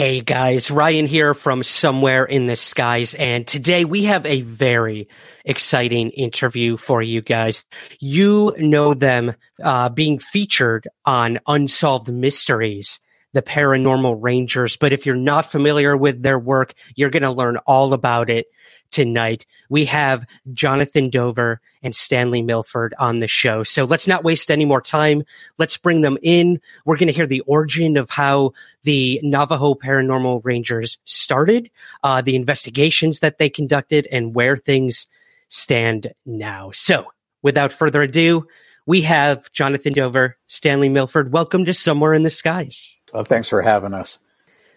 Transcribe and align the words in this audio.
Hey 0.00 0.22
guys, 0.22 0.70
Ryan 0.70 1.04
here 1.04 1.34
from 1.34 1.62
Somewhere 1.62 2.24
in 2.24 2.46
the 2.46 2.56
Skies, 2.56 3.14
and 3.14 3.46
today 3.46 3.84
we 3.84 4.04
have 4.04 4.24
a 4.24 4.40
very 4.40 5.10
exciting 5.44 6.08
interview 6.12 6.78
for 6.78 7.02
you 7.02 7.20
guys. 7.20 7.66
You 7.98 8.54
know 8.56 8.94
them 8.94 9.34
uh, 9.62 9.90
being 9.90 10.18
featured 10.18 10.88
on 11.04 11.38
Unsolved 11.46 12.10
Mysteries, 12.10 12.98
the 13.34 13.42
Paranormal 13.42 14.16
Rangers, 14.22 14.78
but 14.78 14.94
if 14.94 15.04
you're 15.04 15.16
not 15.16 15.44
familiar 15.44 15.94
with 15.94 16.22
their 16.22 16.38
work, 16.38 16.72
you're 16.94 17.10
going 17.10 17.22
to 17.22 17.30
learn 17.30 17.58
all 17.66 17.92
about 17.92 18.30
it 18.30 18.46
tonight. 18.90 19.46
We 19.68 19.84
have 19.86 20.26
Jonathan 20.52 21.10
Dover 21.10 21.60
and 21.82 21.94
Stanley 21.94 22.42
Milford 22.42 22.94
on 22.98 23.18
the 23.18 23.28
show. 23.28 23.62
So 23.62 23.84
let's 23.84 24.06
not 24.06 24.24
waste 24.24 24.50
any 24.50 24.64
more 24.64 24.80
time. 24.80 25.22
Let's 25.58 25.76
bring 25.76 26.02
them 26.02 26.18
in. 26.22 26.60
We're 26.84 26.96
going 26.96 27.06
to 27.06 27.12
hear 27.12 27.26
the 27.26 27.40
origin 27.40 27.96
of 27.96 28.10
how 28.10 28.52
the 28.82 29.20
Navajo 29.22 29.74
Paranormal 29.74 30.42
Rangers 30.44 30.98
started, 31.04 31.70
uh, 32.02 32.20
the 32.20 32.36
investigations 32.36 33.20
that 33.20 33.38
they 33.38 33.48
conducted, 33.48 34.06
and 34.12 34.34
where 34.34 34.56
things 34.56 35.06
stand 35.48 36.12
now. 36.26 36.70
So 36.72 37.06
without 37.42 37.72
further 37.72 38.02
ado, 38.02 38.46
we 38.86 39.02
have 39.02 39.50
Jonathan 39.52 39.92
Dover, 39.92 40.36
Stanley 40.46 40.88
Milford. 40.88 41.32
Welcome 41.32 41.64
to 41.66 41.74
Somewhere 41.74 42.14
in 42.14 42.22
the 42.22 42.30
Skies. 42.30 42.94
Well, 43.12 43.24
thanks 43.24 43.48
for 43.48 43.62
having 43.62 43.94
us. 43.94 44.18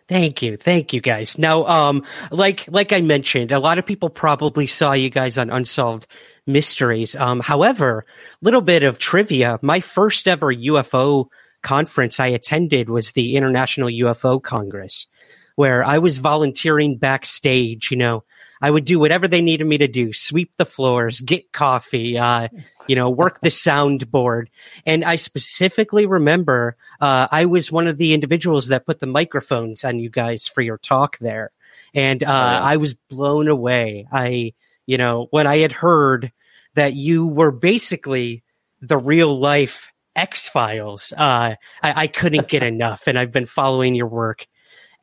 Thank 0.08 0.42
you. 0.42 0.58
Thank 0.58 0.94
you 0.94 1.02
guys. 1.02 1.38
Now, 1.38 1.66
um, 1.66 2.04
like, 2.32 2.66
like 2.68 2.92
I 2.92 3.02
mentioned, 3.02 3.52
a 3.52 3.60
lot 3.60 3.80
of 3.80 3.86
people 3.86 4.10
probably 4.10 4.68
saw 4.68 4.92
you 4.92 5.10
guys 5.10 5.38
on 5.38 5.50
Unsolved 5.50 6.08
Mysteries. 6.46 7.16
Um, 7.16 7.40
however, 7.40 8.06
little 8.42 8.62
bit 8.62 8.84
of 8.84 9.00
trivia. 9.00 9.58
My 9.62 9.80
first 9.80 10.28
ever 10.28 10.54
UFO 10.54 11.28
conference 11.62 12.20
I 12.20 12.28
attended 12.28 12.90
was 12.90 13.14
the 13.14 13.36
International 13.36 13.88
UFO 13.90 14.44
Congress, 14.44 15.08
where 15.56 15.84
I 15.84 15.98
was 16.00 16.18
volunteering 16.18 16.98
backstage, 16.98 17.90
you 17.90 17.98
know, 17.98 18.24
I 18.64 18.72
would 18.72 18.86
do 18.86 18.98
whatever 18.98 19.28
they 19.28 19.42
needed 19.42 19.68
me 19.68 19.80
to 19.80 19.90
do, 19.90 20.14
sweep 20.14 20.54
the 20.56 20.66
floors, 20.66 21.20
get 21.20 21.52
coffee, 21.52 22.18
uh, 22.18 22.48
you 22.88 22.96
know, 22.96 23.10
work 23.10 23.42
the 23.42 23.50
soundboard. 23.50 24.46
And 24.86 25.04
I 25.04 25.18
specifically 25.18 26.06
remember, 26.06 26.78
uh, 27.02 27.28
I 27.30 27.44
was 27.44 27.70
one 27.74 27.88
of 27.88 27.98
the 27.98 28.14
individuals 28.14 28.68
that 28.68 28.86
put 28.86 29.00
the 29.00 29.06
microphones 29.06 29.84
on 29.84 30.00
you 30.00 30.10
guys 30.10 30.48
for 30.48 30.62
your 30.62 30.78
talk 30.78 31.18
there. 31.20 31.52
And, 31.94 32.24
uh, 32.24 32.62
I 32.64 32.78
was 32.78 32.94
blown 32.94 33.50
away. 33.50 34.08
I, 34.10 34.54
you 34.86 34.98
know, 34.98 35.28
when 35.32 35.46
I 35.46 35.58
had 35.58 35.74
heard 35.74 36.32
that 36.76 36.94
you 36.94 37.28
were 37.28 37.52
basically 37.52 38.44
the 38.80 38.98
real 38.98 39.38
life 39.38 39.92
X 40.16 40.48
Files, 40.48 41.12
uh, 41.12 41.56
I, 41.58 41.58
I 41.84 42.08
couldn't 42.08 42.48
get 42.48 42.64
enough. 42.74 43.08
And 43.08 43.20
I've 43.20 43.34
been 43.34 43.46
following 43.46 43.94
your 43.94 44.08
work 44.08 44.48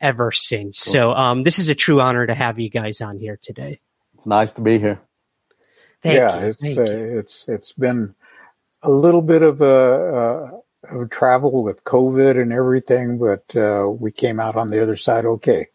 ever 0.01 0.31
since. 0.31 0.79
So 0.79 1.13
um, 1.13 1.43
this 1.43 1.59
is 1.59 1.69
a 1.69 1.75
true 1.75 2.01
honor 2.01 2.27
to 2.27 2.33
have 2.33 2.59
you 2.59 2.69
guys 2.69 3.01
on 3.01 3.17
here 3.17 3.37
today. 3.41 3.79
It's 4.15 4.25
nice 4.25 4.51
to 4.51 4.61
be 4.61 4.79
here. 4.79 4.99
Thank 6.01 6.17
yeah, 6.17 6.39
you. 6.39 6.47
it's 6.47 6.63
Thank 6.63 6.77
uh, 6.77 6.83
you. 6.83 7.19
it's 7.19 7.47
it's 7.47 7.71
been 7.73 8.15
a 8.81 8.89
little 8.89 9.21
bit 9.21 9.43
of 9.43 9.61
a, 9.61 10.61
uh, 10.91 11.01
of 11.01 11.09
travel 11.11 11.63
with 11.63 11.83
COVID 11.83 12.41
and 12.41 12.51
everything, 12.51 13.19
but 13.19 13.43
uh, 13.55 13.87
we 13.87 14.11
came 14.11 14.39
out 14.39 14.55
on 14.55 14.71
the 14.71 14.81
other 14.81 14.97
side 14.97 15.25
okay. 15.25 15.67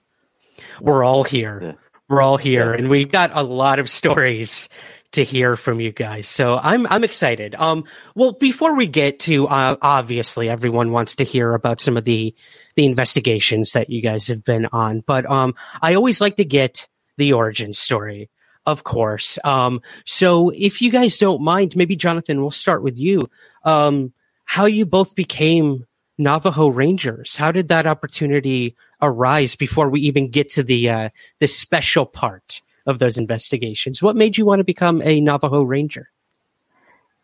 We're 0.80 1.04
all 1.04 1.22
here. 1.22 1.60
Yeah. 1.62 1.72
We're 2.08 2.22
all 2.22 2.36
here, 2.36 2.72
and 2.72 2.88
we've 2.88 3.10
got 3.10 3.32
a 3.34 3.42
lot 3.42 3.80
of 3.80 3.90
stories 3.90 4.68
to 5.12 5.24
hear 5.24 5.56
from 5.56 5.80
you 5.80 5.92
guys. 5.92 6.28
So 6.28 6.58
I'm 6.62 6.86
I'm 6.86 7.04
excited. 7.04 7.54
Um, 7.54 7.84
well, 8.14 8.32
before 8.32 8.74
we 8.74 8.86
get 8.86 9.20
to 9.20 9.46
uh, 9.48 9.76
obviously 9.80 10.48
everyone 10.48 10.92
wants 10.92 11.16
to 11.16 11.24
hear 11.24 11.54
about 11.54 11.80
some 11.80 11.96
of 11.96 12.04
the 12.04 12.34
the 12.74 12.84
investigations 12.84 13.72
that 13.72 13.90
you 13.90 14.02
guys 14.02 14.28
have 14.28 14.44
been 14.44 14.66
on, 14.72 15.00
but 15.00 15.24
um, 15.26 15.54
I 15.80 15.94
always 15.94 16.20
like 16.20 16.36
to 16.36 16.44
get 16.44 16.88
the 17.16 17.32
origin 17.32 17.72
story, 17.72 18.28
of 18.66 18.84
course. 18.84 19.38
Um, 19.44 19.80
so 20.04 20.50
if 20.50 20.82
you 20.82 20.90
guys 20.90 21.18
don't 21.18 21.42
mind, 21.42 21.76
maybe 21.76 21.96
Jonathan, 21.96 22.40
we'll 22.40 22.50
start 22.50 22.82
with 22.82 22.98
you. 22.98 23.30
Um, 23.64 24.12
how 24.44 24.66
you 24.66 24.86
both 24.86 25.14
became 25.14 25.86
Navajo 26.18 26.68
Rangers? 26.68 27.36
How 27.36 27.52
did 27.52 27.68
that 27.68 27.86
opportunity 27.86 28.76
arise 29.02 29.56
before 29.56 29.88
we 29.88 30.00
even 30.02 30.30
get 30.30 30.52
to 30.52 30.62
the 30.62 30.88
uh, 30.88 31.08
the 31.40 31.48
special 31.48 32.06
part 32.06 32.62
of 32.86 32.98
those 32.98 33.18
investigations? 33.18 34.02
What 34.02 34.16
made 34.16 34.38
you 34.38 34.46
want 34.46 34.60
to 34.60 34.64
become 34.64 35.02
a 35.02 35.20
Navajo 35.20 35.62
Ranger? 35.62 36.08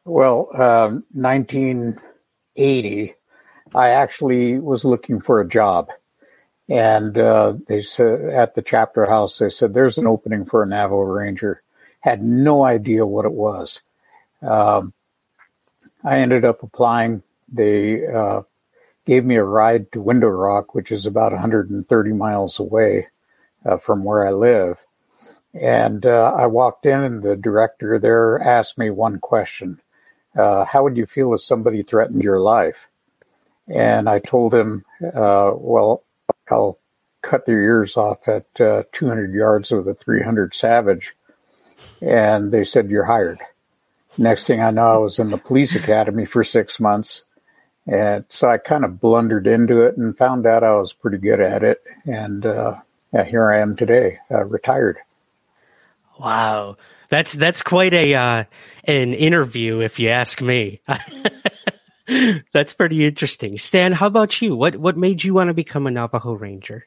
Well, 0.04 0.48
um, 0.54 1.04
1980, 1.12 3.14
I 3.74 3.88
actually 3.90 4.58
was 4.58 4.84
looking 4.84 5.20
for 5.20 5.40
a 5.40 5.48
job, 5.48 5.90
and 6.68 7.16
uh, 7.16 7.54
they 7.68 7.82
said 7.82 8.20
at 8.30 8.54
the 8.54 8.62
chapter 8.62 9.06
house 9.06 9.38
they 9.38 9.48
said 9.48 9.72
there's 9.72 9.98
an 9.98 10.08
opening 10.08 10.44
for 10.44 10.62
a 10.62 10.66
Navajo 10.66 11.02
Ranger. 11.02 11.62
Had 12.00 12.22
no 12.22 12.64
idea 12.64 13.06
what 13.06 13.24
it 13.24 13.32
was. 13.32 13.80
Um, 14.42 14.92
I 16.04 16.18
ended 16.18 16.44
up 16.44 16.64
applying. 16.64 17.22
They 17.48 18.06
uh, 18.06 18.42
gave 19.06 19.24
me 19.24 19.36
a 19.36 19.44
ride 19.44 19.92
to 19.92 20.00
Window 20.00 20.28
Rock, 20.28 20.74
which 20.74 20.90
is 20.90 21.06
about 21.06 21.30
130 21.32 22.12
miles 22.12 22.58
away 22.58 23.06
uh, 23.64 23.76
from 23.76 24.02
where 24.02 24.26
I 24.26 24.32
live. 24.32 24.78
And 25.54 26.06
uh, 26.06 26.34
I 26.36 26.46
walked 26.46 26.86
in, 26.86 27.02
and 27.02 27.22
the 27.22 27.36
director 27.36 27.98
there 27.98 28.40
asked 28.40 28.78
me 28.78 28.90
one 28.90 29.18
question 29.18 29.80
uh, 30.36 30.64
How 30.64 30.82
would 30.82 30.96
you 30.96 31.06
feel 31.06 31.34
if 31.34 31.42
somebody 31.42 31.82
threatened 31.82 32.22
your 32.22 32.40
life? 32.40 32.88
And 33.68 34.08
I 34.08 34.18
told 34.18 34.54
him, 34.54 34.84
uh, 35.02 35.52
Well, 35.54 36.02
I'll 36.50 36.78
cut 37.20 37.46
their 37.46 37.62
ears 37.62 37.96
off 37.96 38.28
at 38.28 38.46
uh, 38.60 38.84
200 38.92 39.32
yards 39.34 39.70
with 39.70 39.88
a 39.88 39.94
300 39.94 40.54
Savage. 40.54 41.14
And 42.00 42.50
they 42.50 42.64
said, 42.64 42.90
You're 42.90 43.04
hired. 43.04 43.40
Next 44.18 44.46
thing 44.46 44.60
I 44.60 44.70
know, 44.70 44.94
I 44.94 44.98
was 44.98 45.18
in 45.18 45.30
the 45.30 45.38
police 45.38 45.74
academy 45.74 46.26
for 46.26 46.44
six 46.44 46.78
months. 46.78 47.24
And 47.86 48.24
so 48.28 48.48
I 48.48 48.58
kind 48.58 48.84
of 48.84 49.00
blundered 49.00 49.46
into 49.46 49.82
it 49.82 49.96
and 49.96 50.16
found 50.16 50.46
out 50.46 50.62
I 50.62 50.74
was 50.74 50.92
pretty 50.92 51.18
good 51.18 51.40
at 51.40 51.62
it. 51.62 51.82
And 52.04 52.44
uh, 52.44 52.76
yeah, 53.12 53.24
here 53.24 53.50
I 53.50 53.60
am 53.60 53.74
today, 53.76 54.18
uh, 54.30 54.44
retired. 54.44 54.98
Wow, 56.22 56.76
that's 57.08 57.32
that's 57.32 57.64
quite 57.64 57.92
a 57.92 58.14
uh, 58.14 58.44
an 58.84 59.12
interview, 59.12 59.80
if 59.80 59.98
you 59.98 60.10
ask 60.10 60.40
me. 60.40 60.80
that's 62.52 62.74
pretty 62.74 63.04
interesting. 63.04 63.58
Stan, 63.58 63.90
how 63.90 64.06
about 64.06 64.40
you? 64.40 64.54
What 64.54 64.76
what 64.76 64.96
made 64.96 65.24
you 65.24 65.34
want 65.34 65.48
to 65.48 65.54
become 65.54 65.88
a 65.88 65.90
Navajo 65.90 66.34
Ranger? 66.34 66.86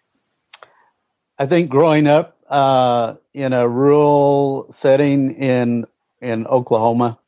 I 1.38 1.48
think 1.48 1.70
growing 1.70 2.08
up 2.08 2.38
uh, 2.50 3.16
in 3.34 3.52
a 3.52 3.68
rural 3.68 4.74
setting 4.80 5.36
in 5.36 5.86
in 6.22 6.48
Oklahoma, 6.48 7.20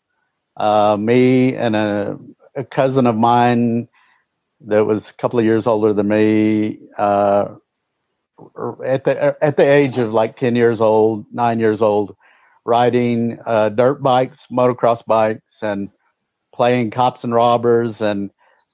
uh, 0.56 0.96
me 0.96 1.56
and 1.56 1.76
a, 1.76 2.18
a 2.56 2.64
cousin 2.64 3.06
of 3.06 3.18
mine 3.18 3.90
that 4.62 4.86
was 4.86 5.10
a 5.10 5.14
couple 5.14 5.40
of 5.40 5.46
years 5.46 5.68
older 5.68 5.92
than 5.92 6.08
me, 6.08 6.80
uh, 6.98 7.56
at 8.86 9.04
the 9.04 9.36
at 9.42 9.58
the 9.58 9.64
age 9.64 9.98
of 9.98 10.14
like 10.14 10.38
ten 10.38 10.56
years 10.56 10.82
old, 10.82 11.26
nine 11.32 11.60
years 11.60 11.82
old, 11.82 12.16
riding 12.66 13.40
uh, 13.46 13.70
dirt 13.70 14.02
bikes, 14.02 14.46
motocross 14.52 15.06
bikes, 15.06 15.62
and 15.62 15.90
playing 16.54 16.92
cops 16.92 17.24
and 17.24 17.34
robbers, 17.34 18.02
and 18.02 18.32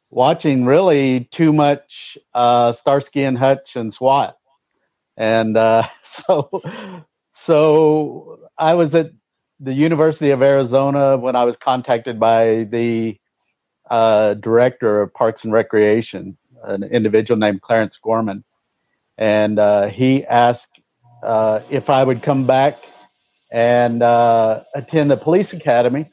watching 0.10 0.66
really 0.66 1.28
too 1.32 1.54
much 1.54 2.18
uh, 2.34 2.74
Starsky 2.74 3.24
and 3.24 3.38
Hutch 3.38 3.76
and 3.76 3.94
SWAT, 3.94 4.38
and 5.18 5.58
uh, 5.58 5.88
so 6.04 6.62
so 7.34 8.40
I 8.58 8.74
was 8.74 8.96
at 8.96 9.12
the 9.60 9.74
University 9.74 10.32
of 10.32 10.42
Arizona 10.42 11.18
when 11.18 11.36
I 11.36 11.46
was 11.46 11.56
contacted 11.58 12.20
by 12.20 12.68
the 12.70 13.18
uh, 13.90 14.34
director 14.36 15.02
of 15.02 15.14
Parks 15.14 15.44
and 15.44 15.54
Recreation, 15.54 16.38
an 16.64 16.84
individual 16.84 17.38
named 17.38 17.62
Clarence 17.62 17.98
Gorman, 18.02 18.44
and 19.18 19.60
uh, 19.60 19.88
he 19.88 20.26
asked 20.26 20.80
uh, 21.24 21.62
if 21.70 21.90
I 21.90 22.04
would 22.04 22.24
come 22.24 22.46
back 22.46 22.78
and 23.52 24.02
uh, 24.02 24.64
attend 24.76 25.12
the 25.12 25.18
police 25.18 25.54
academy, 25.54 26.12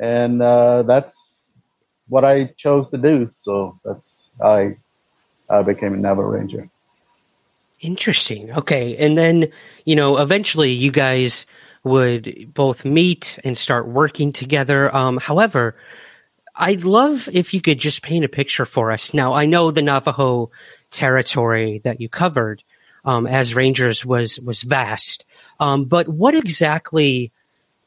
and 0.00 0.40
uh, 0.40 0.82
that's 0.82 1.14
what 2.08 2.24
I 2.24 2.54
chose 2.56 2.88
to 2.90 2.98
do. 2.98 3.28
So 3.30 3.78
that's 3.84 4.28
I 4.42 4.76
I 5.50 5.62
became 5.62 5.94
a 5.94 5.96
Navajo 5.96 6.28
Ranger. 6.28 6.68
Interesting. 7.80 8.52
Okay, 8.52 8.96
and 8.96 9.18
then 9.18 9.48
you 9.84 9.96
know 9.96 10.18
eventually 10.18 10.70
you 10.70 10.90
guys 10.90 11.46
would 11.84 12.52
both 12.52 12.84
meet 12.84 13.38
and 13.44 13.56
start 13.56 13.86
working 13.86 14.32
together. 14.32 14.94
Um, 14.94 15.18
however, 15.18 15.76
I'd 16.56 16.84
love 16.84 17.28
if 17.32 17.52
you 17.54 17.60
could 17.60 17.78
just 17.78 18.02
paint 18.02 18.24
a 18.24 18.28
picture 18.28 18.64
for 18.64 18.90
us. 18.90 19.12
Now, 19.12 19.34
I 19.34 19.46
know 19.46 19.70
the 19.70 19.82
Navajo 19.82 20.50
territory 20.90 21.80
that 21.84 22.00
you 22.00 22.08
covered 22.08 22.62
um, 23.04 23.26
as 23.26 23.54
rangers 23.54 24.04
was 24.04 24.40
was 24.40 24.62
vast, 24.62 25.24
um, 25.60 25.84
but 25.84 26.08
what 26.08 26.34
exactly 26.34 27.32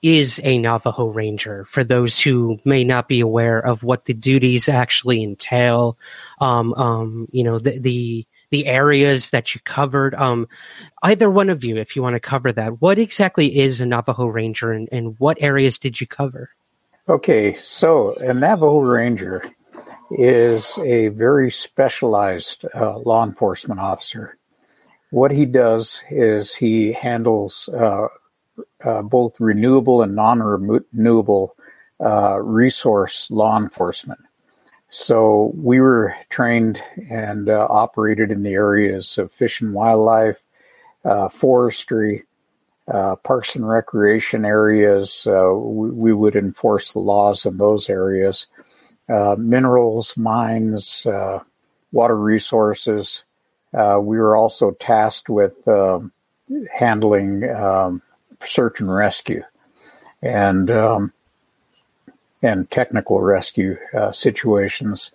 is 0.01 0.39
a 0.43 0.57
Navajo 0.57 1.07
Ranger 1.07 1.65
for 1.65 1.83
those 1.83 2.21
who 2.21 2.57
may 2.63 2.85
not 2.85 3.09
be 3.09 3.19
aware 3.19 3.59
of 3.59 3.83
what 3.83 4.05
the 4.05 4.13
duties 4.13 4.69
actually 4.69 5.21
entail? 5.21 5.97
Um, 6.39 6.73
um 6.75 7.27
you 7.31 7.43
know, 7.43 7.59
the, 7.59 7.79
the 7.79 8.25
the 8.49 8.65
areas 8.65 9.29
that 9.29 9.53
you 9.53 9.61
covered. 9.63 10.15
Um, 10.15 10.47
either 11.03 11.29
one 11.29 11.49
of 11.49 11.63
you, 11.63 11.77
if 11.77 11.95
you 11.95 12.01
want 12.01 12.15
to 12.15 12.19
cover 12.19 12.51
that, 12.51 12.81
what 12.81 12.97
exactly 12.97 13.59
is 13.59 13.79
a 13.79 13.85
Navajo 13.85 14.25
Ranger 14.27 14.71
and, 14.71 14.89
and 14.91 15.19
what 15.19 15.37
areas 15.39 15.77
did 15.77 16.01
you 16.01 16.07
cover? 16.07 16.49
Okay, 17.07 17.55
so 17.55 18.13
a 18.15 18.33
Navajo 18.33 18.79
Ranger 18.79 19.43
is 20.11 20.77
a 20.79 21.09
very 21.09 21.51
specialized 21.51 22.65
uh, 22.73 22.97
law 22.99 23.25
enforcement 23.25 23.79
officer. 23.79 24.37
What 25.11 25.31
he 25.31 25.45
does 25.45 26.03
is 26.09 26.53
he 26.53 26.93
handles 26.93 27.69
uh, 27.69 28.07
uh, 28.83 29.01
both 29.01 29.39
renewable 29.39 30.01
and 30.01 30.15
non 30.15 30.41
renewable 30.41 31.55
uh, 31.99 32.39
resource 32.39 33.29
law 33.31 33.57
enforcement. 33.57 34.19
So 34.89 35.51
we 35.55 35.79
were 35.79 36.15
trained 36.29 36.81
and 37.09 37.49
uh, 37.49 37.67
operated 37.69 38.31
in 38.31 38.43
the 38.43 38.53
areas 38.53 39.17
of 39.17 39.31
fish 39.31 39.61
and 39.61 39.73
wildlife, 39.73 40.41
uh, 41.05 41.29
forestry, 41.29 42.23
uh, 42.87 43.15
parks 43.17 43.55
and 43.55 43.67
recreation 43.67 44.45
areas. 44.45 45.27
Uh, 45.27 45.53
we, 45.53 45.91
we, 45.91 46.13
would 46.13 46.35
enforce 46.35 46.91
the 46.91 46.99
laws 46.99 47.45
in 47.45 47.57
those 47.57 47.87
areas. 47.87 48.47
Uh, 49.09 49.35
minerals, 49.37 50.15
mines, 50.15 51.05
uh, 51.05 51.39
water 51.91 52.15
resources. 52.15 53.23
we 53.73 54.17
were 54.17 54.35
also 54.35 54.71
tasked 54.71 55.29
with 55.29 55.67
um, 55.67 56.11
handling 56.71 57.49
um, 57.49 58.01
search 58.43 58.79
and 58.79 58.93
rescue. 58.93 59.43
And 60.21 60.69
um, 60.69 61.13
and 62.41 62.69
technical 62.69 63.21
rescue 63.21 63.77
uh, 63.93 64.11
situations. 64.11 65.11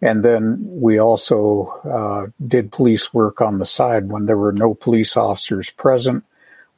And 0.00 0.24
then 0.24 0.58
we 0.60 0.98
also 0.98 1.66
uh, 1.84 2.30
did 2.46 2.70
police 2.70 3.12
work 3.12 3.40
on 3.40 3.58
the 3.58 3.66
side 3.66 4.08
when 4.08 4.26
there 4.26 4.36
were 4.36 4.52
no 4.52 4.74
police 4.74 5.16
officers 5.16 5.70
present 5.70 6.24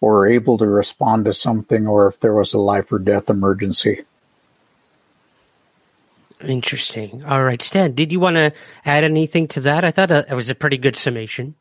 or 0.00 0.26
able 0.26 0.56
to 0.56 0.66
respond 0.66 1.26
to 1.26 1.32
something 1.34 1.86
or 1.86 2.06
if 2.06 2.20
there 2.20 2.34
was 2.34 2.54
a 2.54 2.58
life 2.58 2.90
or 2.90 2.98
death 2.98 3.28
emergency. 3.28 4.02
Interesting. 6.42 7.22
All 7.24 7.42
right, 7.44 7.60
Stan, 7.60 7.92
did 7.92 8.12
you 8.12 8.20
want 8.20 8.36
to 8.36 8.52
add 8.84 9.04
anything 9.04 9.48
to 9.48 9.60
that? 9.62 9.84
I 9.84 9.90
thought 9.90 10.08
that 10.08 10.34
was 10.34 10.50
a 10.50 10.54
pretty 10.54 10.78
good 10.78 10.96
summation. 10.96 11.54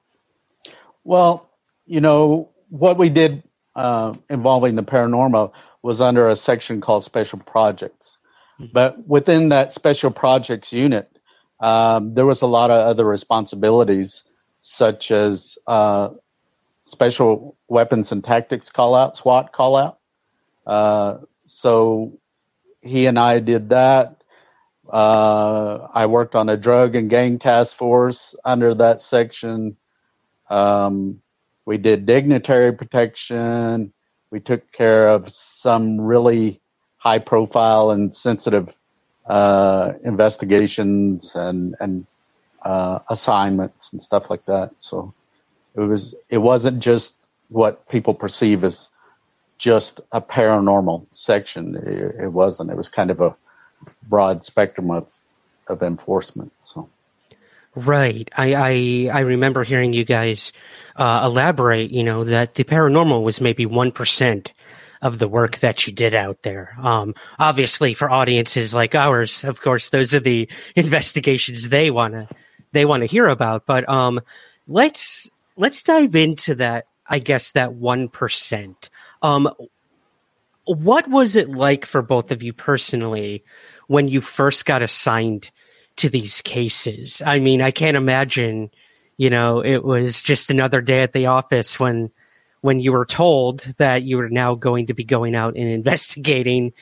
Well, 1.03 1.49
you 1.85 2.01
know, 2.01 2.49
what 2.69 2.97
we 2.97 3.09
did 3.09 3.43
uh, 3.75 4.13
involving 4.29 4.75
the 4.75 4.83
paranormal 4.83 5.51
was 5.81 6.01
under 6.01 6.29
a 6.29 6.35
section 6.35 6.81
called 6.81 7.03
special 7.03 7.39
projects. 7.39 8.17
But 8.73 9.07
within 9.07 9.49
that 9.49 9.71
special 9.71 10.11
projects 10.11 10.73
unit, 10.73 11.09
um, 11.61 12.13
there 12.13 12.25
was 12.25 12.41
a 12.41 12.47
lot 12.47 12.71
of 12.71 12.85
other 12.85 13.05
responsibilities, 13.05 14.23
such 14.61 15.11
as 15.11 15.57
uh, 15.65 16.09
special 16.85 17.55
weapons 17.69 18.11
and 18.11 18.23
tactics 18.23 18.69
call 18.69 18.95
out, 18.95 19.15
SWAT 19.15 19.53
call 19.53 19.77
out. 19.77 19.99
Uh, 20.67 21.19
so 21.47 22.19
he 22.81 23.05
and 23.05 23.17
I 23.17 23.39
did 23.39 23.69
that. 23.69 24.18
Uh, 24.91 25.87
I 25.93 26.07
worked 26.07 26.35
on 26.35 26.49
a 26.49 26.57
drug 26.57 26.95
and 26.95 27.09
gang 27.09 27.39
task 27.39 27.77
force 27.77 28.35
under 28.45 28.75
that 28.75 29.01
section. 29.01 29.77
Um, 30.49 31.21
we 31.65 31.77
did 31.77 32.05
dignitary 32.05 32.73
protection. 32.73 33.93
We 34.31 34.39
took 34.39 34.71
care 34.71 35.09
of 35.09 35.29
some 35.29 36.01
really 36.01 36.61
high 36.97 37.19
profile 37.19 37.91
and 37.91 38.13
sensitive 38.13 38.69
uh, 39.27 39.93
investigations 40.03 41.33
and 41.35 41.75
and 41.79 42.07
uh, 42.63 42.99
assignments 43.09 43.93
and 43.93 44.01
stuff 44.01 44.29
like 44.29 44.45
that. 44.45 44.71
So 44.79 45.13
it 45.75 45.81
was 45.81 46.15
it 46.29 46.39
wasn't 46.39 46.79
just 46.79 47.15
what 47.49 47.87
people 47.89 48.13
perceive 48.13 48.63
as 48.63 48.89
just 49.57 50.01
a 50.11 50.21
paranormal 50.21 51.07
section. 51.11 51.75
It, 51.75 52.25
it 52.25 52.29
wasn't. 52.33 52.71
It 52.71 52.77
was 52.77 52.89
kind 52.89 53.11
of 53.11 53.21
a 53.21 53.35
broad 54.03 54.43
spectrum 54.43 54.91
of 54.91 55.07
of 55.67 55.83
enforcement. 55.83 56.51
So. 56.63 56.89
Right. 57.75 58.27
I, 58.35 58.55
I, 58.55 59.17
I 59.17 59.19
remember 59.21 59.63
hearing 59.63 59.93
you 59.93 60.03
guys 60.03 60.51
uh, 60.95 61.21
elaborate. 61.23 61.91
You 61.91 62.03
know 62.03 62.23
that 62.23 62.55
the 62.55 62.63
paranormal 62.63 63.23
was 63.23 63.39
maybe 63.41 63.65
one 63.65 63.91
percent 63.91 64.53
of 65.01 65.17
the 65.17 65.27
work 65.27 65.59
that 65.59 65.87
you 65.87 65.93
did 65.93 66.13
out 66.13 66.41
there. 66.43 66.73
Um, 66.81 67.15
obviously, 67.37 67.93
for 67.93 68.09
audiences 68.09 68.73
like 68.73 68.95
ours, 68.95 69.43
of 69.43 69.61
course, 69.61 69.89
those 69.89 70.13
are 70.13 70.19
the 70.19 70.49
investigations 70.75 71.69
they 71.69 71.91
want 71.91 72.13
to 72.13 72.27
they 72.71 72.85
want 72.85 73.01
to 73.01 73.07
hear 73.07 73.27
about. 73.27 73.65
But 73.65 73.87
um, 73.87 74.19
let's 74.67 75.29
let's 75.55 75.83
dive 75.83 76.15
into 76.15 76.55
that. 76.55 76.85
I 77.07 77.19
guess 77.19 77.51
that 77.53 77.73
one 77.73 78.09
percent. 78.09 78.89
Um, 79.21 79.49
what 80.65 81.07
was 81.09 81.35
it 81.35 81.49
like 81.49 81.85
for 81.85 82.01
both 82.01 82.31
of 82.31 82.43
you 82.43 82.53
personally 82.53 83.43
when 83.89 84.07
you 84.07 84.21
first 84.21 84.65
got 84.65 84.83
assigned 84.83 85.49
to 85.97 86.09
these 86.09 86.41
cases? 86.41 87.21
I 87.25 87.39
mean, 87.39 87.61
I 87.61 87.71
can't 87.71 87.97
imagine. 87.97 88.69
You 89.17 89.29
know, 89.29 89.59
it 89.59 89.83
was 89.83 90.21
just 90.21 90.49
another 90.49 90.79
day 90.79 91.01
at 91.01 91.11
the 91.11 91.25
office 91.25 91.77
when 91.77 92.11
when 92.61 92.79
you 92.79 92.91
were 92.91 93.05
told 93.05 93.61
that 93.77 94.03
you 94.03 94.17
were 94.17 94.29
now 94.29 94.55
going 94.55 94.87
to 94.87 94.93
be 94.93 95.03
going 95.03 95.35
out 95.35 95.55
and 95.55 95.67
investigating 95.67 96.73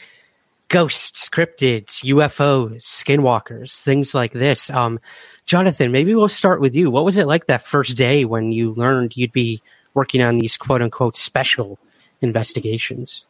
ghosts, 0.70 1.30
cryptids, 1.30 2.04
UFOs, 2.04 2.84
skinwalkers, 2.84 3.82
things 3.82 4.14
like 4.14 4.34
this. 4.34 4.70
Um, 4.70 5.00
Jonathan, 5.46 5.92
maybe 5.92 6.14
we'll 6.14 6.28
start 6.28 6.60
with 6.60 6.76
you. 6.76 6.92
What 6.92 7.06
was 7.06 7.18
it 7.18 7.28
like 7.28 7.48
that 7.48 7.66
first 7.66 7.96
day 7.96 8.26
when 8.26 8.52
you 8.52 8.74
learned 8.74 9.16
you'd 9.16 9.32
be 9.32 9.62
working 9.94 10.22
on 10.22 10.40
these 10.40 10.58
quote 10.58 10.82
unquote 10.82 11.16
special 11.16 11.80
investigations? 12.22 13.24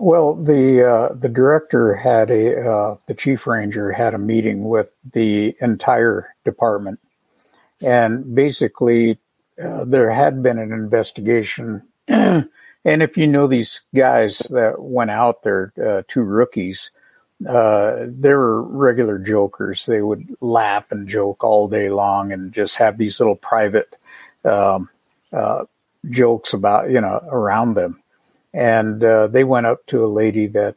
Well, 0.00 0.36
the 0.36 0.84
uh, 0.88 1.14
the 1.14 1.28
director 1.28 1.94
had 1.96 2.30
a 2.30 2.70
uh, 2.70 2.96
the 3.06 3.14
chief 3.14 3.48
ranger 3.48 3.90
had 3.90 4.14
a 4.14 4.18
meeting 4.18 4.68
with 4.68 4.92
the 5.12 5.56
entire 5.60 6.36
department, 6.44 7.00
and 7.82 8.32
basically 8.32 9.18
uh, 9.62 9.84
there 9.84 10.10
had 10.10 10.40
been 10.40 10.58
an 10.58 10.72
investigation. 10.72 11.82
and 12.08 12.48
if 12.84 13.16
you 13.16 13.26
know 13.26 13.48
these 13.48 13.80
guys 13.92 14.38
that 14.50 14.80
went 14.80 15.10
out 15.10 15.42
there, 15.42 15.72
uh, 15.84 16.02
two 16.06 16.22
rookies, 16.22 16.92
uh, 17.48 18.06
they 18.06 18.32
were 18.34 18.62
regular 18.62 19.18
jokers. 19.18 19.84
They 19.86 20.00
would 20.00 20.36
laugh 20.40 20.92
and 20.92 21.08
joke 21.08 21.42
all 21.42 21.66
day 21.66 21.90
long 21.90 22.32
and 22.32 22.52
just 22.52 22.76
have 22.76 22.98
these 22.98 23.18
little 23.18 23.36
private 23.36 23.94
um, 24.44 24.90
uh, 25.32 25.64
jokes 26.08 26.52
about, 26.52 26.90
you 26.90 27.00
know, 27.00 27.20
around 27.30 27.74
them. 27.74 28.00
And 28.58 29.04
uh, 29.04 29.28
they 29.28 29.44
went 29.44 29.66
up 29.66 29.86
to 29.86 30.04
a 30.04 30.10
lady 30.10 30.48
that 30.48 30.74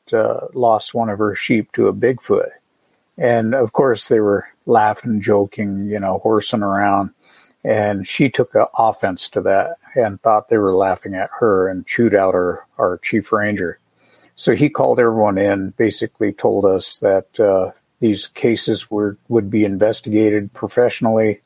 lost 0.54 0.94
one 0.94 1.10
of 1.10 1.18
her 1.18 1.36
sheep 1.36 1.72
to 1.72 1.88
a 1.88 1.94
Bigfoot. 1.94 2.52
And 3.18 3.56
of 3.56 3.74
course, 3.74 4.08
they 4.08 4.20
were 4.20 4.48
laughing, 4.68 5.20
joking, 5.20 5.88
you 5.88 6.00
know, 6.00 6.20
horsing 6.20 6.62
around. 6.62 7.10
And 7.64 8.08
she 8.08 8.30
took 8.30 8.54
offense 8.78 9.30
to 9.30 9.42
that 9.42 9.78
and 9.96 10.22
thought 10.22 10.50
they 10.50 10.60
were 10.60 10.76
laughing 10.76 11.16
at 11.16 11.32
her 11.40 11.68
and 11.68 11.88
chewed 11.88 12.14
out 12.14 12.36
our, 12.36 12.68
our 12.78 13.00
chief 13.00 13.32
ranger. 13.32 13.80
So 14.36 14.54
he 14.56 14.70
called 14.70 15.00
everyone 15.00 15.40
in, 15.40 15.72
basically 15.72 16.34
told 16.34 16.66
us 16.66 17.00
that 17.00 17.40
uh, 17.40 17.72
these 18.00 18.28
cases 18.28 18.92
were 18.92 19.18
would 19.28 19.50
be 19.50 19.66
investigated 19.66 20.54
professionally, 20.54 21.42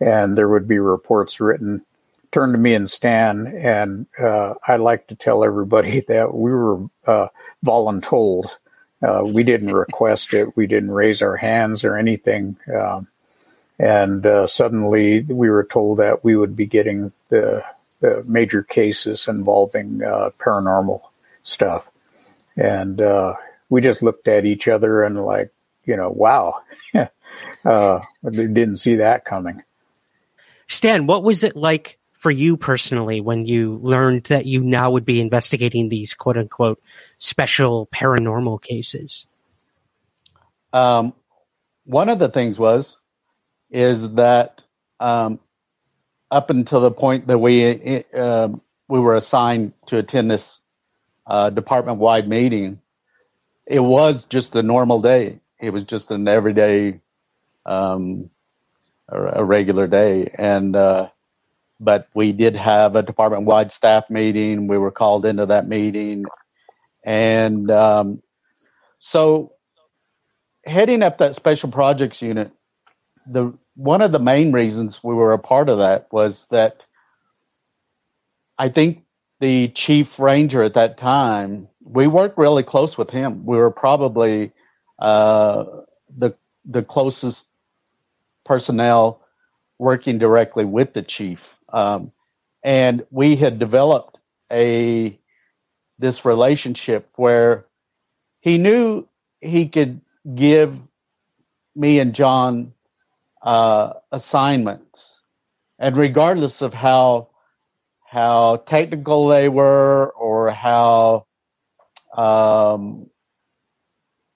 and 0.00 0.36
there 0.36 0.48
would 0.48 0.66
be 0.66 0.80
reports 0.80 1.38
written. 1.38 1.84
Turned 2.30 2.52
to 2.52 2.58
me 2.58 2.74
and 2.74 2.90
Stan, 2.90 3.46
and 3.46 4.06
uh, 4.18 4.54
I 4.66 4.76
like 4.76 5.06
to 5.06 5.14
tell 5.14 5.44
everybody 5.44 6.00
that 6.08 6.34
we 6.34 6.50
were 6.50 6.80
uh, 7.06 7.28
voluntold. 7.64 8.50
Uh, 9.00 9.22
we 9.24 9.44
didn't 9.44 9.72
request 9.72 10.34
it. 10.34 10.56
We 10.56 10.66
didn't 10.66 10.90
raise 10.90 11.22
our 11.22 11.36
hands 11.36 11.84
or 11.84 11.96
anything. 11.96 12.56
Um, 12.74 13.08
and 13.78 14.26
uh, 14.26 14.46
suddenly 14.46 15.22
we 15.22 15.48
were 15.50 15.64
told 15.64 15.98
that 15.98 16.24
we 16.24 16.36
would 16.36 16.56
be 16.56 16.66
getting 16.66 17.12
the, 17.28 17.64
the 18.00 18.24
major 18.26 18.62
cases 18.62 19.28
involving 19.28 20.02
uh, 20.02 20.30
paranormal 20.38 21.00
stuff. 21.44 21.88
And 22.56 23.00
uh, 23.00 23.34
we 23.68 23.80
just 23.80 24.02
looked 24.02 24.26
at 24.26 24.44
each 24.44 24.66
other 24.66 25.04
and, 25.04 25.24
like, 25.24 25.52
you 25.84 25.96
know, 25.96 26.10
wow, 26.10 26.62
uh, 27.64 28.00
didn't 28.28 28.78
see 28.78 28.96
that 28.96 29.24
coming. 29.24 29.62
Stan, 30.66 31.06
what 31.06 31.22
was 31.22 31.44
it 31.44 31.56
like 31.56 31.97
for 32.18 32.32
you 32.32 32.56
personally 32.56 33.20
when 33.20 33.46
you 33.46 33.78
learned 33.80 34.24
that 34.24 34.44
you 34.44 34.60
now 34.60 34.90
would 34.90 35.04
be 35.04 35.20
investigating 35.20 35.88
these 35.88 36.14
quote 36.14 36.36
unquote 36.36 36.82
special 37.18 37.86
paranormal 37.86 38.60
cases? 38.60 39.24
Um, 40.72 41.14
one 41.84 42.08
of 42.08 42.18
the 42.18 42.28
things 42.28 42.58
was 42.58 42.98
is 43.70 44.10
that 44.14 44.64
um, 45.00 45.38
up 46.30 46.50
until 46.50 46.80
the 46.80 46.90
point 46.90 47.28
that 47.28 47.38
we 47.38 48.04
uh, 48.12 48.48
we 48.88 48.98
were 48.98 49.14
assigned 49.14 49.72
to 49.86 49.98
attend 49.98 50.30
this 50.30 50.58
uh, 51.26 51.50
department 51.50 51.98
wide 51.98 52.28
meeting, 52.28 52.80
it 53.64 53.80
was 53.80 54.24
just 54.24 54.56
a 54.56 54.62
normal 54.62 55.00
day. 55.00 55.38
It 55.60 55.70
was 55.70 55.84
just 55.84 56.10
an 56.10 56.26
everyday, 56.26 57.00
um, 57.66 58.30
a, 59.08 59.44
regular 59.44 59.86
day, 59.86 60.32
and 60.38 60.74
uh, 60.74 61.10
but 61.80 62.08
we 62.14 62.32
did 62.32 62.56
have 62.56 62.96
a 62.96 63.02
department 63.02 63.44
wide 63.44 63.72
staff 63.72 64.10
meeting. 64.10 64.68
We 64.68 64.78
were 64.78 64.90
called 64.92 65.26
into 65.26 65.46
that 65.46 65.68
meeting, 65.68 66.24
and 67.04 67.70
um, 67.70 68.22
so 68.98 69.52
heading 70.66 71.02
up 71.02 71.18
that 71.18 71.34
special 71.34 71.70
projects 71.70 72.22
unit 72.22 72.52
the 73.26 73.52
one 73.76 74.02
of 74.02 74.12
the 74.12 74.18
main 74.18 74.52
reasons 74.52 75.02
we 75.04 75.14
were 75.14 75.32
a 75.32 75.38
part 75.38 75.68
of 75.68 75.78
that 75.78 76.08
was 76.12 76.46
that 76.50 76.84
I 78.58 78.68
think 78.68 79.04
the 79.40 79.68
chief 79.68 80.18
ranger 80.18 80.62
at 80.62 80.74
that 80.74 80.98
time 80.98 81.68
we 81.84 82.06
worked 82.06 82.38
really 82.38 82.62
close 82.64 82.98
with 82.98 83.10
him. 83.10 83.46
We 83.46 83.56
were 83.56 83.70
probably 83.70 84.52
uh, 84.98 85.64
the 86.16 86.34
the 86.64 86.82
closest 86.82 87.48
personnel 88.44 89.22
working 89.78 90.18
directly 90.18 90.64
with 90.64 90.92
the 90.94 91.02
chief, 91.02 91.54
um, 91.72 92.12
and 92.62 93.06
we 93.10 93.36
had 93.36 93.58
developed 93.58 94.18
a 94.52 95.18
this 95.98 96.24
relationship 96.24 97.08
where 97.16 97.66
he 98.40 98.58
knew 98.58 99.06
he 99.40 99.68
could 99.68 100.00
give 100.34 100.78
me 101.74 102.00
and 102.00 102.14
John 102.14 102.72
uh, 103.42 103.94
assignments, 104.12 105.20
and 105.78 105.96
regardless 105.96 106.62
of 106.62 106.74
how 106.74 107.28
how 108.04 108.56
technical 108.66 109.28
they 109.28 109.48
were 109.48 110.10
or 110.10 110.50
how 110.50 111.26
um, 112.16 113.10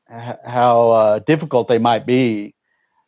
how 0.09 0.91
uh, 0.91 1.19
difficult 1.21 1.69
they 1.69 1.79
might 1.79 2.07
be, 2.07 2.55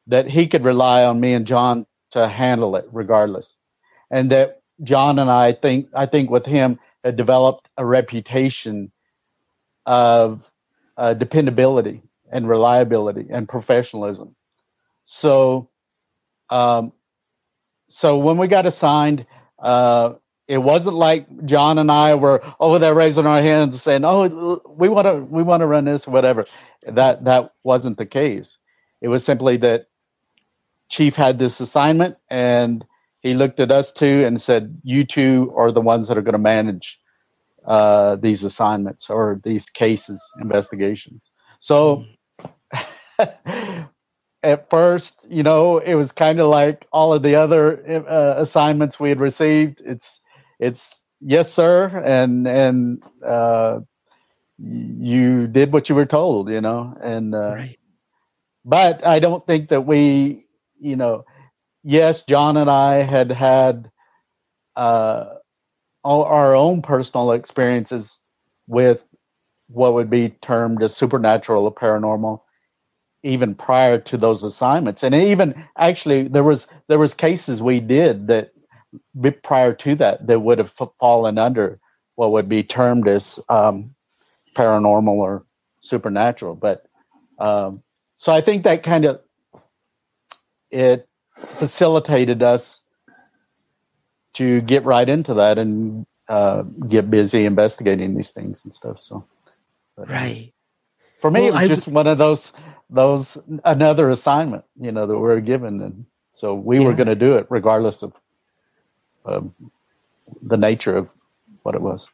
that 0.06 0.26
he 0.26 0.46
could 0.48 0.64
rely 0.64 1.04
on 1.04 1.20
me 1.20 1.34
and 1.34 1.46
John 1.46 1.86
to 2.12 2.28
handle 2.28 2.76
it 2.76 2.86
regardless, 2.92 3.56
and 4.10 4.32
that 4.32 4.62
John 4.82 5.18
and 5.18 5.30
I 5.30 5.52
think 5.52 5.88
I 5.94 6.06
think 6.06 6.30
with 6.30 6.46
him 6.46 6.80
had 7.04 7.16
developed 7.16 7.68
a 7.78 7.86
reputation 7.86 8.92
of 9.86 10.42
uh, 10.96 11.14
dependability 11.14 12.02
and 12.32 12.48
reliability 12.48 13.26
and 13.30 13.48
professionalism. 13.48 14.36
So 15.04 15.70
um, 16.50 16.92
so 17.88 18.18
when 18.18 18.38
we 18.38 18.48
got 18.48 18.66
assigned, 18.66 19.26
uh, 19.60 20.14
it 20.48 20.58
wasn't 20.58 20.96
like 20.96 21.26
John 21.46 21.78
and 21.78 21.90
I 21.90 22.14
were 22.16 22.42
over 22.60 22.78
there 22.78 22.94
raising 22.94 23.26
our 23.26 23.42
hands 23.42 23.82
saying, 23.82 24.04
"Oh, 24.04 24.62
we 24.68 24.88
want 24.88 25.06
to, 25.06 25.16
we 25.16 25.42
want 25.42 25.62
to 25.62 25.66
run 25.66 25.84
this, 25.86 26.06
or 26.08 26.12
whatever." 26.12 26.46
That 26.86 27.24
that 27.24 27.52
wasn't 27.64 27.98
the 27.98 28.06
case. 28.06 28.58
It 29.00 29.08
was 29.08 29.24
simply 29.24 29.58
that 29.58 29.88
Chief 30.90 31.16
had 31.16 31.38
this 31.38 31.60
assignment, 31.60 32.16
and 32.30 32.84
he 33.24 33.32
looked 33.32 33.58
at 33.58 33.72
us 33.72 33.90
two 33.90 34.22
and 34.26 34.40
said, 34.40 34.78
"You 34.84 35.04
two 35.04 35.52
are 35.56 35.72
the 35.72 35.80
ones 35.80 36.06
that 36.06 36.18
are 36.18 36.22
going 36.22 36.34
to 36.34 36.38
manage 36.38 37.00
uh, 37.64 38.16
these 38.16 38.44
assignments 38.44 39.08
or 39.08 39.40
these 39.42 39.68
cases, 39.70 40.22
investigations." 40.40 41.30
So 41.58 42.04
at 43.18 44.68
first, 44.68 45.26
you 45.30 45.42
know, 45.42 45.78
it 45.78 45.94
was 45.94 46.12
kind 46.12 46.38
of 46.38 46.50
like 46.50 46.86
all 46.92 47.14
of 47.14 47.22
the 47.22 47.34
other 47.34 48.04
uh, 48.06 48.34
assignments 48.36 49.00
we 49.00 49.08
had 49.08 49.20
received. 49.20 49.80
It's 49.84 50.20
it's 50.60 51.02
yes, 51.22 51.50
sir, 51.50 51.86
and 52.04 52.46
and 52.46 53.02
uh, 53.26 53.80
you 54.58 55.46
did 55.46 55.72
what 55.72 55.88
you 55.88 55.94
were 55.94 56.04
told, 56.04 56.50
you 56.50 56.60
know, 56.60 56.94
and 57.02 57.34
uh, 57.34 57.54
right. 57.54 57.78
but 58.66 59.06
I 59.06 59.18
don't 59.18 59.46
think 59.46 59.70
that 59.70 59.86
we, 59.86 60.44
you 60.78 60.96
know, 60.96 61.24
yes, 61.84 62.24
John 62.24 62.56
and 62.58 62.70
I 62.70 62.96
had 63.02 63.30
had 63.32 63.90
uh, 64.76 65.36
all 66.04 66.24
our 66.24 66.56
own 66.56 66.82
personal 66.82 67.32
experiences 67.32 68.20
with 68.68 69.02
what 69.68 69.94
would 69.94 70.10
be 70.10 70.30
termed 70.42 70.82
as 70.82 70.96
supernatural 70.96 71.64
or 71.64 71.74
paranormal 71.74 72.40
even 73.22 73.54
prior 73.54 73.98
to 73.98 74.18
those 74.18 74.44
assignments. 74.44 75.02
And 75.02 75.14
even 75.14 75.54
actually 75.78 76.28
there 76.28 76.44
was 76.44 76.66
there 76.88 76.98
was 76.98 77.14
cases 77.14 77.62
we 77.62 77.80
did 77.80 78.26
that 78.28 78.52
prior 79.42 79.72
to 79.74 79.94
that 79.96 80.26
that 80.26 80.40
would 80.40 80.58
have 80.58 80.72
fallen 81.00 81.38
under 81.38 81.80
what 82.16 82.32
would 82.32 82.48
be 82.48 82.62
termed 82.62 83.08
as 83.08 83.40
um, 83.48 83.94
paranormal 84.54 85.08
or 85.08 85.46
supernatural. 85.82 86.54
But 86.54 86.86
um, 87.38 87.82
so 88.16 88.32
i 88.32 88.40
think 88.40 88.64
that 88.64 88.82
kind 88.82 89.04
of 89.04 89.20
it 90.70 91.08
facilitated 91.34 92.42
us 92.42 92.80
to 94.34 94.60
get 94.62 94.84
right 94.84 95.08
into 95.08 95.34
that 95.34 95.58
and 95.58 96.06
uh, 96.28 96.62
get 96.62 97.10
busy 97.10 97.44
investigating 97.44 98.16
these 98.16 98.30
things 98.30 98.62
and 98.64 98.74
stuff 98.74 98.98
so 98.98 99.24
but, 99.96 100.08
right 100.08 100.52
for 101.20 101.30
me 101.30 101.40
well, 101.40 101.48
it 101.48 101.52
was 101.52 101.62
I 101.62 101.68
just 101.68 101.86
w- 101.86 101.94
one 101.94 102.06
of 102.06 102.18
those 102.18 102.52
those 102.90 103.38
another 103.64 104.10
assignment, 104.10 104.64
you 104.80 104.92
know, 104.92 105.06
that 105.06 105.18
we 105.18 105.30
are 105.30 105.40
given, 105.40 105.80
and 105.80 106.06
so 106.32 106.54
we 106.54 106.78
yeah. 106.78 106.86
were 106.86 106.94
going 106.94 107.08
to 107.08 107.14
do 107.14 107.36
it 107.36 107.46
regardless 107.50 108.02
of 108.02 108.12
um, 109.26 109.54
the 110.42 110.56
nature 110.56 110.96
of 110.96 111.08
what 111.62 111.74
it 111.74 111.80
was. 111.80 112.08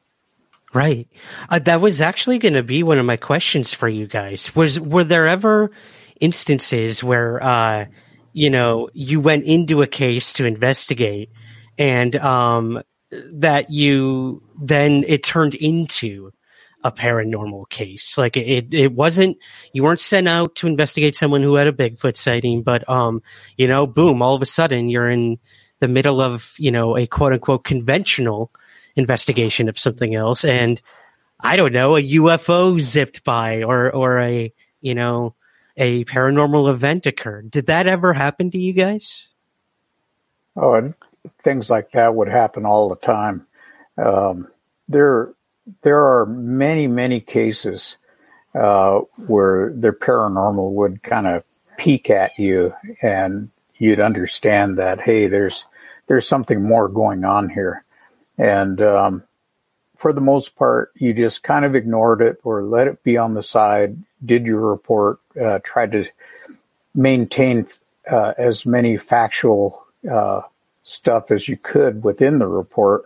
Right. 0.72 1.08
Uh, 1.48 1.58
that 1.60 1.80
was 1.80 2.00
actually 2.00 2.38
going 2.38 2.54
to 2.54 2.62
be 2.62 2.82
one 2.82 2.98
of 2.98 3.06
my 3.06 3.16
questions 3.16 3.74
for 3.74 3.88
you 3.88 4.06
guys. 4.06 4.54
Was 4.54 4.78
were 4.78 5.04
there 5.04 5.26
ever 5.26 5.72
instances 6.20 7.02
where 7.02 7.42
uh, 7.42 7.86
you 8.32 8.50
know 8.50 8.88
you 8.92 9.20
went 9.20 9.44
into 9.44 9.82
a 9.82 9.86
case 9.86 10.32
to 10.34 10.46
investigate, 10.46 11.30
and 11.78 12.16
um, 12.16 12.82
that 13.32 13.70
you 13.70 14.42
then 14.60 15.04
it 15.06 15.22
turned 15.22 15.54
into 15.54 16.32
a 16.82 16.90
paranormal 16.90 17.68
case. 17.68 18.16
Like 18.16 18.36
it, 18.36 18.72
it 18.72 18.92
wasn't, 18.92 19.38
you 19.72 19.82
weren't 19.82 20.00
sent 20.00 20.28
out 20.28 20.54
to 20.56 20.66
investigate 20.66 21.14
someone 21.14 21.42
who 21.42 21.56
had 21.56 21.66
a 21.66 21.72
Bigfoot 21.72 22.16
sighting, 22.16 22.62
but, 22.62 22.88
um, 22.88 23.22
you 23.56 23.68
know, 23.68 23.86
boom, 23.86 24.22
all 24.22 24.34
of 24.34 24.42
a 24.42 24.46
sudden 24.46 24.88
you're 24.88 25.10
in 25.10 25.38
the 25.80 25.88
middle 25.88 26.20
of, 26.20 26.54
you 26.58 26.70
know, 26.70 26.96
a 26.96 27.06
quote 27.06 27.32
unquote 27.32 27.64
conventional 27.64 28.50
investigation 28.96 29.68
of 29.68 29.78
something 29.78 30.14
else. 30.14 30.44
And 30.44 30.80
I 31.38 31.56
don't 31.56 31.72
know, 31.72 31.96
a 31.96 32.02
UFO 32.02 32.78
zipped 32.78 33.24
by 33.24 33.62
or, 33.62 33.90
or 33.90 34.18
a, 34.18 34.52
you 34.80 34.94
know, 34.94 35.34
a 35.80 36.04
paranormal 36.04 36.70
event 36.70 37.06
occurred. 37.06 37.50
Did 37.50 37.66
that 37.66 37.86
ever 37.86 38.12
happen 38.12 38.50
to 38.50 38.58
you 38.58 38.72
guys? 38.72 39.28
Oh, 40.54 40.74
and 40.74 40.94
things 41.42 41.70
like 41.70 41.92
that 41.92 42.14
would 42.14 42.28
happen 42.28 42.66
all 42.66 42.90
the 42.90 42.96
time. 42.96 43.46
Um, 43.96 44.48
there, 44.88 45.32
there 45.82 46.04
are 46.04 46.26
many, 46.26 46.86
many 46.86 47.20
cases 47.20 47.96
uh, 48.54 49.00
where 49.26 49.72
the 49.72 49.90
paranormal 49.92 50.72
would 50.72 51.02
kind 51.02 51.26
of 51.26 51.44
peek 51.78 52.10
at 52.10 52.38
you, 52.38 52.74
and 53.00 53.50
you'd 53.76 54.00
understand 54.00 54.78
that 54.78 55.00
hey, 55.00 55.28
there's 55.28 55.64
there's 56.08 56.26
something 56.26 56.62
more 56.62 56.88
going 56.88 57.24
on 57.24 57.48
here, 57.48 57.84
and 58.36 58.80
um, 58.82 59.24
for 59.96 60.12
the 60.12 60.20
most 60.20 60.56
part, 60.56 60.92
you 60.96 61.12
just 61.12 61.42
kind 61.42 61.64
of 61.64 61.74
ignored 61.74 62.22
it 62.22 62.38
or 62.42 62.64
let 62.64 62.88
it 62.88 63.02
be 63.02 63.16
on 63.16 63.34
the 63.34 63.42
side. 63.42 63.96
Did 64.24 64.46
your 64.46 64.60
report, 64.60 65.20
uh, 65.40 65.60
tried 65.64 65.92
to 65.92 66.04
maintain 66.94 67.66
uh, 68.10 68.34
as 68.36 68.66
many 68.66 68.96
factual 68.96 69.84
uh, 70.10 70.42
stuff 70.82 71.30
as 71.30 71.48
you 71.48 71.56
could 71.56 72.02
within 72.04 72.38
the 72.38 72.48
report. 72.48 73.04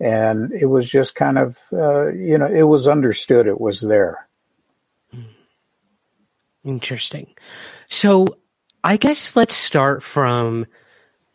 And 0.00 0.52
it 0.52 0.66
was 0.66 0.88
just 0.88 1.14
kind 1.14 1.38
of, 1.38 1.58
uh, 1.72 2.08
you 2.08 2.36
know, 2.36 2.46
it 2.46 2.64
was 2.64 2.88
understood 2.88 3.46
it 3.46 3.60
was 3.60 3.80
there. 3.80 4.26
Interesting. 6.64 7.28
So 7.88 8.26
I 8.82 8.96
guess 8.96 9.36
let's 9.36 9.54
start 9.54 10.02
from 10.02 10.66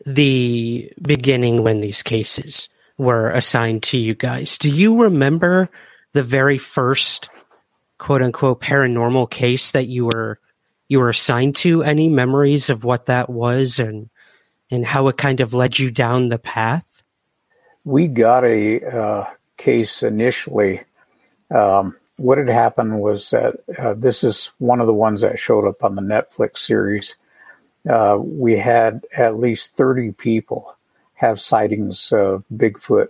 the 0.04 0.92
beginning 1.00 1.62
when 1.62 1.80
these 1.80 2.02
cases 2.02 2.68
were 2.98 3.30
assigned 3.30 3.82
to 3.84 3.98
you 3.98 4.14
guys. 4.14 4.58
Do 4.58 4.68
you 4.68 5.02
remember 5.02 5.70
the 6.12 6.22
very 6.22 6.58
first 6.58 7.28
quote 8.00 8.22
unquote 8.22 8.60
paranormal 8.60 9.30
case 9.30 9.70
that 9.72 9.86
you 9.86 10.06
were 10.06 10.40
you 10.88 10.98
were 10.98 11.10
assigned 11.10 11.54
to? 11.56 11.84
Any 11.84 12.08
memories 12.08 12.68
of 12.68 12.82
what 12.82 13.06
that 13.06 13.30
was 13.30 13.78
and 13.78 14.10
and 14.72 14.84
how 14.84 15.06
it 15.08 15.18
kind 15.18 15.40
of 15.40 15.54
led 15.54 15.78
you 15.78 15.90
down 15.92 16.28
the 16.28 16.38
path? 16.38 17.02
We 17.84 18.08
got 18.08 18.44
a 18.44 18.84
uh, 18.84 19.26
case 19.56 20.02
initially. 20.02 20.82
Um, 21.54 21.96
what 22.16 22.38
had 22.38 22.48
happened 22.48 23.00
was 23.00 23.30
that 23.30 23.56
uh, 23.78 23.94
this 23.94 24.24
is 24.24 24.50
one 24.58 24.80
of 24.80 24.86
the 24.86 24.94
ones 24.94 25.20
that 25.20 25.38
showed 25.38 25.66
up 25.66 25.84
on 25.84 25.94
the 25.94 26.02
Netflix 26.02 26.58
series. 26.58 27.16
Uh, 27.88 28.18
we 28.20 28.58
had 28.58 29.04
at 29.16 29.38
least 29.38 29.74
30 29.76 30.12
people 30.12 30.76
have 31.14 31.40
sightings 31.40 32.12
of 32.12 32.44
Bigfoot 32.54 33.08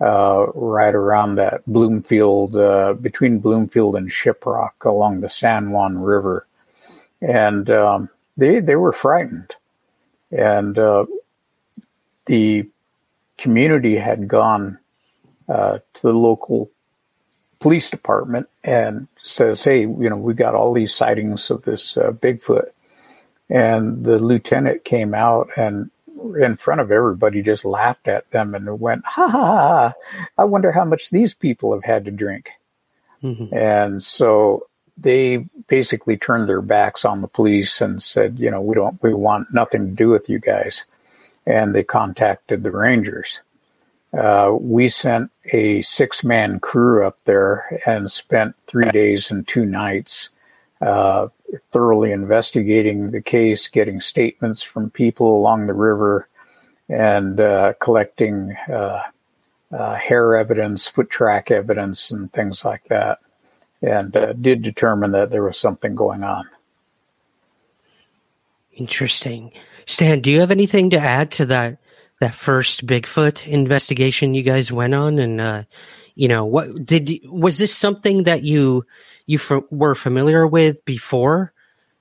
uh, 0.00 0.46
right 0.54 0.94
around 0.94 1.36
that 1.36 1.62
Bloomfield, 1.66 2.54
uh, 2.56 2.94
between 2.94 3.38
Bloomfield 3.38 3.96
and 3.96 4.10
Shiprock 4.10 4.84
along 4.84 5.20
the 5.20 5.30
San 5.30 5.70
Juan 5.70 5.98
River. 5.98 6.46
And 7.20 7.70
um, 7.70 8.10
they, 8.36 8.60
they 8.60 8.76
were 8.76 8.92
frightened. 8.92 9.54
And 10.30 10.78
uh, 10.78 11.06
the 12.26 12.68
community 13.38 13.96
had 13.96 14.28
gone 14.28 14.78
uh, 15.48 15.78
to 15.94 16.02
the 16.02 16.12
local 16.12 16.70
police 17.60 17.90
department 17.90 18.48
and 18.64 19.08
says, 19.22 19.62
"Hey, 19.62 19.80
you 19.80 20.10
know, 20.10 20.16
we 20.16 20.34
got 20.34 20.54
all 20.54 20.72
these 20.72 20.94
sightings 20.94 21.50
of 21.50 21.62
this 21.62 21.96
uh, 21.96 22.12
Bigfoot," 22.12 22.70
and 23.48 24.04
the 24.04 24.18
lieutenant 24.18 24.84
came 24.84 25.14
out 25.14 25.50
and 25.56 25.90
in 26.38 26.56
front 26.56 26.80
of 26.80 26.90
everybody 26.90 27.42
just 27.42 27.64
laughed 27.64 28.08
at 28.08 28.30
them 28.30 28.54
and 28.54 28.80
went, 28.80 29.04
"Ha 29.04 29.28
ha 29.28 29.44
ha! 29.44 29.94
I 30.38 30.44
wonder 30.44 30.72
how 30.72 30.84
much 30.84 31.10
these 31.10 31.34
people 31.34 31.72
have 31.72 31.84
had 31.84 32.04
to 32.06 32.10
drink." 32.10 32.50
Mm-hmm. 33.22 33.54
And 33.54 34.04
so 34.04 34.66
they 34.98 35.46
basically 35.68 36.16
turned 36.16 36.48
their 36.48 36.62
backs 36.62 37.04
on 37.04 37.20
the 37.20 37.28
police 37.28 37.80
and 37.80 38.02
said, 38.02 38.38
"You 38.38 38.50
know, 38.50 38.60
we 38.60 38.74
don't, 38.74 39.02
we 39.02 39.14
want 39.14 39.52
nothing 39.52 39.86
to 39.86 39.92
do 39.92 40.08
with 40.08 40.28
you 40.28 40.38
guys." 40.38 40.84
And 41.46 41.74
they 41.74 41.84
contacted 41.84 42.62
the 42.62 42.72
Rangers 42.72 43.40
uh, 44.16 44.56
we 44.58 44.88
sent 44.88 45.30
a 45.52 45.82
six 45.82 46.24
man 46.24 46.60
crew 46.60 47.06
up 47.06 47.18
there 47.24 47.80
and 47.86 48.10
spent 48.10 48.54
three 48.66 48.90
days 48.90 49.30
and 49.30 49.46
two 49.46 49.66
nights 49.66 50.30
uh, 50.80 51.28
thoroughly 51.70 52.12
investigating 52.12 53.10
the 53.10 53.22
case, 53.22 53.68
getting 53.68 54.00
statements 54.00 54.62
from 54.62 54.90
people 54.90 55.38
along 55.38 55.66
the 55.66 55.74
river, 55.74 56.28
and 56.88 57.40
uh, 57.40 57.72
collecting 57.80 58.56
uh, 58.70 59.02
uh, 59.72 59.94
hair 59.94 60.36
evidence, 60.36 60.86
foot 60.86 61.10
track 61.10 61.50
evidence, 61.50 62.10
and 62.10 62.32
things 62.32 62.64
like 62.64 62.84
that. 62.84 63.18
And 63.82 64.16
uh, 64.16 64.32
did 64.32 64.62
determine 64.62 65.12
that 65.12 65.30
there 65.30 65.42
was 65.42 65.58
something 65.58 65.94
going 65.94 66.24
on. 66.24 66.48
Interesting. 68.72 69.52
Stan, 69.86 70.20
do 70.20 70.30
you 70.30 70.40
have 70.40 70.50
anything 70.50 70.90
to 70.90 70.98
add 70.98 71.30
to 71.32 71.46
that 71.46 71.78
that 72.20 72.34
first 72.34 72.86
Bigfoot 72.86 73.46
investigation 73.46 74.34
you 74.34 74.42
guys 74.42 74.72
went 74.72 74.94
on, 74.94 75.18
and 75.18 75.40
uh, 75.40 75.62
you 76.14 76.28
know 76.28 76.44
what 76.44 76.84
did 76.84 77.20
was 77.24 77.58
this 77.58 77.74
something 77.74 78.24
that 78.24 78.42
you 78.42 78.84
you 79.26 79.38
f- 79.38 79.64
were 79.70 79.94
familiar 79.94 80.46
with 80.46 80.84
before 80.84 81.52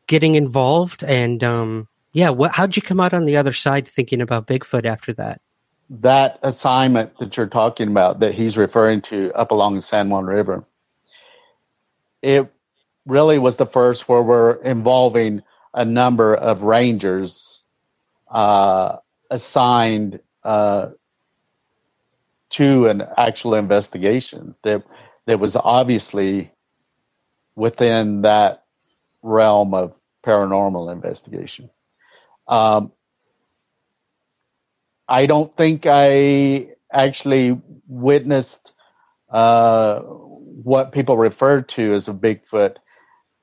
getting 0.07 0.35
involved? 0.35 1.03
And 1.03 1.43
um, 1.43 1.87
yeah, 2.13 2.29
what 2.29 2.51
how'd 2.51 2.75
you 2.75 2.81
come 2.81 2.99
out 2.99 3.13
on 3.13 3.25
the 3.25 3.37
other 3.37 3.53
side 3.53 3.87
thinking 3.87 4.21
about 4.21 4.47
Bigfoot 4.47 4.85
after 4.85 5.13
that? 5.13 5.41
That 5.89 6.39
assignment 6.41 7.17
that 7.19 7.37
you're 7.37 7.47
talking 7.47 7.87
about, 7.89 8.19
that 8.19 8.33
he's 8.33 8.57
referring 8.57 9.01
to 9.03 9.31
up 9.33 9.51
along 9.51 9.75
the 9.75 9.81
San 9.81 10.09
Juan 10.09 10.25
River, 10.25 10.65
it 12.21 12.51
really 13.05 13.37
was 13.37 13.57
the 13.57 13.67
first 13.67 14.09
where 14.09 14.23
we're 14.23 14.53
involving 14.63 15.43
a 15.75 15.85
number 15.85 16.33
of 16.33 16.63
rangers 16.63 17.61
uh, 18.31 18.97
assigned 19.29 20.19
uh, 20.43 20.89
to 22.49 22.87
an 22.87 23.03
actual 23.17 23.55
investigation 23.55 24.55
that 24.63 24.83
that 25.27 25.39
was 25.39 25.55
obviously 25.55 26.51
within 27.55 28.21
that 28.21 28.63
realm 29.21 29.73
of 29.73 29.93
paranormal 30.25 30.91
investigation. 30.91 31.69
Um, 32.47 32.91
I 35.07 35.25
don't 35.25 35.55
think 35.55 35.85
I 35.85 36.69
actually 36.91 37.59
witnessed 37.87 38.71
uh, 39.29 39.99
what 39.99 40.91
people 40.91 41.17
refer 41.17 41.61
to 41.61 41.93
as 41.93 42.07
a 42.07 42.13
Bigfoot 42.13 42.77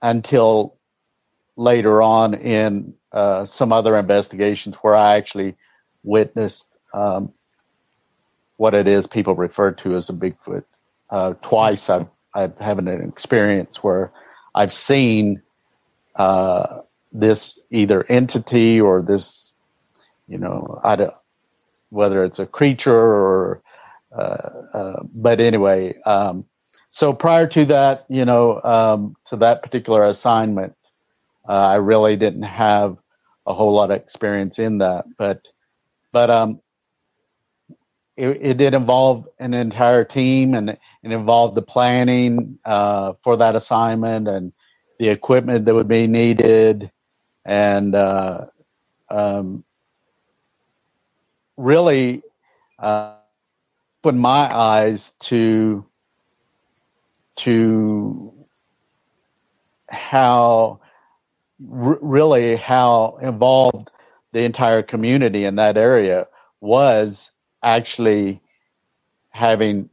until 0.01 0.77
later 1.57 2.03
on 2.03 2.35
in 2.35 2.95
uh, 3.13 3.45
some 3.45 3.73
other 3.73 3.97
investigations 3.97 4.77
where 4.83 4.95
I 4.95 5.17
actually 5.17 5.57
witnessed 6.03 6.67
um, 6.95 7.33
what 8.57 8.75
it 8.75 8.89
is 8.89 9.07
people 9.07 9.35
refer 9.37 9.73
to 9.73 9.97
as 9.97 10.09
a 10.09 10.13
Bigfoot. 10.13 10.65
Uh, 11.11 11.35
twice 11.43 11.91
I've, 11.91 12.07
I've 12.35 12.57
had 12.59 12.79
an 12.79 12.89
experience 12.89 13.83
where 13.83 14.13
I've 14.55 14.73
seen 14.73 15.43
uh, 16.17 16.81
this 17.13 17.59
either 17.71 18.05
entity 18.05 18.81
or 18.81 19.03
this, 19.03 19.53
you 20.29 20.39
know, 20.39 20.81
I 20.83 20.97
don't, 20.97 21.15
whether 21.91 22.25
it's 22.25 22.39
a 22.39 22.47
creature 22.47 22.95
or, 22.95 23.63
uh, 24.17 24.49
uh 24.75 25.03
but 25.15 25.41
anyway, 25.41 25.99
um, 26.05 26.45
so 26.89 27.13
prior 27.15 27.47
to 27.49 27.65
that, 27.67 28.05
you 28.09 28.25
know, 28.25 28.61
um, 28.63 29.17
to 29.27 29.37
that 29.39 29.63
particular 29.63 30.05
assignment, 30.05 30.77
uh, 31.49 31.53
I 31.53 31.77
really 31.77 32.17
didn't 32.17 32.43
have 32.43 32.99
a 33.47 33.55
whole 33.55 33.73
lot 33.73 33.91
of 33.91 33.97
experience 33.97 34.59
in 34.59 34.79
that, 34.79 35.05
but 35.17 35.41
but 36.13 36.29
um, 36.31 36.61
it, 38.17 38.29
it 38.41 38.57
did 38.57 38.75
involve 38.75 39.27
an 39.39 39.55
entire 39.55 40.05
team, 40.05 40.55
and 40.55 40.71
it 40.71 40.79
involved 41.03 41.55
the 41.55 41.63
planning 41.63 42.59
uh, 42.65 43.15
for 43.23 43.37
that 43.37 43.57
assignment 43.57 44.29
and 44.29 44.53
the 44.99 45.09
equipment 45.09 45.65
that 45.65 45.75
would 45.75 45.89
be 45.89 46.07
needed, 46.07 46.91
and 47.45 47.95
uh, 47.95 48.47
um, 49.11 49.65
really 51.57 52.23
uh, 52.79 53.15
opened 54.03 54.21
my 54.21 54.55
eyes 54.55 55.13
to 55.21 55.85
to 57.37 58.33
how 59.89 60.81
r- 61.71 61.99
really 62.01 62.57
how 62.57 63.19
involved 63.23 63.91
the 64.33 64.43
entire 64.43 64.83
community 64.83 65.45
in 65.45 65.57
that 65.57 65.77
area 65.77 66.27
was 66.61 67.31
actually 67.63 68.41
having 69.31 69.89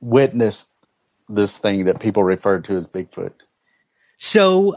witnessed 0.00 0.68
this 1.28 1.58
thing 1.58 1.84
that 1.86 2.00
people 2.00 2.22
refer 2.24 2.60
to 2.60 2.76
as 2.76 2.86
Bigfoot. 2.86 3.32
So 4.18 4.76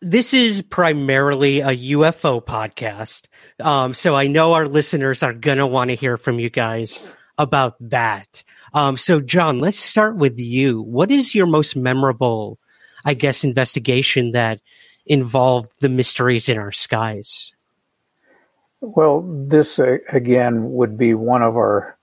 this 0.00 0.34
is 0.34 0.62
primarily 0.62 1.60
a 1.60 1.70
UFO 1.70 2.44
podcast. 2.44 3.26
Um, 3.60 3.94
so 3.94 4.14
I 4.14 4.26
know 4.26 4.54
our 4.54 4.66
listeners 4.66 5.22
are 5.22 5.32
going 5.32 5.58
to 5.58 5.66
want 5.66 5.90
to 5.90 5.96
hear 5.96 6.16
from 6.16 6.38
you 6.38 6.50
guys 6.50 7.12
about 7.38 7.76
that. 7.80 8.42
Um, 8.74 8.96
so 8.96 9.20
John, 9.20 9.58
let's 9.58 9.78
start 9.78 10.16
with 10.16 10.38
you. 10.38 10.82
What 10.82 11.10
is 11.10 11.34
your 11.34 11.46
most 11.46 11.76
memorable, 11.76 12.58
I 13.04 13.14
guess, 13.14 13.44
investigation 13.44 14.32
that 14.32 14.60
involved 15.06 15.80
the 15.80 15.88
mysteries 15.88 16.48
in 16.48 16.58
our 16.58 16.72
skies? 16.72 17.52
Well, 18.82 19.22
this 19.22 19.78
uh, 19.78 19.98
again 20.12 20.72
would 20.72 20.98
be 20.98 21.14
one 21.14 21.42
of 21.42 21.56
our 21.56 21.96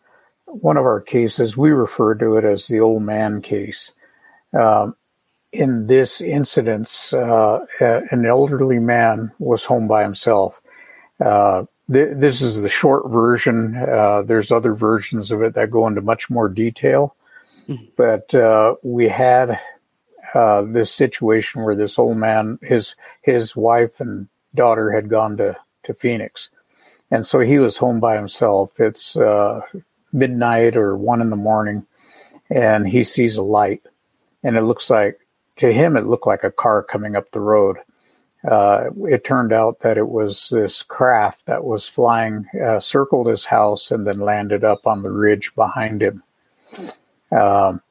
one 0.45 0.77
of 0.77 0.85
our 0.85 1.01
cases. 1.01 1.57
We 1.57 1.71
refer 1.71 2.15
to 2.15 2.37
it 2.37 2.45
as 2.45 2.67
the 2.67 2.79
old 2.79 3.03
man 3.03 3.41
case. 3.41 3.91
Um, 4.53 4.95
in 5.51 5.87
this 5.87 6.21
incident, 6.21 6.89
uh, 7.11 7.59
an 7.79 8.25
elderly 8.25 8.79
man 8.79 9.31
was 9.39 9.65
home 9.65 9.89
by 9.89 10.03
himself. 10.03 10.61
Uh, 11.19 11.65
th- 11.91 12.15
this 12.15 12.39
is 12.41 12.61
the 12.61 12.69
short 12.69 13.11
version. 13.11 13.75
Uh, 13.75 14.21
there's 14.21 14.51
other 14.51 14.73
versions 14.73 15.31
of 15.31 15.41
it 15.41 15.55
that 15.55 15.71
go 15.71 15.85
into 15.85 16.01
much 16.01 16.29
more 16.29 16.47
detail. 16.47 17.13
Mm-hmm. 17.67 17.85
But 17.97 18.33
uh, 18.33 18.75
we 18.83 19.09
had 19.09 19.59
uh, 20.33 20.61
this 20.61 20.93
situation 20.93 21.61
where 21.61 21.75
this 21.75 21.99
old 21.99 22.17
man, 22.17 22.57
his 22.61 22.95
his 23.21 23.53
wife 23.53 23.99
and 23.99 24.29
daughter 24.55 24.91
had 24.91 25.09
gone 25.09 25.35
to, 25.37 25.57
to 25.83 25.93
Phoenix. 25.93 26.49
And 27.11 27.25
so 27.25 27.39
he 27.39 27.57
was 27.57 27.77
home 27.77 27.99
by 27.99 28.15
himself. 28.15 28.79
It's 28.79 29.15
uh, 29.15 29.61
midnight 30.11 30.75
or 30.75 30.95
one 30.95 31.21
in 31.21 31.29
the 31.29 31.35
morning, 31.35 31.85
and 32.49 32.87
he 32.87 33.03
sees 33.03 33.37
a 33.37 33.43
light. 33.43 33.81
And 34.43 34.55
it 34.55 34.61
looks 34.61 34.89
like, 34.89 35.19
to 35.57 35.73
him, 35.73 35.97
it 35.97 36.05
looked 36.05 36.27
like 36.27 36.43
a 36.43 36.51
car 36.51 36.83
coming 36.83 37.15
up 37.15 37.31
the 37.31 37.39
road. 37.41 37.77
Uh, 38.49 38.89
it 39.07 39.25
turned 39.25 39.51
out 39.51 39.79
that 39.81 39.97
it 39.97 40.07
was 40.07 40.49
this 40.49 40.81
craft 40.83 41.45
that 41.47 41.65
was 41.65 41.89
flying, 41.89 42.45
uh, 42.63 42.79
circled 42.79 43.27
his 43.27 43.45
house, 43.45 43.91
and 43.91 44.07
then 44.07 44.19
landed 44.19 44.63
up 44.63 44.87
on 44.87 45.01
the 45.03 45.11
ridge 45.11 45.53
behind 45.55 46.01
him. 46.01 46.23
Um, 47.31 47.81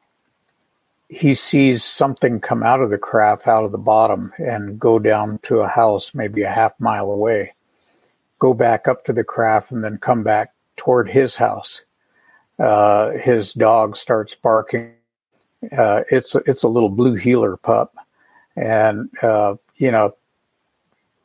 he 1.09 1.35
sees 1.35 1.85
something 1.85 2.41
come 2.41 2.63
out 2.63 2.81
of 2.81 2.91
the 2.91 2.99
craft 2.99 3.47
out 3.47 3.65
of 3.65 3.73
the 3.73 3.79
bottom 3.79 4.33
and 4.39 4.79
go 4.79 4.99
down 4.99 5.39
to 5.45 5.61
a 5.61 5.69
house 5.69 6.15
maybe 6.15 6.43
a 6.43 6.51
half 6.51 6.79
mile 6.79 7.11
away, 7.11 7.55
go 8.39 8.55
back 8.55 8.89
up 8.89 9.05
to 9.05 9.13
the 9.13 9.25
craft, 9.25 9.73
and 9.73 9.83
then 9.83 9.99
come 9.99 10.23
back 10.23 10.53
toward 10.77 11.09
his 11.09 11.37
house. 11.37 11.83
Uh, 12.59 13.11
his 13.13 13.53
dog 13.53 13.97
starts 13.97 14.35
barking. 14.35 14.93
Uh, 15.77 16.03
it's 16.11 16.35
it's 16.47 16.63
a 16.63 16.69
little 16.69 16.89
blue 16.89 17.15
heeler 17.15 17.57
pup, 17.57 17.95
and 18.57 19.11
uh, 19.23 19.55
you 19.77 19.91
know 19.91 20.15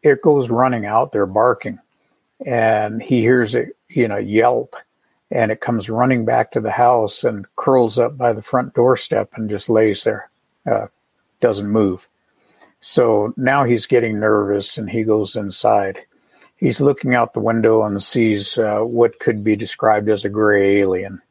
it 0.01 0.21
goes 0.21 0.49
running 0.49 0.85
out 0.85 1.11
there 1.11 1.25
barking, 1.25 1.79
and 2.45 3.01
he 3.01 3.21
hears 3.21 3.55
it 3.55 3.75
you 3.89 4.07
know 4.07 4.17
yelp, 4.17 4.75
and 5.31 5.51
it 5.51 5.61
comes 5.61 5.89
running 5.89 6.25
back 6.25 6.51
to 6.51 6.61
the 6.61 6.71
house 6.71 7.23
and 7.23 7.45
curls 7.55 7.97
up 7.97 8.17
by 8.17 8.33
the 8.33 8.41
front 8.41 8.73
doorstep 8.73 9.31
and 9.35 9.49
just 9.49 9.69
lays 9.69 10.03
there, 10.03 10.29
uh, 10.69 10.87
doesn't 11.41 11.69
move. 11.69 12.07
So 12.85 13.33
now 13.37 13.63
he's 13.63 13.87
getting 13.87 14.19
nervous 14.19 14.77
and 14.77 14.89
he 14.89 15.03
goes 15.03 15.37
inside. 15.37 15.99
He's 16.63 16.79
looking 16.79 17.13
out 17.13 17.33
the 17.33 17.41
window 17.41 17.83
and 17.83 18.01
sees 18.01 18.57
uh, 18.57 18.79
what 18.79 19.19
could 19.19 19.43
be 19.43 19.57
described 19.57 20.07
as 20.07 20.23
a 20.23 20.29
gray 20.29 20.79
alien, 20.79 21.21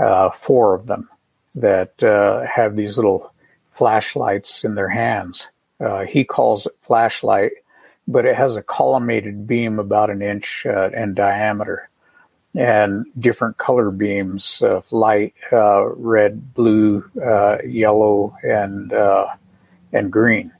uh, 0.00 0.30
four 0.30 0.72
of 0.76 0.86
them 0.86 1.08
that 1.56 2.00
uh, 2.00 2.46
have 2.46 2.76
these 2.76 2.94
little 2.94 3.34
flashlights 3.72 4.62
in 4.62 4.76
their 4.76 4.88
hands. 4.88 5.48
Uh, 5.80 6.04
he 6.04 6.22
calls 6.22 6.66
it 6.66 6.76
flashlight, 6.80 7.50
but 8.06 8.24
it 8.24 8.36
has 8.36 8.54
a 8.54 8.62
collimated 8.62 9.48
beam 9.48 9.80
about 9.80 10.10
an 10.10 10.22
inch 10.22 10.64
uh, 10.64 10.90
in 10.90 11.12
diameter 11.12 11.88
and 12.54 13.04
different 13.18 13.58
color 13.58 13.90
beams 13.90 14.62
of 14.62 14.92
light, 14.92 15.34
uh, 15.50 15.86
red, 15.86 16.54
blue, 16.54 17.04
yellow, 17.66 18.36
and 18.44 18.92
and 19.92 20.12
green, 20.12 20.52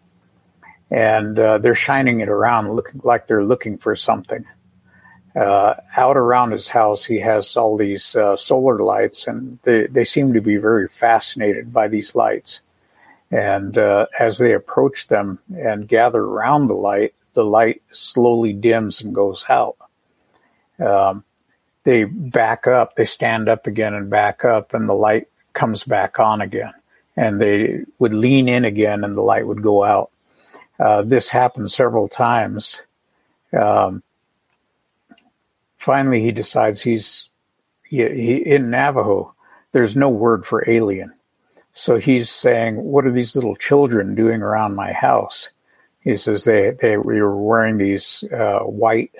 and 0.90 1.38
uh, 1.38 1.58
they're 1.58 1.74
shining 1.74 2.20
it 2.20 2.28
around, 2.28 2.72
looking 2.72 3.00
like 3.04 3.26
they're 3.26 3.44
looking 3.44 3.78
for 3.78 3.94
something. 3.96 4.44
Uh, 5.36 5.74
out 5.96 6.16
around 6.16 6.50
his 6.50 6.68
house, 6.68 7.04
he 7.04 7.20
has 7.20 7.56
all 7.56 7.76
these 7.76 8.16
uh, 8.16 8.34
solar 8.36 8.78
lights, 8.78 9.26
and 9.26 9.58
they, 9.62 9.86
they 9.86 10.04
seem 10.04 10.32
to 10.32 10.40
be 10.40 10.56
very 10.56 10.88
fascinated 10.88 11.72
by 11.72 11.86
these 11.86 12.14
lights. 12.14 12.62
And 13.30 13.76
as 14.18 14.38
they 14.38 14.54
approach 14.54 15.08
them 15.08 15.38
and 15.54 15.86
gather 15.86 16.22
around 16.22 16.68
the 16.68 16.74
light, 16.74 17.14
the 17.34 17.44
light 17.44 17.82
slowly 17.92 18.54
dims 18.54 19.02
and 19.02 19.14
goes 19.14 19.44
out. 19.48 19.76
Um, 20.78 21.24
they 21.84 22.04
back 22.04 22.66
up, 22.66 22.96
they 22.96 23.04
stand 23.04 23.48
up 23.48 23.66
again 23.66 23.94
and 23.94 24.10
back 24.10 24.44
up, 24.44 24.74
and 24.74 24.88
the 24.88 24.94
light 24.94 25.28
comes 25.52 25.84
back 25.84 26.18
on 26.18 26.40
again. 26.40 26.72
And 27.16 27.40
they 27.40 27.84
would 27.98 28.14
lean 28.14 28.48
in 28.48 28.64
again, 28.64 29.04
and 29.04 29.14
the 29.14 29.22
light 29.22 29.46
would 29.46 29.62
go 29.62 29.84
out. 29.84 30.10
Uh, 30.78 31.02
this 31.02 31.28
happened 31.28 31.70
several 31.70 32.08
times. 32.08 32.82
Um, 33.52 34.02
finally, 35.76 36.22
he 36.22 36.32
decides 36.32 36.80
he's 36.80 37.30
he, 37.84 38.08
he, 38.08 38.36
in 38.36 38.70
Navajo. 38.70 39.34
There's 39.72 39.96
no 39.96 40.08
word 40.08 40.46
for 40.46 40.68
alien, 40.68 41.12
so 41.74 41.98
he's 41.98 42.30
saying, 42.30 42.76
"What 42.76 43.06
are 43.06 43.12
these 43.12 43.34
little 43.34 43.56
children 43.56 44.14
doing 44.14 44.40
around 44.42 44.74
my 44.74 44.92
house?" 44.92 45.50
He 46.00 46.16
says 46.16 46.44
they 46.44 46.70
they 46.70 46.96
were 46.96 47.36
wearing 47.36 47.76
these 47.76 48.24
uh, 48.32 48.60
white 48.60 49.14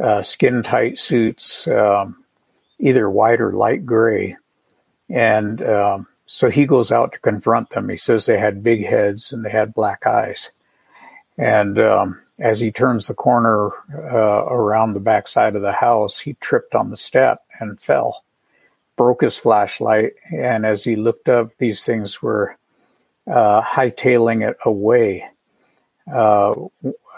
uh, 0.00 0.22
skin 0.22 0.62
tight 0.62 0.98
suits, 0.98 1.66
um, 1.68 2.24
either 2.78 3.08
white 3.10 3.40
or 3.40 3.52
light 3.52 3.84
gray. 3.84 4.36
And 5.08 5.62
um, 5.62 6.06
so 6.26 6.48
he 6.50 6.66
goes 6.66 6.92
out 6.92 7.12
to 7.12 7.18
confront 7.18 7.70
them. 7.70 7.88
He 7.88 7.96
says 7.96 8.26
they 8.26 8.38
had 8.38 8.62
big 8.62 8.86
heads 8.86 9.32
and 9.32 9.44
they 9.44 9.50
had 9.50 9.74
black 9.74 10.06
eyes. 10.06 10.50
And 11.40 11.78
um, 11.78 12.20
as 12.38 12.60
he 12.60 12.70
turns 12.70 13.06
the 13.06 13.14
corner 13.14 13.70
uh, 13.94 14.44
around 14.44 14.92
the 14.92 15.00
backside 15.00 15.56
of 15.56 15.62
the 15.62 15.72
house, 15.72 16.18
he 16.18 16.34
tripped 16.34 16.74
on 16.74 16.90
the 16.90 16.98
step 16.98 17.42
and 17.58 17.80
fell, 17.80 18.24
broke 18.94 19.22
his 19.22 19.38
flashlight. 19.38 20.12
And 20.30 20.66
as 20.66 20.84
he 20.84 20.96
looked 20.96 21.30
up, 21.30 21.52
these 21.56 21.82
things 21.86 22.20
were 22.20 22.58
uh, 23.26 23.62
hightailing 23.62 24.46
it 24.46 24.58
away. 24.66 25.28
Uh, 26.12 26.54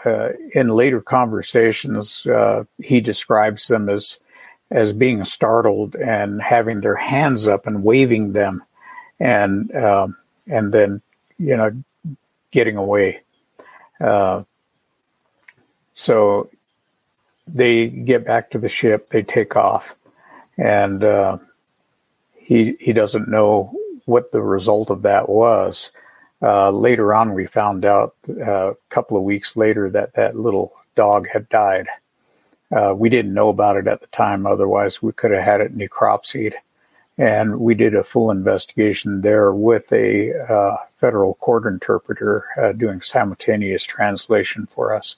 uh, 0.05 0.29
in 0.55 0.69
later 0.69 1.01
conversations, 1.01 2.25
uh, 2.27 2.65
he 2.79 3.01
describes 3.01 3.67
them 3.67 3.89
as 3.89 4.19
as 4.71 4.95
being 4.95 5.23
startled 5.23 5.95
and 5.95 6.41
having 6.41 6.81
their 6.81 6.97
hands 6.97 7.47
up 7.47 7.67
and 7.67 7.85
waving 7.85 8.33
them, 8.33 8.65
and 9.21 9.75
um, 9.77 10.17
and 10.47 10.73
then 10.73 11.03
you 11.39 11.57
know 11.57 11.83
getting 12.51 12.77
away. 12.77 13.21
Uh, 14.03 14.45
so 15.95 16.51
they 17.47 17.89
get 17.89 18.25
back 18.25 18.51
to 18.51 18.59
the 18.59 18.69
ship. 18.69 19.11
They 19.11 19.23
take 19.23 19.57
off, 19.57 19.95
and 20.59 21.03
uh, 21.05 21.39
he 22.37 22.77
he 22.81 22.93
doesn't 22.93 23.29
know 23.29 23.73
what 24.05 24.33
the 24.33 24.43
result 24.43 24.91
of 24.91 25.03
that 25.03 25.29
was. 25.29 25.91
Uh, 26.41 26.71
later 26.71 27.15
on, 27.15 27.35
we 27.35 27.47
found 27.47 27.85
out 27.85 28.17
uh, 28.29 28.73
a 28.73 28.77
couple 28.89 29.17
of 29.17 29.23
weeks 29.23 29.57
later 29.57 29.89
that 29.91 30.15
that 30.15 30.37
little 30.37 30.73
dog 30.97 31.29
had 31.29 31.49
died. 31.49 31.87
Uh, 32.75 32.93
we 32.97 33.09
didn't 33.09 33.35
know 33.35 33.49
about 33.49 33.77
it 33.77 33.87
at 33.87 34.01
the 34.01 34.07
time, 34.09 34.47
otherwise, 34.47 35.01
we 35.01 35.13
could 35.13 35.31
have 35.31 35.45
had 35.45 35.61
it 35.61 35.77
necropsied. 35.77 36.55
And 37.19 37.61
we 37.61 37.75
did 37.75 37.95
a 37.95 38.03
full 38.03 38.31
investigation 38.31 39.21
there 39.21 39.53
with 39.53 39.93
a 39.93 40.79
federal 41.03 41.35
court 41.35 41.67
interpreter 41.67 42.47
uh, 42.57 42.71
doing 42.71 43.03
simultaneous 43.03 43.83
translation 43.83 44.67
for 44.67 44.95
us. 44.95 45.17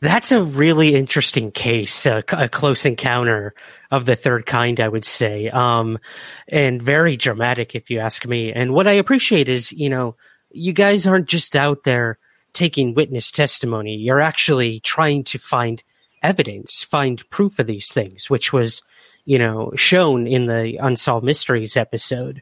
That's 0.00 0.32
a 0.32 0.42
really 0.42 0.94
interesting 0.94 1.50
case, 1.50 2.06
a, 2.06 2.24
a, 2.28 2.48
close 2.48 2.86
encounter 2.86 3.54
of 3.90 4.06
the 4.06 4.16
third 4.16 4.46
kind, 4.46 4.80
I 4.80 4.88
would 4.88 5.04
say, 5.04 5.50
um, 5.50 5.98
and 6.46 6.80
very 6.80 7.16
dramatic, 7.16 7.74
if 7.74 7.90
you 7.90 7.98
ask 7.98 8.24
me. 8.24 8.52
And 8.52 8.72
what 8.72 8.86
I 8.86 8.92
appreciate 8.92 9.48
is, 9.48 9.72
you 9.72 9.90
know, 9.90 10.14
you 10.50 10.72
guys 10.72 11.06
aren't 11.06 11.28
just 11.28 11.54
out 11.54 11.84
there 11.84 12.18
taking 12.52 12.94
witness 12.94 13.30
testimony. 13.30 13.96
You're 13.96 14.20
actually 14.20 14.80
trying 14.80 15.24
to 15.24 15.38
find 15.38 15.82
evidence, 16.22 16.82
find 16.84 17.28
proof 17.28 17.58
of 17.58 17.66
these 17.66 17.92
things, 17.92 18.30
which 18.30 18.52
was, 18.52 18.82
you 19.24 19.38
know, 19.38 19.72
shown 19.74 20.26
in 20.28 20.46
the 20.46 20.78
Unsolved 20.80 21.26
Mysteries 21.26 21.76
episode 21.76 22.40